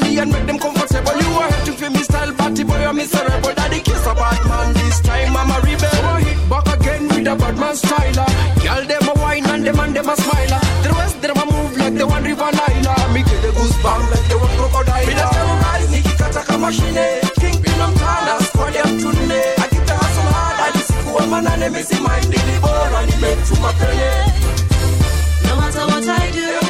the 0.00 0.14
girl 0.14 0.18
the 0.18 0.18
properly 0.18 0.18
and 0.18 0.32
make 0.32 0.46
them 0.46 0.58
comfortable. 0.58 1.16
You 1.18 1.30
are 1.38 1.50
hurting 1.50 1.74
for 1.74 1.90
me 1.90 2.02
style, 2.02 2.32
party 2.34 2.64
boy, 2.64 2.84
I'm 2.84 2.96
miserable. 2.96 3.54
Daddy 3.54 3.80
kiss 3.80 4.06
a 4.06 4.14
bad 4.14 4.44
man 4.46 4.74
this 4.74 5.00
time, 5.00 5.36
I'm 5.36 5.50
a 5.50 5.60
rebel. 5.60 5.90
So 5.90 6.02
I 6.02 6.20
hit 6.22 6.50
back 6.50 6.66
again 6.80 7.08
with 7.08 7.26
a 7.26 7.36
bad 7.36 7.56
man 7.58 7.74
styler. 7.74 8.28
Girl, 8.62 8.84
them 8.86 9.08
a 9.08 9.14
wine 9.20 9.46
and 9.46 9.66
them 9.66 9.80
and 9.80 9.94
them 9.94 10.08
a 10.08 10.16
smiler. 10.16 10.60
The 10.82 10.90
rest 10.96 11.20
them 11.22 11.36
a 11.36 11.44
move 11.46 11.76
like 11.76 11.94
the 11.94 12.06
one 12.06 12.24
River 12.24 12.50
Nile. 12.52 13.12
Me 13.12 13.22
get 13.22 13.40
the 13.42 13.50
goosebump 13.52 14.10
like 14.10 14.28
the 14.28 14.38
one 14.38 14.54
crocodile. 14.56 15.06
Me 15.06 15.14
the 15.14 15.26
terrorize, 15.34 15.90
Nikki 15.90 16.12
Kataka 16.20 16.56
machine. 16.58 17.04
King 17.40 17.56
Pin 17.62 17.80
of 17.80 17.94
Tana, 17.98 18.34
squad 18.44 18.72
them 18.72 18.98
tune. 18.98 19.32
I 19.32 19.66
keep 19.70 19.84
the 19.86 19.94
hustle 19.94 20.28
hard, 20.32 20.56
I 20.60 20.70
just 20.72 20.88
see 20.88 21.12
woman 21.12 21.46
and 21.46 21.62
them 21.62 21.74
is 21.74 21.90
in 21.90 22.02
mind. 22.02 22.24
The 22.28 22.58
ball 22.62 22.94
and 22.98 23.10
it 23.10 23.20
make 23.20 23.40
to 23.48 23.54
my 23.60 23.72
penny. 23.72 24.10
No 25.46 25.56
matter 25.56 25.84
what 25.86 26.08
I 26.08 26.30
do, 26.30 26.67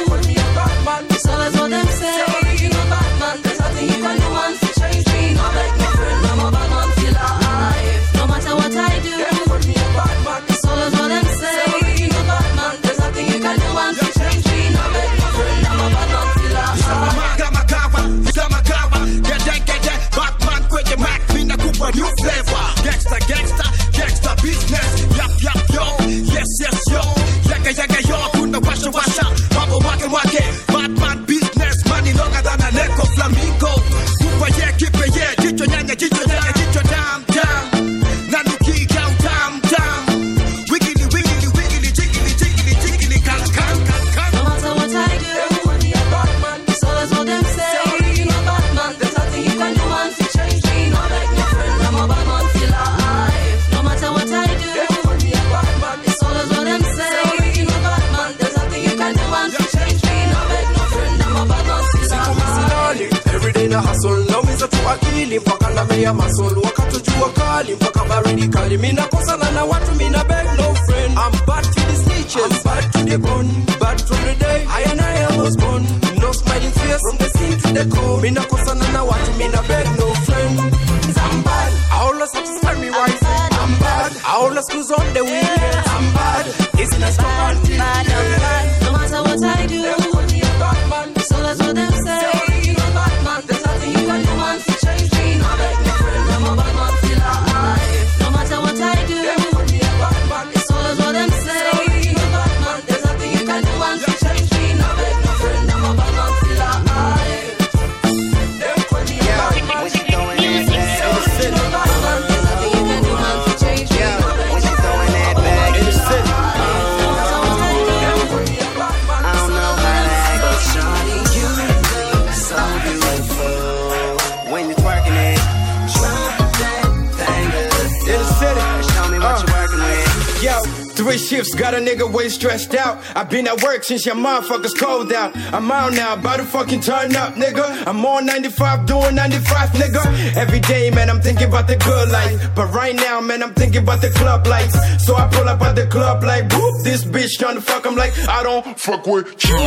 since 133.89 134.05
your 134.05 134.13
motherfuckers 134.13 134.77
cold 134.77 135.11
out. 135.11 135.35
I'm 135.51 135.71
out 135.71 135.93
now, 135.93 136.13
about 136.13 136.37
to 136.37 136.43
fucking 136.43 136.81
turn 136.81 137.15
up, 137.15 137.33
nigga. 137.33 137.87
I'm 137.87 138.05
on 138.05 138.27
95, 138.27 138.85
doing 138.85 139.15
95, 139.15 139.69
nigga. 139.69 140.35
Every 140.35 140.59
day, 140.59 140.91
man, 140.91 141.09
I'm 141.09 141.19
thinking 141.19 141.47
about 141.47 141.67
the 141.67 141.75
good 141.75 142.09
life. 142.11 142.51
But 142.55 142.67
right 142.71 142.95
now, 142.95 143.19
man, 143.19 143.41
I'm 143.41 143.55
thinking 143.55 143.81
about 143.81 144.01
the 144.01 144.11
club 144.11 144.45
lights. 144.45 144.77
So 145.03 145.15
I 145.15 145.27
pull 145.27 145.49
up 145.49 145.59
at 145.61 145.75
the 145.75 145.87
club 145.87 146.21
like, 146.23 146.53
whoop, 146.53 146.83
this 146.83 147.03
bitch 147.03 147.39
trying 147.39 147.55
to 147.55 147.61
fuck. 147.61 147.87
I'm 147.87 147.95
like, 147.95 148.13
I 148.29 148.43
don't 148.43 148.79
fuck 148.79 149.07
with 149.07 149.43
you. 149.49 149.57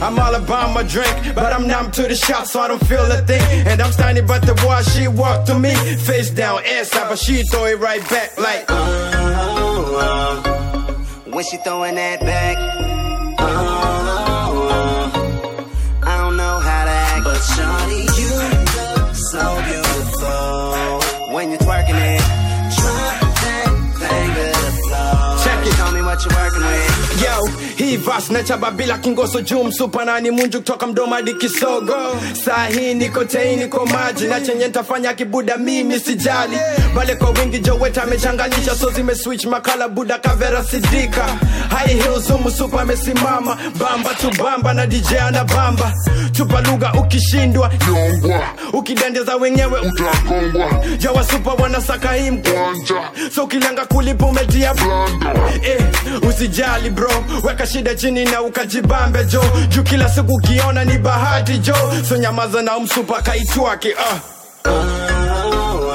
I'm 0.00 0.20
all 0.20 0.36
about 0.36 0.72
my 0.72 0.84
drink, 0.84 1.34
but 1.34 1.52
I'm 1.52 1.66
numb 1.66 1.90
to 1.92 2.02
the 2.02 2.14
shot, 2.14 2.46
so 2.46 2.60
I 2.60 2.68
don't 2.68 2.86
feel 2.86 3.10
a 3.10 3.22
thing. 3.26 3.42
And 3.66 3.82
I'm 3.82 3.90
standing 3.90 4.24
by 4.24 4.38
the 4.38 4.54
wall, 4.64 4.82
she 4.82 5.08
walked 5.08 5.48
to 5.48 5.58
me, 5.58 5.74
face 6.06 6.30
down, 6.30 6.62
ass 6.64 6.94
up, 6.94 7.08
but 7.08 7.18
she 7.18 7.42
throw 7.50 7.64
it 7.64 7.80
right 7.80 8.08
back 8.08 8.38
like, 8.38 8.66
Oh, 8.68 9.98
oh. 9.98 11.30
When 11.32 11.42
she 11.44 11.56
throwing 11.56 11.96
that 11.96 12.20
back, 12.20 12.93
oh, 13.46 14.68
oh. 14.72 16.02
I 16.02 16.16
don't 16.18 16.36
know 16.36 16.58
how 16.58 16.84
to 16.84 16.90
act, 16.90 17.24
but 17.24 17.36
shawty, 17.36 18.06
hii 28.04 28.32
na 28.32 28.42
chaba 28.42 28.70
bila 28.70 28.98
kingoso 28.98 29.40
juu 29.40 29.64
msupa 29.64 30.04
nani 30.04 30.30
munju 30.30 30.58
kutoka 30.58 30.86
mdoma 30.86 31.16
hadi 31.16 31.34
kisogo. 31.34 31.94
Saa 32.44 32.66
hii 32.66 32.94
niko 32.94 33.24
teini 33.24 33.56
niko 33.56 33.86
maji 33.86 34.24
na 34.26 34.40
chenye 34.40 34.68
ntafanya 34.68 35.14
kibuda 35.14 35.56
mimi 35.56 36.00
sijali. 36.00 36.56
Bale 36.96 37.14
kwa 37.16 37.30
wingi 37.30 37.58
joweta 37.58 38.02
amechanganisha. 38.02 38.74
So 38.74 38.90
zimeswitch 38.90 39.44
makala 39.44 39.88
buda 39.88 40.18
kavera 40.18 40.64
sidika. 40.64 41.24
High 41.70 41.94
heels 42.02 42.30
supa 42.56 42.82
amesimama. 42.82 43.56
Bamba 43.80 44.14
tu 44.14 44.30
bamba 44.42 44.74
na 44.74 44.86
dj 44.86 45.12
ana 45.14 45.44
bamba 45.44 45.92
tupa 46.32 46.60
lugha 46.60 46.92
ukishindwa 46.92 47.70
nyongwa 47.88 48.42
ukidendeza 48.78 49.36
wenyewe. 49.36 49.80
Utagongwa 49.80 50.84
jawa 50.98 51.24
wanasaka 51.54 52.12
hii 52.12 52.30
mkwanja 52.30 53.10
so 53.34 53.44
ukilenga 53.44 53.86
kulipa 53.86 54.26
umetia 54.26 54.74
eh, 55.62 55.82
usijali 56.28 56.90
bro. 56.90 57.10
Weka 57.42 57.66
shida 57.66 57.94
chini 57.94 58.24
na 58.24 58.42
ukajibambe 58.42 59.24
jo. 59.24 59.44
Juu 59.68 59.82
kila 59.82 60.08
siku 60.08 60.34
ukiona 60.34 60.84
ni 60.84 60.98
bahati 60.98 61.58
jo. 61.58 61.74
So 62.08 62.16
nyamaza 62.16 62.62
na 62.62 62.76
umsupa 62.76 63.22
kaitwake 63.22 63.94
uh. 63.94 64.70
oh, 64.70 64.86
oh, 65.50 65.88
oh. 65.88 65.94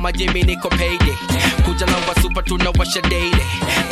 Niko 0.00 0.12
majimi 0.12 0.42
niko 0.42 0.68
payday 0.68 1.14
Kuja 1.64 1.86
na 1.86 1.96
wasupa 2.08 2.42
tunawasha 2.42 3.00
daily 3.00 3.42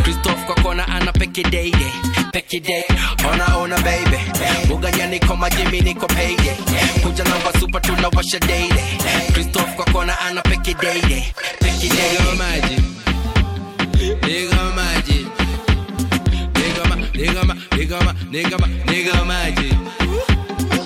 Christoph 0.03 0.45
kwa 0.47 0.55
kona 0.55 0.89
ana 0.89 1.13
peke 1.13 1.43
daily 1.43 1.93
Peke 2.33 2.61
day 2.61 2.85
Ona 3.31 3.57
ona 3.57 3.77
baby. 3.83 4.17
Buganya 4.69 5.07
niko 5.07 5.37
majimi 5.37 5.81
niko 5.81 6.07
payday 6.07 6.57
Kuja 7.03 7.25
na 7.25 7.35
wasupa 7.47 7.81
tunawasha 7.81 8.39
daily 8.39 8.83
Christoph 9.33 9.75
kwa 9.75 9.85
kona 9.85 10.19
ana 10.21 10.43
peke 10.43 10.75
daily 10.75 11.25
Peke 11.61 11.89
day 11.89 12.19
Nigga 12.19 12.35
maji. 12.39 12.83
Nigga 14.27 14.63
maji. 14.77 15.27
Nigga 16.55 16.85
ma 16.89 16.97
Nigga 17.15 17.45
ma 17.45 17.55
Nigga 17.77 18.05
ma 18.05 18.13
Nigga 18.31 18.59
ma 18.59 18.67
Nigga 18.87 19.25
maji. 19.25 19.71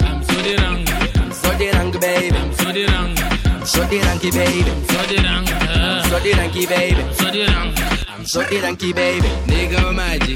I'm 0.03 0.23
so 0.25 0.35
dirang, 0.43 0.89
I'm 1.17 1.33
so 1.33 1.51
dirang 1.59 1.93
baby. 2.01 2.37
I'm 2.37 2.53
so 2.55 2.65
I'm 2.65 3.42
so 3.65 3.85
the 3.85 3.99
wrong 4.01 4.19
baby 4.19 4.63
so 4.89 5.03
the 5.07 5.17
wrong 5.23 5.47
I'm 5.49 6.05
so 6.11 6.19
the 6.19 6.33
wrong 6.33 6.51
baby 6.53 7.15
so 7.15 7.31
the 7.31 7.47
wrong 7.47 7.75
I'm 8.09 8.25
so 8.27 8.43
the 8.43 8.61
wrong 8.61 8.77
baby 8.77 9.29
Nigga 9.47 9.81
maji 9.99 10.35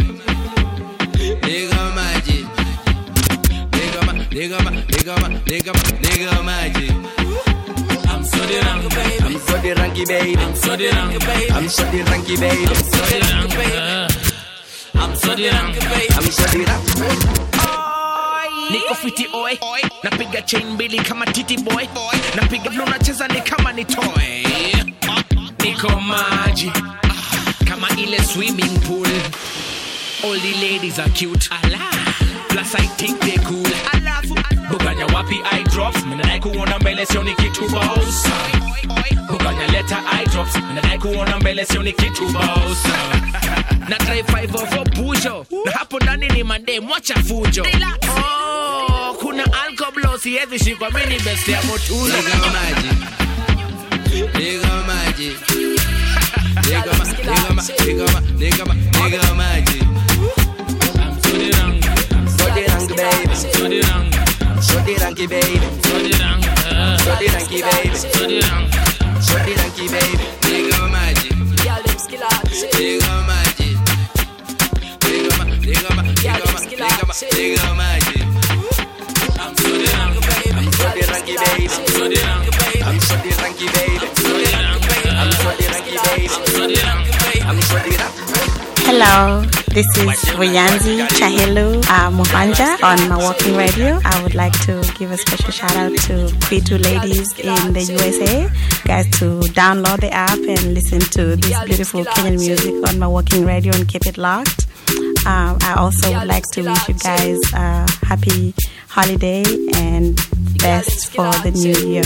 Nigga 1.43 1.81
maji 1.97 2.39
Nigga 3.73 4.01
ma 4.07 4.12
Nigga 4.12 4.59
ma 4.62 4.70
Nigga 4.70 5.15
ma 5.20 5.28
Nigga 5.51 5.73
ma 5.74 5.82
Nigga 6.05 6.36
maji 6.48 6.86
I'm 8.09 8.23
so 8.24 8.39
the 8.47 8.57
wrong 8.65 8.82
baby 8.94 9.16
I'm 9.24 9.39
so 9.39 9.57
the 9.59 9.70
wrong 9.74 9.94
baby 9.94 10.36
I'm 10.36 10.55
so 10.55 10.77
the 10.77 10.86
wrong 10.94 11.12
baby 11.19 11.51
I'm 11.51 11.69
so 11.69 11.85
the 11.90 12.03
wrong 12.03 12.23
baby 12.23 12.66
I'm 12.69 12.85
so 12.85 13.01
the 13.11 13.19
wrong 13.27 13.48
baby 13.48 13.77
I'm 14.94 15.15
so 15.15 15.35
the 15.35 15.48
wrong 15.51 15.73
baby 15.73 16.07
I'm 16.15 16.31
so 16.31 16.44
the 16.47 16.65
wrong 16.65 17.55
niko 18.70 18.94
fiti 18.94 19.26
oi. 19.32 19.59
Napiga 20.02 20.43
chain 20.43 20.70
mbili 20.70 20.98
kama 20.98 21.26
titi 21.26 21.56
boy. 21.56 21.84
Napiga 22.36 22.70
blue 22.70 22.86
nacheza 22.86 23.28
ni 23.28 23.40
kama 23.40 23.72
ni 23.72 23.84
toy. 23.84 24.44
Niko 25.64 26.01
maji 26.01 26.72
kama 27.68 27.88
ile 27.97 28.18
swimming 28.24 28.78
pool. 28.80 29.06
All 30.24 30.40
the 30.40 30.52
ladies 30.60 30.98
are 30.98 31.10
cute. 31.10 31.48
Plus 32.48 32.74
i 32.74 32.86
think 32.97 33.20
they 33.20 33.36
cool 33.44 33.66
buganya 34.70 35.06
wapi 35.14 35.40
eye 35.52 35.62
drops? 35.64 36.05
Minadai 36.06 36.40
kuona 36.40 36.78
mbele 36.78 37.06
sio 37.06 37.22
ni 37.22 37.34
kitu 37.34 37.68
boss. 37.68 38.26
Buganya 39.30 39.66
leta 39.72 40.02
eye 40.18 40.26
drops. 40.26 40.55
Minadai 40.68 40.98
kuona 40.98 41.38
mbele 41.40 41.64
sio 41.66 41.82
ni 41.82 41.93
kitu 41.93 42.28
boss. 42.28 42.78
Na 43.88 43.97
try 43.98 44.22
five 44.22 44.55
of 44.55 44.70
bujo. 44.94 45.47
Na 45.64 45.72
hapo 45.72 46.01
ndani 46.01 46.28
ni 46.28 46.43
mande 46.44 46.80
mwacha 46.80 47.14
fujo. 47.14 47.62
Oh, 48.09 49.14
kuna 49.20 49.44
alcohol 49.64 50.18
siwezi 50.18 50.59
shikwa 50.64 50.90
mini 50.90 51.18
best 51.20 51.48
ya 51.48 51.62
motulo 51.62 52.16
Nigga 52.16 52.36
maji. 52.52 52.88
Nigga 54.38 54.82
maji. 54.86 55.36
Nigga 56.66 56.93
ma 56.98 57.05
Nigga 57.05 57.55
ma 57.55 57.62
Nigga 57.62 58.06
ma 58.12 58.20
Nigga 58.38 58.64
ma 58.66 58.74
Nigga 58.74 59.34
maji. 59.34 59.80
I'm 60.98 61.22
so 61.22 61.30
the 61.38 61.51
wrong 61.59 61.80
I'm 62.10 62.28
so 62.28 62.44
the 62.48 62.60
wrong 62.68 62.88
baby. 62.88 63.30
I'm 63.30 63.36
so 63.36 63.48
the 63.48 63.52
wrong 63.52 63.55
I'm 63.55 63.55
so 63.55 63.68
the 63.68 63.80
wrong 63.82 64.10
baby 64.10 64.26
I'm 64.56 64.62
so 64.62 64.80
the 64.80 64.96
wrong 64.96 65.12
I'm 65.12 65.76
so 65.84 66.00
the 66.00 66.16
wrong 66.16 67.44
baby 67.44 67.68
I'm 67.76 67.94
so 67.94 68.08
the 68.24 68.40
wrong 68.40 68.64
I'm 69.04 69.20
so 69.20 69.36
the 69.36 69.52
wrong 69.52 69.76
baby 69.76 70.24
Nigga 70.48 70.80
maji 70.88 71.28
Nigga 71.60 71.84
maji 72.56 72.56
Nigga 72.76 73.12
ma 73.26 73.44
Nigga 74.56 75.36
ma 75.36 75.44
Nigga 75.44 75.90
ma 75.96 76.56
Nigga 76.56 77.04
ma 77.04 77.12
Nigga 77.36 77.68
maji 77.76 78.16
I'm 79.36 79.52
so 79.52 79.68
the 79.68 79.76
wrong 79.76 79.76
I'm 79.76 79.76
so 79.76 79.76
the 79.76 79.92
wrong 79.92 80.16
baby 80.16 80.56
I'm 80.56 80.72
so 80.72 82.08
the 82.08 82.16
wrong 82.24 82.48
I'm 82.80 82.98
so 82.98 83.14
the 83.16 83.30
wrong 83.36 83.52
baby 83.52 83.76
I'm 83.76 84.16
so 84.16 84.32
the 84.32 84.48
wrong 84.56 84.80
I'm 85.16 85.32
so 85.36 85.52
the 85.52 85.66
wrong 85.66 85.76
baby 85.76 86.00
I'm 86.16 86.32
so 86.32 86.64
the 86.66 86.80
wrong 86.86 87.04
I'm 87.44 87.60
so 87.60 87.76
the 87.76 87.96
wrong 88.00 88.65
Hello, 88.88 89.42
this 89.74 89.84
is 89.98 90.18
Rianzi 90.38 91.02
Chahelu 91.18 91.82
uh, 91.90 92.08
Muhanja 92.10 92.80
on 92.84 92.98
Mawalking 93.10 93.58
radio. 93.58 93.98
I 94.04 94.22
would 94.22 94.36
like 94.36 94.52
to 94.60 94.80
give 94.96 95.10
a 95.10 95.16
special 95.16 95.50
shout 95.50 95.74
out 95.74 95.90
to 96.06 96.30
P2 96.46 96.84
ladies 96.84 97.36
in 97.40 97.72
the 97.72 97.82
USA. 97.82 98.48
Guys, 98.84 99.10
to 99.18 99.40
download 99.58 100.02
the 100.02 100.12
app 100.12 100.38
and 100.38 100.72
listen 100.72 101.00
to 101.00 101.34
this 101.34 101.64
beautiful 101.64 102.04
Kenyan 102.04 102.38
music 102.38 102.74
on 102.88 102.94
Mawalking 103.02 103.44
radio 103.44 103.74
and 103.74 103.88
keep 103.88 104.06
it 104.06 104.16
locked. 104.16 104.68
Um, 105.26 105.58
I 105.62 105.74
also 105.76 106.12
would 106.16 106.28
like 106.28 106.44
to 106.52 106.62
wish 106.62 106.88
you 106.88 106.94
guys 106.94 107.40
a 107.54 107.90
happy 108.06 108.54
holiday 108.86 109.42
and 109.74 110.14
best 110.58 111.08
for 111.08 111.32
the 111.42 111.50
new 111.50 111.74
year. 111.90 112.04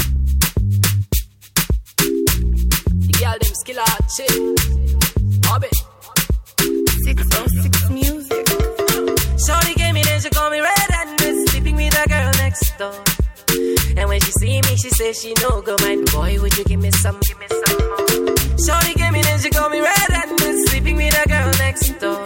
The 5.60 5.89
606 7.18 7.90
music. 7.90 8.46
Shorty 9.44 9.74
gave 9.74 9.94
me 9.94 10.02
then 10.04 10.20
she 10.20 10.30
call 10.30 10.48
me 10.48 10.60
red 10.60 10.90
and 10.94 11.10
was 11.20 11.50
sleeping 11.50 11.74
with 11.74 11.92
a 11.98 12.08
girl 12.08 12.30
next 12.38 12.78
door. 12.78 12.94
And 13.98 14.08
when 14.08 14.20
she 14.20 14.30
see 14.38 14.60
me, 14.62 14.76
she 14.76 14.90
says 14.90 15.20
she 15.20 15.34
no 15.42 15.60
go 15.60 15.74
mind. 15.82 16.08
Boy, 16.12 16.38
would 16.40 16.56
you 16.56 16.62
give 16.64 16.78
me 16.80 16.92
some, 17.02 17.18
give 17.26 17.38
me 17.40 17.46
some 17.50 17.78
more? 17.88 18.36
Shorty 18.64 18.94
gave 18.94 19.12
me 19.12 19.22
then 19.22 19.40
she 19.40 19.50
call 19.50 19.68
me 19.70 19.80
red 19.80 20.10
and 20.22 20.30
was 20.38 20.70
sleeping 20.70 20.94
with 20.94 21.18
a 21.18 21.28
girl 21.28 21.50
next 21.58 21.90
door. 21.98 22.22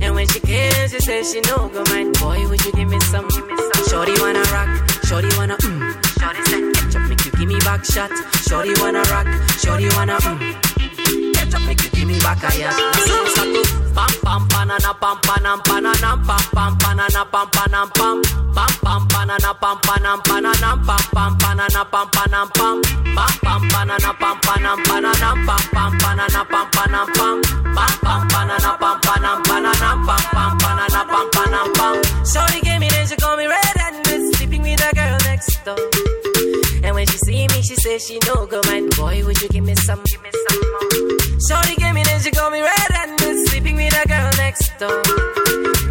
And 0.00 0.14
when 0.14 0.28
she 0.28 0.38
came, 0.46 0.88
she 0.88 1.00
says 1.00 1.32
she 1.32 1.40
no 1.50 1.68
go 1.68 1.82
mind. 1.90 2.14
Boy, 2.20 2.46
would 2.48 2.64
you 2.64 2.72
give 2.78 2.88
me 2.88 3.00
some, 3.10 3.26
give 3.26 3.46
me 3.48 3.56
some? 3.56 3.84
Shorty 3.90 4.14
wanna 4.22 4.44
rock, 4.54 4.70
shorty 5.10 5.30
wanna 5.36 5.56
mm. 5.56 5.82
Shorty 6.20 6.42
said, 6.46 6.62
catch 6.74 6.94
up, 6.94 7.08
make 7.08 7.24
you 7.24 7.32
give 7.32 7.48
me 7.48 7.58
back 7.66 7.84
shot. 7.84 8.12
Shorty 8.46 8.74
wanna 8.80 9.02
rock, 9.10 9.26
shorty 9.58 9.88
wanna 9.96 10.18
mm. 10.22 11.34
Catch 11.34 11.54
up, 11.54 11.62
make 11.66 11.82
you 11.82 11.90
give 11.90 12.06
me 12.06 12.20
back 12.20 12.38
a 12.46 12.58
yacht. 12.60 13.87
Pam 13.94 14.12
pam 14.22 14.48
banana 14.48 14.92
pam 15.00 15.16
panam 15.26 15.58
pananam 15.62 16.18
pam 16.26 16.42
pam 16.54 16.78
banana 16.78 17.24
pam 17.32 17.46
panam 17.50 17.88
pam 17.94 18.22
pam 18.54 18.70
pam 18.82 19.08
banana 19.08 19.52
pam 19.60 19.76
panam 19.86 20.18
pananam 20.22 20.78
pam 20.86 21.02
pam 21.14 21.38
banana 21.38 21.84
pam 21.92 22.06
panam 22.14 22.48
pam 22.54 22.82
pam 23.16 23.32
pam 23.42 23.68
banana 23.72 24.12
pam 24.20 24.36
panam 24.46 24.78
pananam 24.88 25.36
pam 25.46 25.62
pam 25.74 25.92
banana 25.98 26.44
pam 26.52 26.66
panam 26.76 27.06
pam 27.16 27.36
pam 27.74 27.92
pam 28.04 28.28
banana 28.32 28.70
pam 28.80 28.96
panam 29.06 29.42
pananam 29.48 30.06
pam 30.06 30.22
pam 30.34 30.58
banana 30.62 31.04
pam 31.12 31.26
panam 31.34 31.68
pam. 31.78 31.94
Shorty 32.24 32.60
gave 32.60 32.80
me 32.80 32.88
then 32.88 33.06
she 33.06 33.16
call 33.16 33.36
me 33.36 33.46
red 33.46 33.76
and 33.86 34.06
was 34.06 34.36
sleeping 34.36 34.62
with 34.62 34.80
a 34.80 34.94
girl 34.94 35.18
next 35.24 35.64
door. 35.64 36.37
And 36.82 36.94
when 36.94 37.06
she 37.06 37.18
see 37.18 37.46
me, 37.48 37.62
she 37.62 37.74
says 37.76 38.06
she 38.06 38.18
no 38.26 38.46
go 38.46 38.60
mind. 38.66 38.94
Boy, 38.96 39.24
would 39.24 39.40
you 39.42 39.48
give 39.48 39.64
me 39.64 39.74
some, 39.74 40.02
give 40.04 40.22
me 40.22 40.30
some 40.32 40.60
more? 40.70 41.18
Shorty 41.48 41.74
gave 41.76 41.94
me 41.94 42.02
then 42.02 42.20
she 42.20 42.30
call 42.30 42.50
me 42.50 42.60
red 42.60 42.92
and 42.94 43.20
was 43.20 43.48
sleeping 43.50 43.76
with 43.76 43.94
a 43.94 44.08
girl 44.08 44.30
next 44.38 44.76
door. 44.78 45.02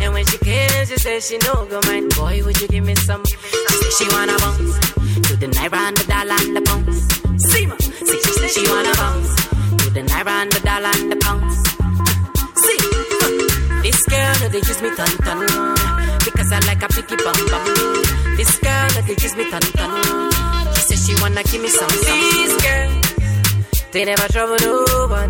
And 0.02 0.14
when 0.14 0.26
she 0.26 0.38
came, 0.38 0.86
she 0.86 0.98
says 0.98 1.28
she 1.28 1.38
no 1.46 1.66
go 1.66 1.80
mind. 1.88 2.14
Boy, 2.16 2.42
would 2.44 2.60
you 2.62 2.68
give 2.68 2.86
me 2.86 2.96
some? 2.96 3.24
She 3.26 3.36
said 3.36 3.94
she 3.98 4.08
wanna 4.16 4.38
bounce 4.38 4.80
to 5.28 5.36
the 5.36 5.48
naira 5.48 5.80
and 5.88 5.98
the 5.98 6.06
dollar 6.08 6.38
and 6.40 6.56
the 6.56 6.62
pounds. 6.62 6.98
See 7.52 7.66
ma, 7.66 7.76
see 7.78 8.20
she 8.26 8.34
said 8.40 8.50
she 8.52 8.64
wanna 8.72 8.94
bounce 8.96 9.36
to 9.84 9.90
the 9.90 10.02
naira 10.02 10.34
and 10.44 10.52
the 10.52 10.60
dollar 10.62 10.92
and 11.00 11.12
the 11.12 11.18
pounds. 11.26 11.56
See, 12.64 12.80
huh. 13.22 13.82
this 13.84 14.00
girl 14.06 14.34
no 14.42 14.48
they 14.50 14.60
use 14.60 14.82
me 14.82 14.90
ton 14.96 15.14
ton 15.26 15.40
because 16.24 16.52
I 16.52 16.60
like 16.68 16.84
a 16.84 16.88
picky 16.88 17.16
bum 17.16 17.40
bum. 17.52 17.66
This 18.36 18.58
girl 18.60 18.88
no 18.96 19.02
they 19.02 19.16
use 19.22 19.36
me 19.36 19.50
ton 19.50 19.62
ton. 19.62 20.37
She 21.08 21.16
wanna 21.22 21.42
give 21.44 21.62
me 21.62 21.70
some. 21.70 21.88
This 21.88 22.62
girl, 22.62 23.02
they 23.94 24.04
never 24.04 24.28
trouble 24.28 24.58
no 24.60 25.08
one. 25.10 25.30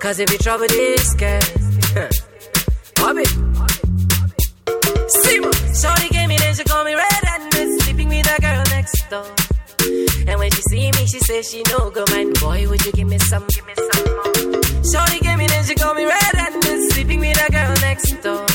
Cause 0.00 0.18
if 0.18 0.32
you 0.32 0.38
trouble 0.38 0.66
this 0.66 1.14
girl, 1.14 1.40
Bobby. 2.96 3.22
Ma, 3.54 3.66
Shorty 5.80 6.08
gave 6.08 6.28
me 6.28 6.36
then 6.38 6.54
she 6.56 6.64
call 6.64 6.84
me 6.84 6.94
red 6.94 7.24
and 7.24 7.54
was 7.54 7.84
sleeping 7.84 8.08
with 8.08 8.36
a 8.36 8.40
girl 8.42 8.64
next 8.70 9.08
door. 9.08 9.32
And 10.26 10.40
when 10.40 10.50
she 10.50 10.62
see 10.62 10.90
me, 10.90 11.06
she 11.06 11.20
says 11.20 11.48
she 11.48 11.62
no 11.70 11.90
go 11.90 12.04
mind. 12.10 12.40
Boy, 12.40 12.68
would 12.68 12.84
you 12.84 12.90
give 12.90 13.06
me 13.06 13.18
some, 13.18 13.46
give 13.46 13.64
me 13.68 13.74
some 13.76 14.04
more? 14.16 14.59
Shorty 14.82 15.20
gave 15.20 15.38
me 15.38 15.46
then 15.46 15.64
she 15.64 15.74
call 15.74 15.94
me 15.94 16.04
red 16.04 16.34
and 16.36 16.54
was 16.64 16.92
sleeping 16.92 17.20
with 17.20 17.36
a 17.36 17.52
girl 17.52 17.74
next 17.80 18.12
door. 18.22 18.46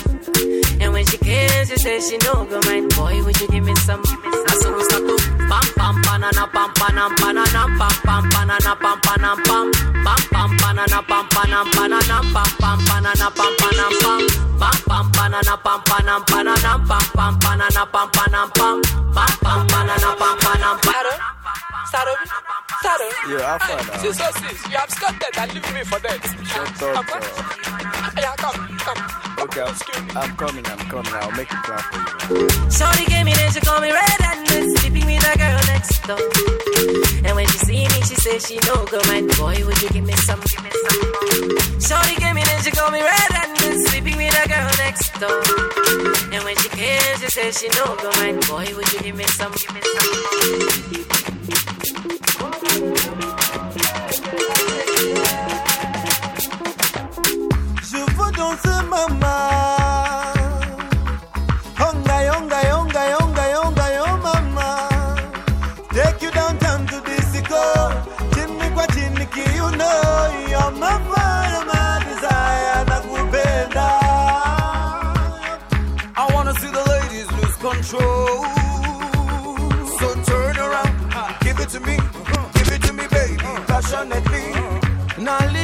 And 0.81 0.91
when 0.93 1.05
she 1.05 1.17
came, 1.17 1.49
she 1.65 1.77
says 1.77 2.09
she 2.09 2.17
no 2.25 2.45
go 2.45 2.59
mind. 2.65 2.93
Boy, 2.95 3.23
would 3.23 3.39
you 3.39 3.47
give 3.47 3.63
me 3.63 3.75
some, 3.75 4.03
some? 4.03 4.59
So 4.61 4.75
we 4.75 4.83
start 4.83 5.03
to 5.05 5.15
pam 5.49 5.65
pam 5.77 5.95
banana 6.01 6.47
pam 6.51 6.69
panam 6.79 7.11
pananam 7.21 7.69
pam 7.77 7.93
pam 8.03 8.23
banana 8.33 8.73
pam 8.75 8.97
panam 9.05 9.37
pam 9.45 9.71
pam 10.03 10.19
pam 10.33 10.49
banana 10.57 10.99
pam 11.09 11.25
panam 11.29 11.65
banana 11.75 12.17
pam 12.33 12.49
pam 12.59 12.77
banana 12.87 13.27
pam 13.37 13.53
panam 13.61 13.91
pam 14.01 14.21
pam 14.59 14.75
pam 14.89 15.05
banana 15.15 15.55
pam 15.63 15.79
panam 15.89 16.21
banana 16.25 16.73
pam 16.87 17.03
pam 17.15 17.33
banana 17.39 17.83
pam 17.93 18.07
panam 18.15 18.47
pam 18.57 18.81
pam 19.15 19.31
pam 19.45 19.67
banana 19.67 20.09
pam 20.19 20.35
panam 20.43 20.75
pam 20.81 20.93
Saddle, 21.91 22.15
saddle. 22.15 22.15
Yeah, 22.25 22.44
I'll 22.85 23.59
find 23.59 23.89
out. 23.89 23.99
Sis, 24.01 24.19
oh 24.21 24.31
sis, 24.37 24.69
you 24.69 24.77
absconded 24.77 25.33
and 25.37 25.53
leave 25.53 25.73
me 25.73 25.83
for 25.83 25.99
dead. 25.99 26.21
Shut 26.45 26.81
up, 26.95 27.05
bro. 27.07 27.19
Yeah, 28.17 28.35
come, 28.37 28.77
come. 28.77 28.99
Okay, 29.41 29.61
I'm, 29.61 30.17
I'm 30.17 30.35
coming, 30.37 30.65
I'm 30.65 30.77
coming. 30.89 31.13
I'll 31.13 31.31
make 31.31 31.51
it 31.51 31.63
plan 31.65 31.79
for 31.79 32.37
you. 32.37 32.49
Shorty 32.69 33.05
gave 33.05 33.25
me 33.25 33.33
then 33.33 33.51
she 33.51 33.59
call 33.61 33.81
me 33.81 33.91
red 33.91 34.21
and 34.21 34.77
sleeping 34.77 35.05
with 35.05 35.25
a 35.25 35.37
girl 35.37 35.59
next 35.67 36.01
door. 36.05 36.21
And 37.25 37.35
when 37.35 37.47
she 37.47 37.57
see 37.57 37.83
me, 37.89 37.99
she 38.05 38.15
say 38.15 38.39
she 38.39 38.59
no 38.67 38.85
go 38.85 39.01
mind. 39.07 39.35
Boy, 39.37 39.57
would 39.65 39.81
you 39.81 39.89
give 39.89 40.05
me 40.05 40.13
some, 40.27 40.39
give 40.41 40.63
me 40.63 40.69
some 40.69 40.97
more. 41.01 41.81
Shorty 41.81 42.15
gave 42.21 42.35
me 42.35 42.43
then 42.43 42.61
she 42.61 42.71
call 42.71 42.91
me 42.91 43.01
red 43.01 43.31
and 43.33 43.87
sleeping 43.87 44.17
with 44.17 44.45
a 44.45 44.47
girl 44.47 44.69
next 44.77 45.09
door. 45.19 45.41
And 46.31 46.43
when 46.45 46.55
she 46.57 46.69
came, 46.69 47.17
she 47.17 47.27
say 47.33 47.51
she 47.51 47.67
no 47.79 47.95
go 47.97 48.11
mind. 48.21 48.45
Boy, 48.47 48.69
would 48.75 48.93
you 48.93 48.99
give 49.01 49.15
me 49.15 49.25
some, 49.25 49.51
give 49.51 49.73
me 49.73 49.81
some 49.81 51.31
more. 51.31 51.34
Take 65.95 66.21
you 66.23 66.31
downtown 66.31 66.85
to 66.87 67.01
disco. 67.01 67.61
Chini 68.33 68.69
kwa 68.73 68.87
chini 68.87 69.25
kiuno 69.25 69.91
You're 70.49 70.71
my 70.71 70.99
personal 85.25 85.54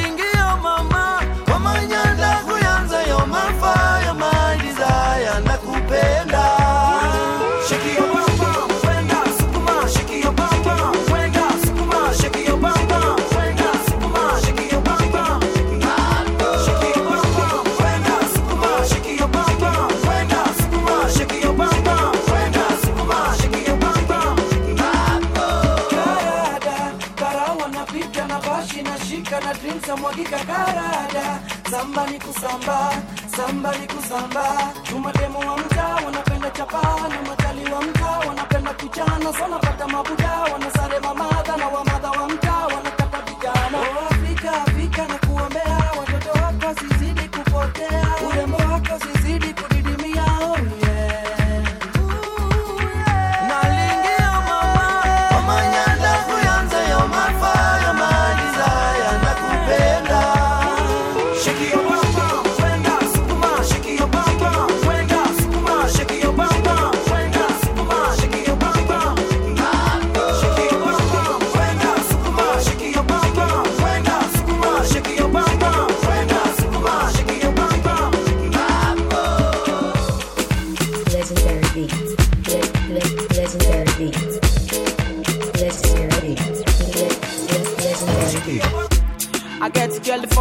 ni 32.62 32.68
kusamba, 32.68 33.02
samba 33.36 33.72
ni 33.78 33.86
kusamba. 33.86 34.72
Tumademu 34.82 35.38
wa 35.38 35.56
mtaa 35.58 35.94
wanapenda 36.04 36.50
chapa 36.50 37.08
na 37.08 37.22
matali 37.28 37.72
wa 37.72 37.82
mtaa 37.82 38.18
wanapenda 38.28 38.72
kuchana. 38.74 39.32
Sonapata 39.32 39.88
mabuda 39.88 40.30
wanasare 40.52 41.00
mamadha 41.00 41.31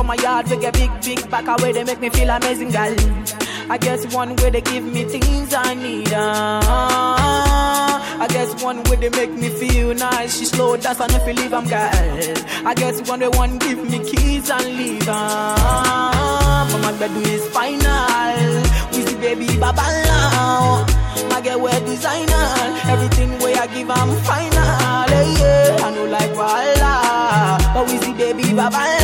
for 0.01 0.07
my 0.07 0.15
yard, 0.15 0.49
we 0.49 0.57
get 0.57 0.73
big, 0.73 0.91
big 1.01 1.29
back 1.29 1.47
away, 1.47 1.71
they 1.71 1.83
make 1.83 1.99
me 1.99 2.09
feel 2.09 2.29
amazing, 2.29 2.71
girl. 2.71 2.95
I 3.69 3.77
guess 3.77 4.13
one 4.13 4.35
way 4.37 4.49
they 4.49 4.61
give 4.61 4.83
me 4.83 5.03
things 5.03 5.53
I 5.53 5.75
need. 5.75 6.11
Uh, 6.11 6.59
I 8.23 8.27
get 8.29 8.49
one 8.63 8.83
way 8.83 8.95
they 8.97 9.09
make 9.09 9.31
me 9.31 9.49
feel 9.49 9.93
nice. 9.93 10.37
She 10.37 10.45
slow 10.45 10.73
and 10.73 10.83
if 10.85 11.27
you 11.27 11.33
leave, 11.33 11.53
I'm 11.53 11.67
girl. 11.67 12.67
I 12.69 12.73
guess 12.73 13.07
one 13.09 13.19
way 13.19 13.29
one 13.29 13.57
give 13.59 13.77
me 13.89 13.99
keys 13.99 14.49
and 14.49 14.65
leave. 14.77 15.07
Uh, 15.07 16.79
my 16.83 16.91
bed 16.99 17.15
is 17.27 17.47
final. 17.49 18.41
We 18.93 19.05
see 19.05 19.17
baby 19.17 19.59
baba 19.59 19.85
now. 20.05 20.85
My 21.29 21.41
girl 21.41 21.61
wear 21.61 21.79
designer. 21.81 22.45
Everything 22.93 23.37
way 23.39 23.53
I 23.55 23.67
give, 23.67 23.89
I'm 23.89 24.11
final. 24.29 24.61
Yeah. 25.39 25.85
I 25.85 25.91
know 25.95 26.05
like 26.05 26.31
voila. 26.31 27.73
But 27.73 27.87
we 27.87 27.97
baby 28.13 28.53
baba 28.53 29.00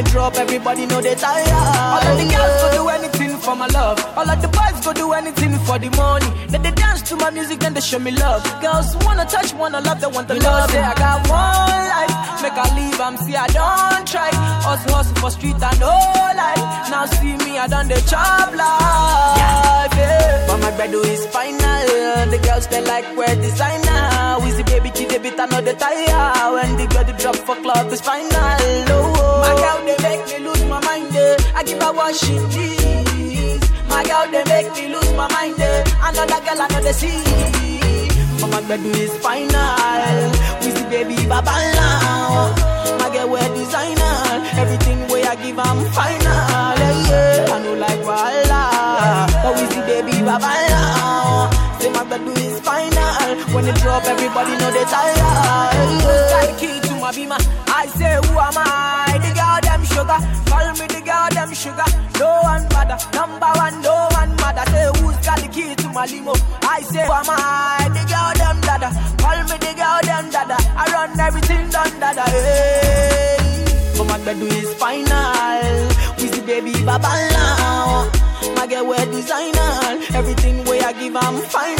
it 0.00 0.06
drop, 0.06 0.34
everybody 0.36 0.86
know 0.86 1.00
they 1.00 1.14
tired. 1.14 1.48
All 1.94 2.04
of 2.10 2.16
the 2.18 2.26
girls 2.34 2.54
go 2.62 2.68
do 2.78 2.88
anything 2.88 3.32
for 3.38 3.54
my 3.54 3.66
love. 3.68 3.98
All 4.16 4.28
of 4.28 4.38
the 4.42 4.48
boys 4.48 4.78
go 4.84 4.92
do 4.92 5.12
anything 5.12 5.54
for 5.66 5.78
the 5.78 5.90
money. 5.96 6.30
Then 6.48 6.62
they 6.62 6.70
dance 6.70 7.02
to 7.08 7.16
my 7.16 7.30
music, 7.30 7.60
then 7.60 7.74
they 7.74 7.80
show 7.80 7.98
me 7.98 8.12
love. 8.12 8.42
Girls 8.60 8.96
wanna 9.04 9.26
touch, 9.26 9.52
wanna 9.54 9.80
love, 9.80 10.00
they 10.00 10.06
want 10.06 10.28
the 10.28 10.34
love. 10.34 10.70
Say 10.70 10.80
I 10.80 10.94
got 10.94 11.18
one 11.28 11.84
life, 11.94 12.42
make 12.42 12.58
I 12.64 12.66
leave, 12.78 13.00
I'm 13.00 13.16
see 13.18 13.36
I 13.36 13.46
don't 13.58 14.06
try. 14.06 14.30
Hustle, 14.66 14.94
hustle 14.94 15.16
for 15.16 15.30
street 15.30 15.62
and 15.62 15.80
no 15.80 15.94
life. 16.42 16.64
Now 16.90 17.06
see 17.06 17.36
me, 17.44 17.58
I 17.58 17.66
done 17.66 17.88
the 17.88 18.00
job 18.12 18.54
life. 18.54 19.89
Yeah. 20.00 20.46
But 20.48 20.58
my 20.64 20.70
bed 20.78 20.94
is 20.94 21.26
final. 21.26 21.58
The 22.32 22.38
girls 22.46 22.66
they 22.68 22.82
like 22.84 23.08
wear 23.16 23.34
designer. 23.36 24.38
Wheezy 24.42 24.62
baby, 24.64 24.90
kid, 24.90 25.10
they 25.10 25.18
bit 25.18 25.38
another 25.38 25.74
tire. 25.74 26.52
When 26.54 26.76
the 26.76 26.86
girl 26.92 27.08
drop 27.20 27.36
for 27.46 27.56
club 27.64 27.92
is 27.92 28.00
final. 28.00 28.30
Oh, 28.96 29.40
my 29.44 29.52
girl 29.62 29.78
they 29.88 29.98
make 30.06 30.24
me 30.30 30.38
lose 30.46 30.64
my 30.72 30.80
mind. 30.88 31.14
eh. 31.16 31.36
I 31.58 31.62
give 31.64 31.80
her 31.82 31.92
what 31.92 32.14
she 32.14 32.34
needs. 32.54 33.66
My 33.88 34.02
girl 34.04 34.26
they 34.30 34.44
make 34.52 34.70
me 34.76 34.84
lose 34.94 35.12
my 35.14 35.26
mind. 35.34 35.58
eh. 35.60 35.84
Another 36.08 36.40
girl, 36.46 36.60
another 36.66 36.92
see. 36.92 37.22
But 38.40 38.48
my 38.54 38.60
bed 38.68 38.80
is 38.86 39.12
final. 39.18 40.30
Wheezy 40.62 40.84
baby, 40.92 41.16
baba 41.28 41.54
now. 41.76 42.54
My 43.00 43.08
girl 43.12 43.28
wear 43.30 43.48
designer. 43.54 44.16
Everything 44.62 44.98
way 45.08 45.22
I 45.24 45.34
give, 45.42 45.58
I'm 45.58 45.80
final. 45.92 46.76
Yeah, 46.80 47.08
yeah. 47.10 47.54
I 47.54 47.58
know 47.64 47.74
like 47.74 48.00
voila. 48.06 48.49
Baby 49.90 50.22
baba 50.22 50.54
now. 50.70 51.50
Say 51.80 51.90
my 51.90 52.04
bed 52.04 52.22
is 52.38 52.60
final. 52.60 53.26
When 53.52 53.66
it 53.66 53.74
drop, 53.82 54.04
everybody 54.04 54.52
know 54.60 54.70
they 54.70 54.84
tired. 54.84 55.18
The 56.46 56.54
key 56.60 56.78
to 56.86 56.94
my 56.94 57.10
beamer? 57.10 57.36
I 57.66 57.86
say, 57.98 58.14
who 58.22 58.38
am 58.38 58.54
I? 58.54 59.18
The 59.18 59.30
girl 59.34 59.58
them 59.66 59.82
sugar. 59.90 60.20
Call 60.46 60.68
me 60.78 60.86
the 60.94 61.02
girl 61.02 61.28
them 61.34 61.52
sugar. 61.52 61.88
No 62.20 62.30
one 62.42 62.68
bother. 62.70 62.98
Number 63.18 63.50
one, 63.58 63.82
no 63.82 64.06
one 64.14 64.32
mother. 64.38 64.62
Say, 64.70 64.86
who's 65.02 65.18
got 65.26 65.38
the 65.42 65.48
key 65.48 65.74
to 65.74 65.88
my 65.88 66.06
limo? 66.06 66.34
I 66.62 66.82
say, 66.82 67.04
who 67.04 67.12
am 67.12 67.26
I? 67.26 67.90
The 67.90 68.02
girl 68.06 68.32
them 68.38 68.60
dada. 68.62 68.94
Call 69.18 69.42
me 69.50 69.56
the 69.58 69.72
girl 69.74 70.00
them 70.06 70.30
dada. 70.30 70.56
I 70.78 70.86
run 70.94 71.18
everything 71.18 71.68
done 71.68 71.98
dada. 71.98 72.22
Hey. 72.30 73.90
But 73.98 74.06
my 74.06 74.18
bed 74.24 74.38
is 74.38 74.72
final. 74.74 75.88
We 76.18 76.28
see 76.30 76.42
baby 76.46 76.72
baba 76.84 77.10
now. 77.34 78.19
My 78.56 78.66
girl 78.66 78.86
wear 78.86 79.04
designer. 79.06 79.70
Everything 80.14 80.64
way 80.64 80.80
I 80.80 80.92
give, 80.92 81.16
I'm 81.16 81.36
final. 81.42 81.78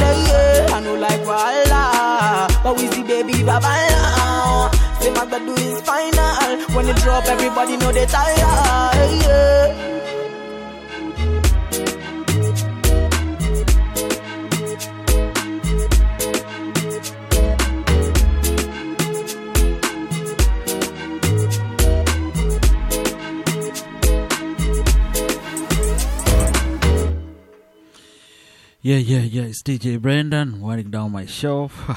Yeah, 0.00 0.28
yeah. 0.28 0.74
I 0.76 0.80
know 0.80 0.94
like 0.96 1.22
voila. 1.22 2.48
But 2.62 2.76
we 2.78 2.86
see 2.88 3.02
baby 3.02 3.42
baba 3.42 3.72
now. 3.90 4.70
Say 5.00 5.10
my 5.12 5.24
bed 5.26 5.48
is 5.58 5.80
final. 5.82 6.74
When 6.74 6.88
it 6.88 6.96
drop, 6.96 7.26
everybody 7.26 7.76
know 7.76 7.92
they 7.92 8.06
tired. 8.06 9.22
Yeah. 9.22 10.03
Yeah, 28.86 28.98
yeah, 28.98 29.20
yeah. 29.20 29.44
It's 29.44 29.62
DJ 29.62 29.98
Brendo 29.98 30.60
winding 30.60 30.90
down 30.90 31.12
my 31.12 31.24
show. 31.24 31.70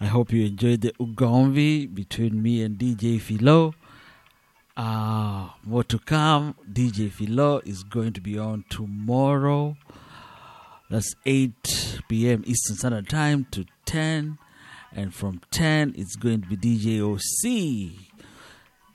I 0.00 0.04
hope 0.04 0.34
you 0.34 0.44
enjoyed 0.44 0.82
the 0.82 0.92
Ugomvi 1.00 1.94
between 1.94 2.42
me 2.42 2.62
and 2.62 2.76
DJ 2.76 3.18
Philo. 3.18 3.72
Uh, 4.76 5.48
more 5.62 5.82
to 5.84 5.98
come. 5.98 6.56
DJ 6.70 7.10
Philo 7.10 7.62
is 7.64 7.84
going 7.84 8.12
to 8.12 8.20
be 8.20 8.38
on 8.38 8.66
tomorrow. 8.68 9.78
That's 10.90 11.14
8 11.24 12.02
p.m. 12.06 12.42
Eastern 12.46 12.76
Standard 12.76 13.08
Time 13.08 13.46
to 13.52 13.64
10. 13.86 14.36
And 14.92 15.14
from 15.14 15.40
10, 15.52 15.94
it's 15.96 16.16
going 16.16 16.42
to 16.42 16.54
be 16.54 16.58
DJ 16.58 17.00
OC. 17.00 17.96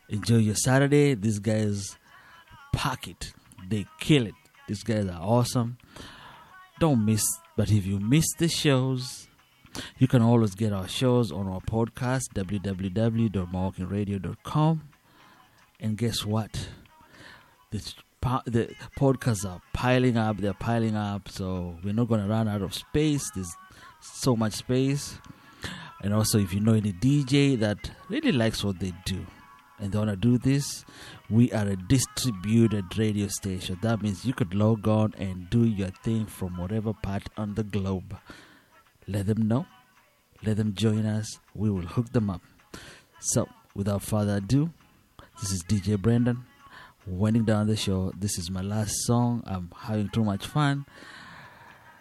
Enjoy 0.09 0.37
your 0.37 0.53
Saturday. 0.53 1.15
These 1.15 1.39
guys 1.39 1.97
pack 2.71 3.07
it, 3.07 3.33
they 3.67 3.87
kill 3.99 4.27
it. 4.27 4.35
These 4.67 4.83
guys 4.83 5.07
are 5.07 5.19
awesome. 5.19 5.78
Don't 6.79 7.05
miss, 7.05 7.23
but 7.57 7.69
if 7.71 7.85
you 7.85 7.99
miss 7.99 8.25
the 8.37 8.47
shows, 8.47 9.27
you 9.97 10.07
can 10.07 10.21
always 10.21 10.55
get 10.55 10.71
our 10.71 10.87
shows 10.87 11.29
on 11.29 11.45
our 11.47 11.59
podcast, 11.59 12.29
www.mawalkingradio.com. 12.33 14.81
And 15.81 15.97
guess 15.97 16.25
what? 16.25 16.69
The, 17.71 17.93
the 18.45 18.73
podcasts 18.97 19.45
are 19.45 19.61
piling 19.73 20.17
up, 20.17 20.37
they're 20.37 20.53
piling 20.53 20.95
up, 20.95 21.27
so 21.27 21.75
we're 21.83 21.93
not 21.93 22.07
going 22.07 22.21
to 22.21 22.27
run 22.27 22.47
out 22.47 22.61
of 22.61 22.73
space. 22.73 23.29
There's 23.35 23.53
so 23.99 24.37
much 24.37 24.53
space. 24.53 25.17
And 26.01 26.13
also, 26.13 26.39
if 26.39 26.53
you 26.53 26.61
know 26.61 26.75
any 26.75 26.93
DJ 26.93 27.59
that 27.59 27.91
really 28.07 28.31
likes 28.31 28.63
what 28.63 28.79
they 28.79 28.93
do 29.05 29.25
and 29.79 29.91
they 29.91 29.97
want 29.97 30.11
to 30.11 30.15
do 30.15 30.37
this, 30.37 30.85
we 31.29 31.51
are 31.51 31.67
a 31.67 31.75
distributed 31.75 32.97
radio 32.97 33.27
station. 33.27 33.77
That 33.81 34.01
means 34.01 34.25
you 34.25 34.33
could 34.33 34.53
log 34.53 34.87
on 34.87 35.13
and 35.17 35.49
do 35.49 35.65
your 35.65 35.89
thing 36.03 36.25
from 36.25 36.57
whatever 36.57 36.93
part 36.93 37.23
on 37.37 37.55
the 37.55 37.63
globe. 37.63 38.17
Let 39.07 39.27
them 39.27 39.47
know. 39.47 39.65
Let 40.43 40.57
them 40.57 40.73
join 40.73 41.05
us. 41.05 41.39
We 41.53 41.69
will 41.69 41.85
hook 41.85 42.11
them 42.13 42.29
up. 42.29 42.41
So, 43.19 43.47
without 43.75 44.01
further 44.01 44.37
ado, 44.37 44.71
this 45.41 45.51
is 45.51 45.63
DJ 45.63 45.97
Brendo 45.97 46.37
winding 47.09 47.45
down 47.45 47.67
the 47.67 47.75
show. 47.75 48.11
This 48.17 48.37
is 48.37 48.49
my 48.49 48.61
last 48.61 48.93
song. 49.05 49.43
I'm 49.45 49.71
having 49.75 50.09
too 50.09 50.23
much 50.23 50.45
fun. 50.45 50.85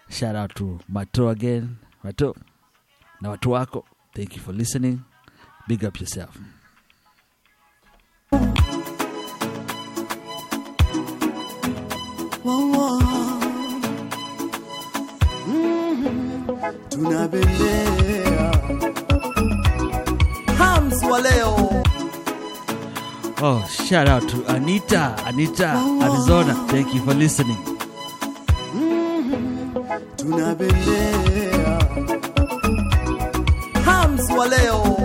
Shout 0.08 0.36
out 0.36 0.54
to 0.56 0.80
Mato 0.88 1.28
again. 1.28 1.78
Mato, 2.02 2.34
na 3.20 3.30
watu. 3.36 3.84
Thank 4.14 4.36
you 4.36 4.42
for 4.42 4.52
listening. 4.52 5.04
Big 5.66 5.84
up 5.84 6.00
yourself. 6.00 6.38
Tunabembea 16.98 18.52
hams 20.58 21.02
wa 21.10 21.20
leo 21.20 21.82
Oh, 23.40 23.62
shout 23.88 24.08
out 24.08 24.28
to 24.28 24.44
Anita, 24.48 25.14
Anita, 25.24 25.78
Arizona. 26.02 26.54
Thank 26.66 26.92
you 26.92 27.00
for 27.04 27.14
listening. 27.14 27.56
Mhm. 28.74 29.70
tunabembea 30.16 31.78
hams 33.84 34.30
wa 34.38 34.46
leo 34.46 34.96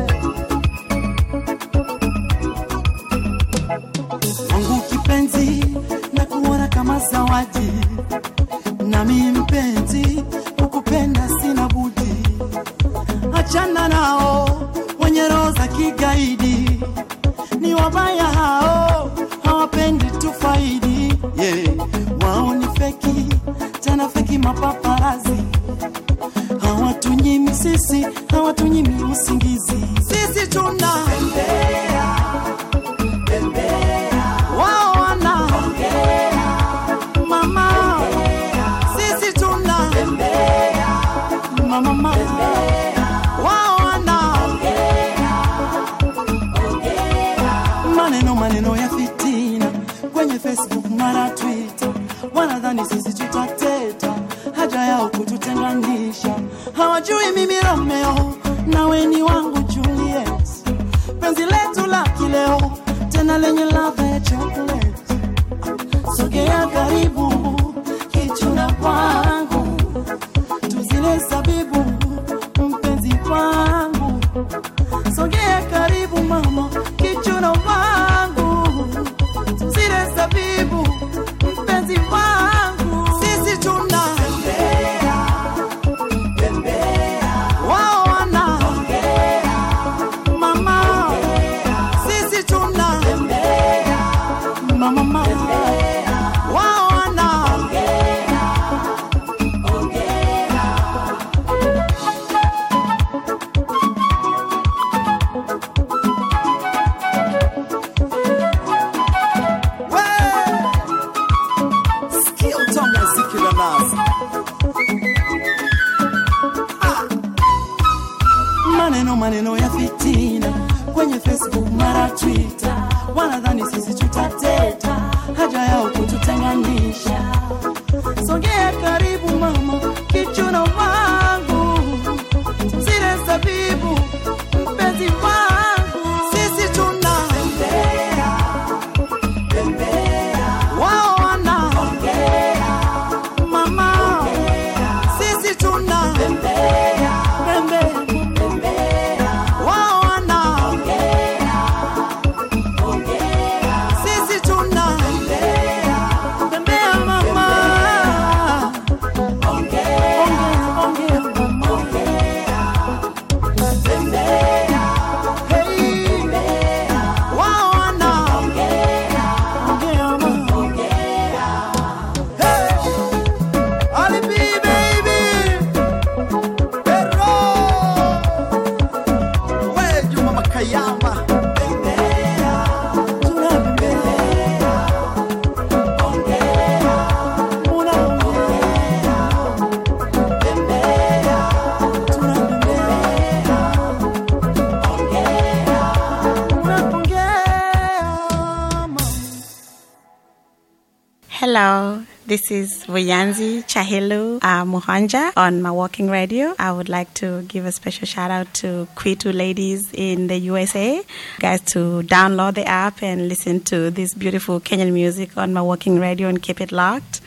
Hello, 201.56 202.04
this 202.26 202.50
is 202.50 202.84
Vuyanzi 202.86 203.62
Chahelu 203.68 204.40
uh, 204.42 204.64
Muhanja 204.66 205.32
on 205.38 205.62
Mawalking 205.62 206.10
radio. 206.10 206.56
I 206.58 206.72
would 206.72 206.90
like 206.90 207.14
to 207.22 207.44
give 207.44 207.68
a 207.68 207.72
special 207.72 208.08
shout 208.08 208.32
out 208.32 208.52
to 208.56 208.88
Kwitu 208.96 209.32
ladies 209.32 209.84
in 209.94 210.26
the 210.26 210.38
USA. 210.50 211.04
Guys, 211.38 211.62
to 211.74 212.02
download 212.08 212.56
the 212.56 212.66
app 212.66 213.04
and 213.04 213.30
listen 213.30 213.60
to 213.66 213.92
this 213.92 214.16
beautiful 214.16 214.60
Kenyan 214.62 214.94
music 214.94 215.38
on 215.38 215.54
Mawalking 215.54 216.02
radio 216.02 216.28
and 216.28 216.42
keep 216.42 216.60
it 216.60 216.72
locked. 216.72 217.22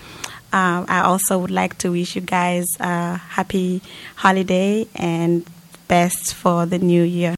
Um, 0.53 0.87
I 0.89 1.03
also 1.03 1.39
would 1.39 1.53
like 1.53 1.79
to 1.79 1.93
wish 1.93 2.17
you 2.17 2.23
guys 2.23 2.67
a 2.81 3.15
happy 3.15 3.81
holiday 4.17 4.89
and 4.97 5.49
best 5.87 6.35
for 6.35 6.67
the 6.67 6.81
new 6.81 7.05
year. 7.05 7.36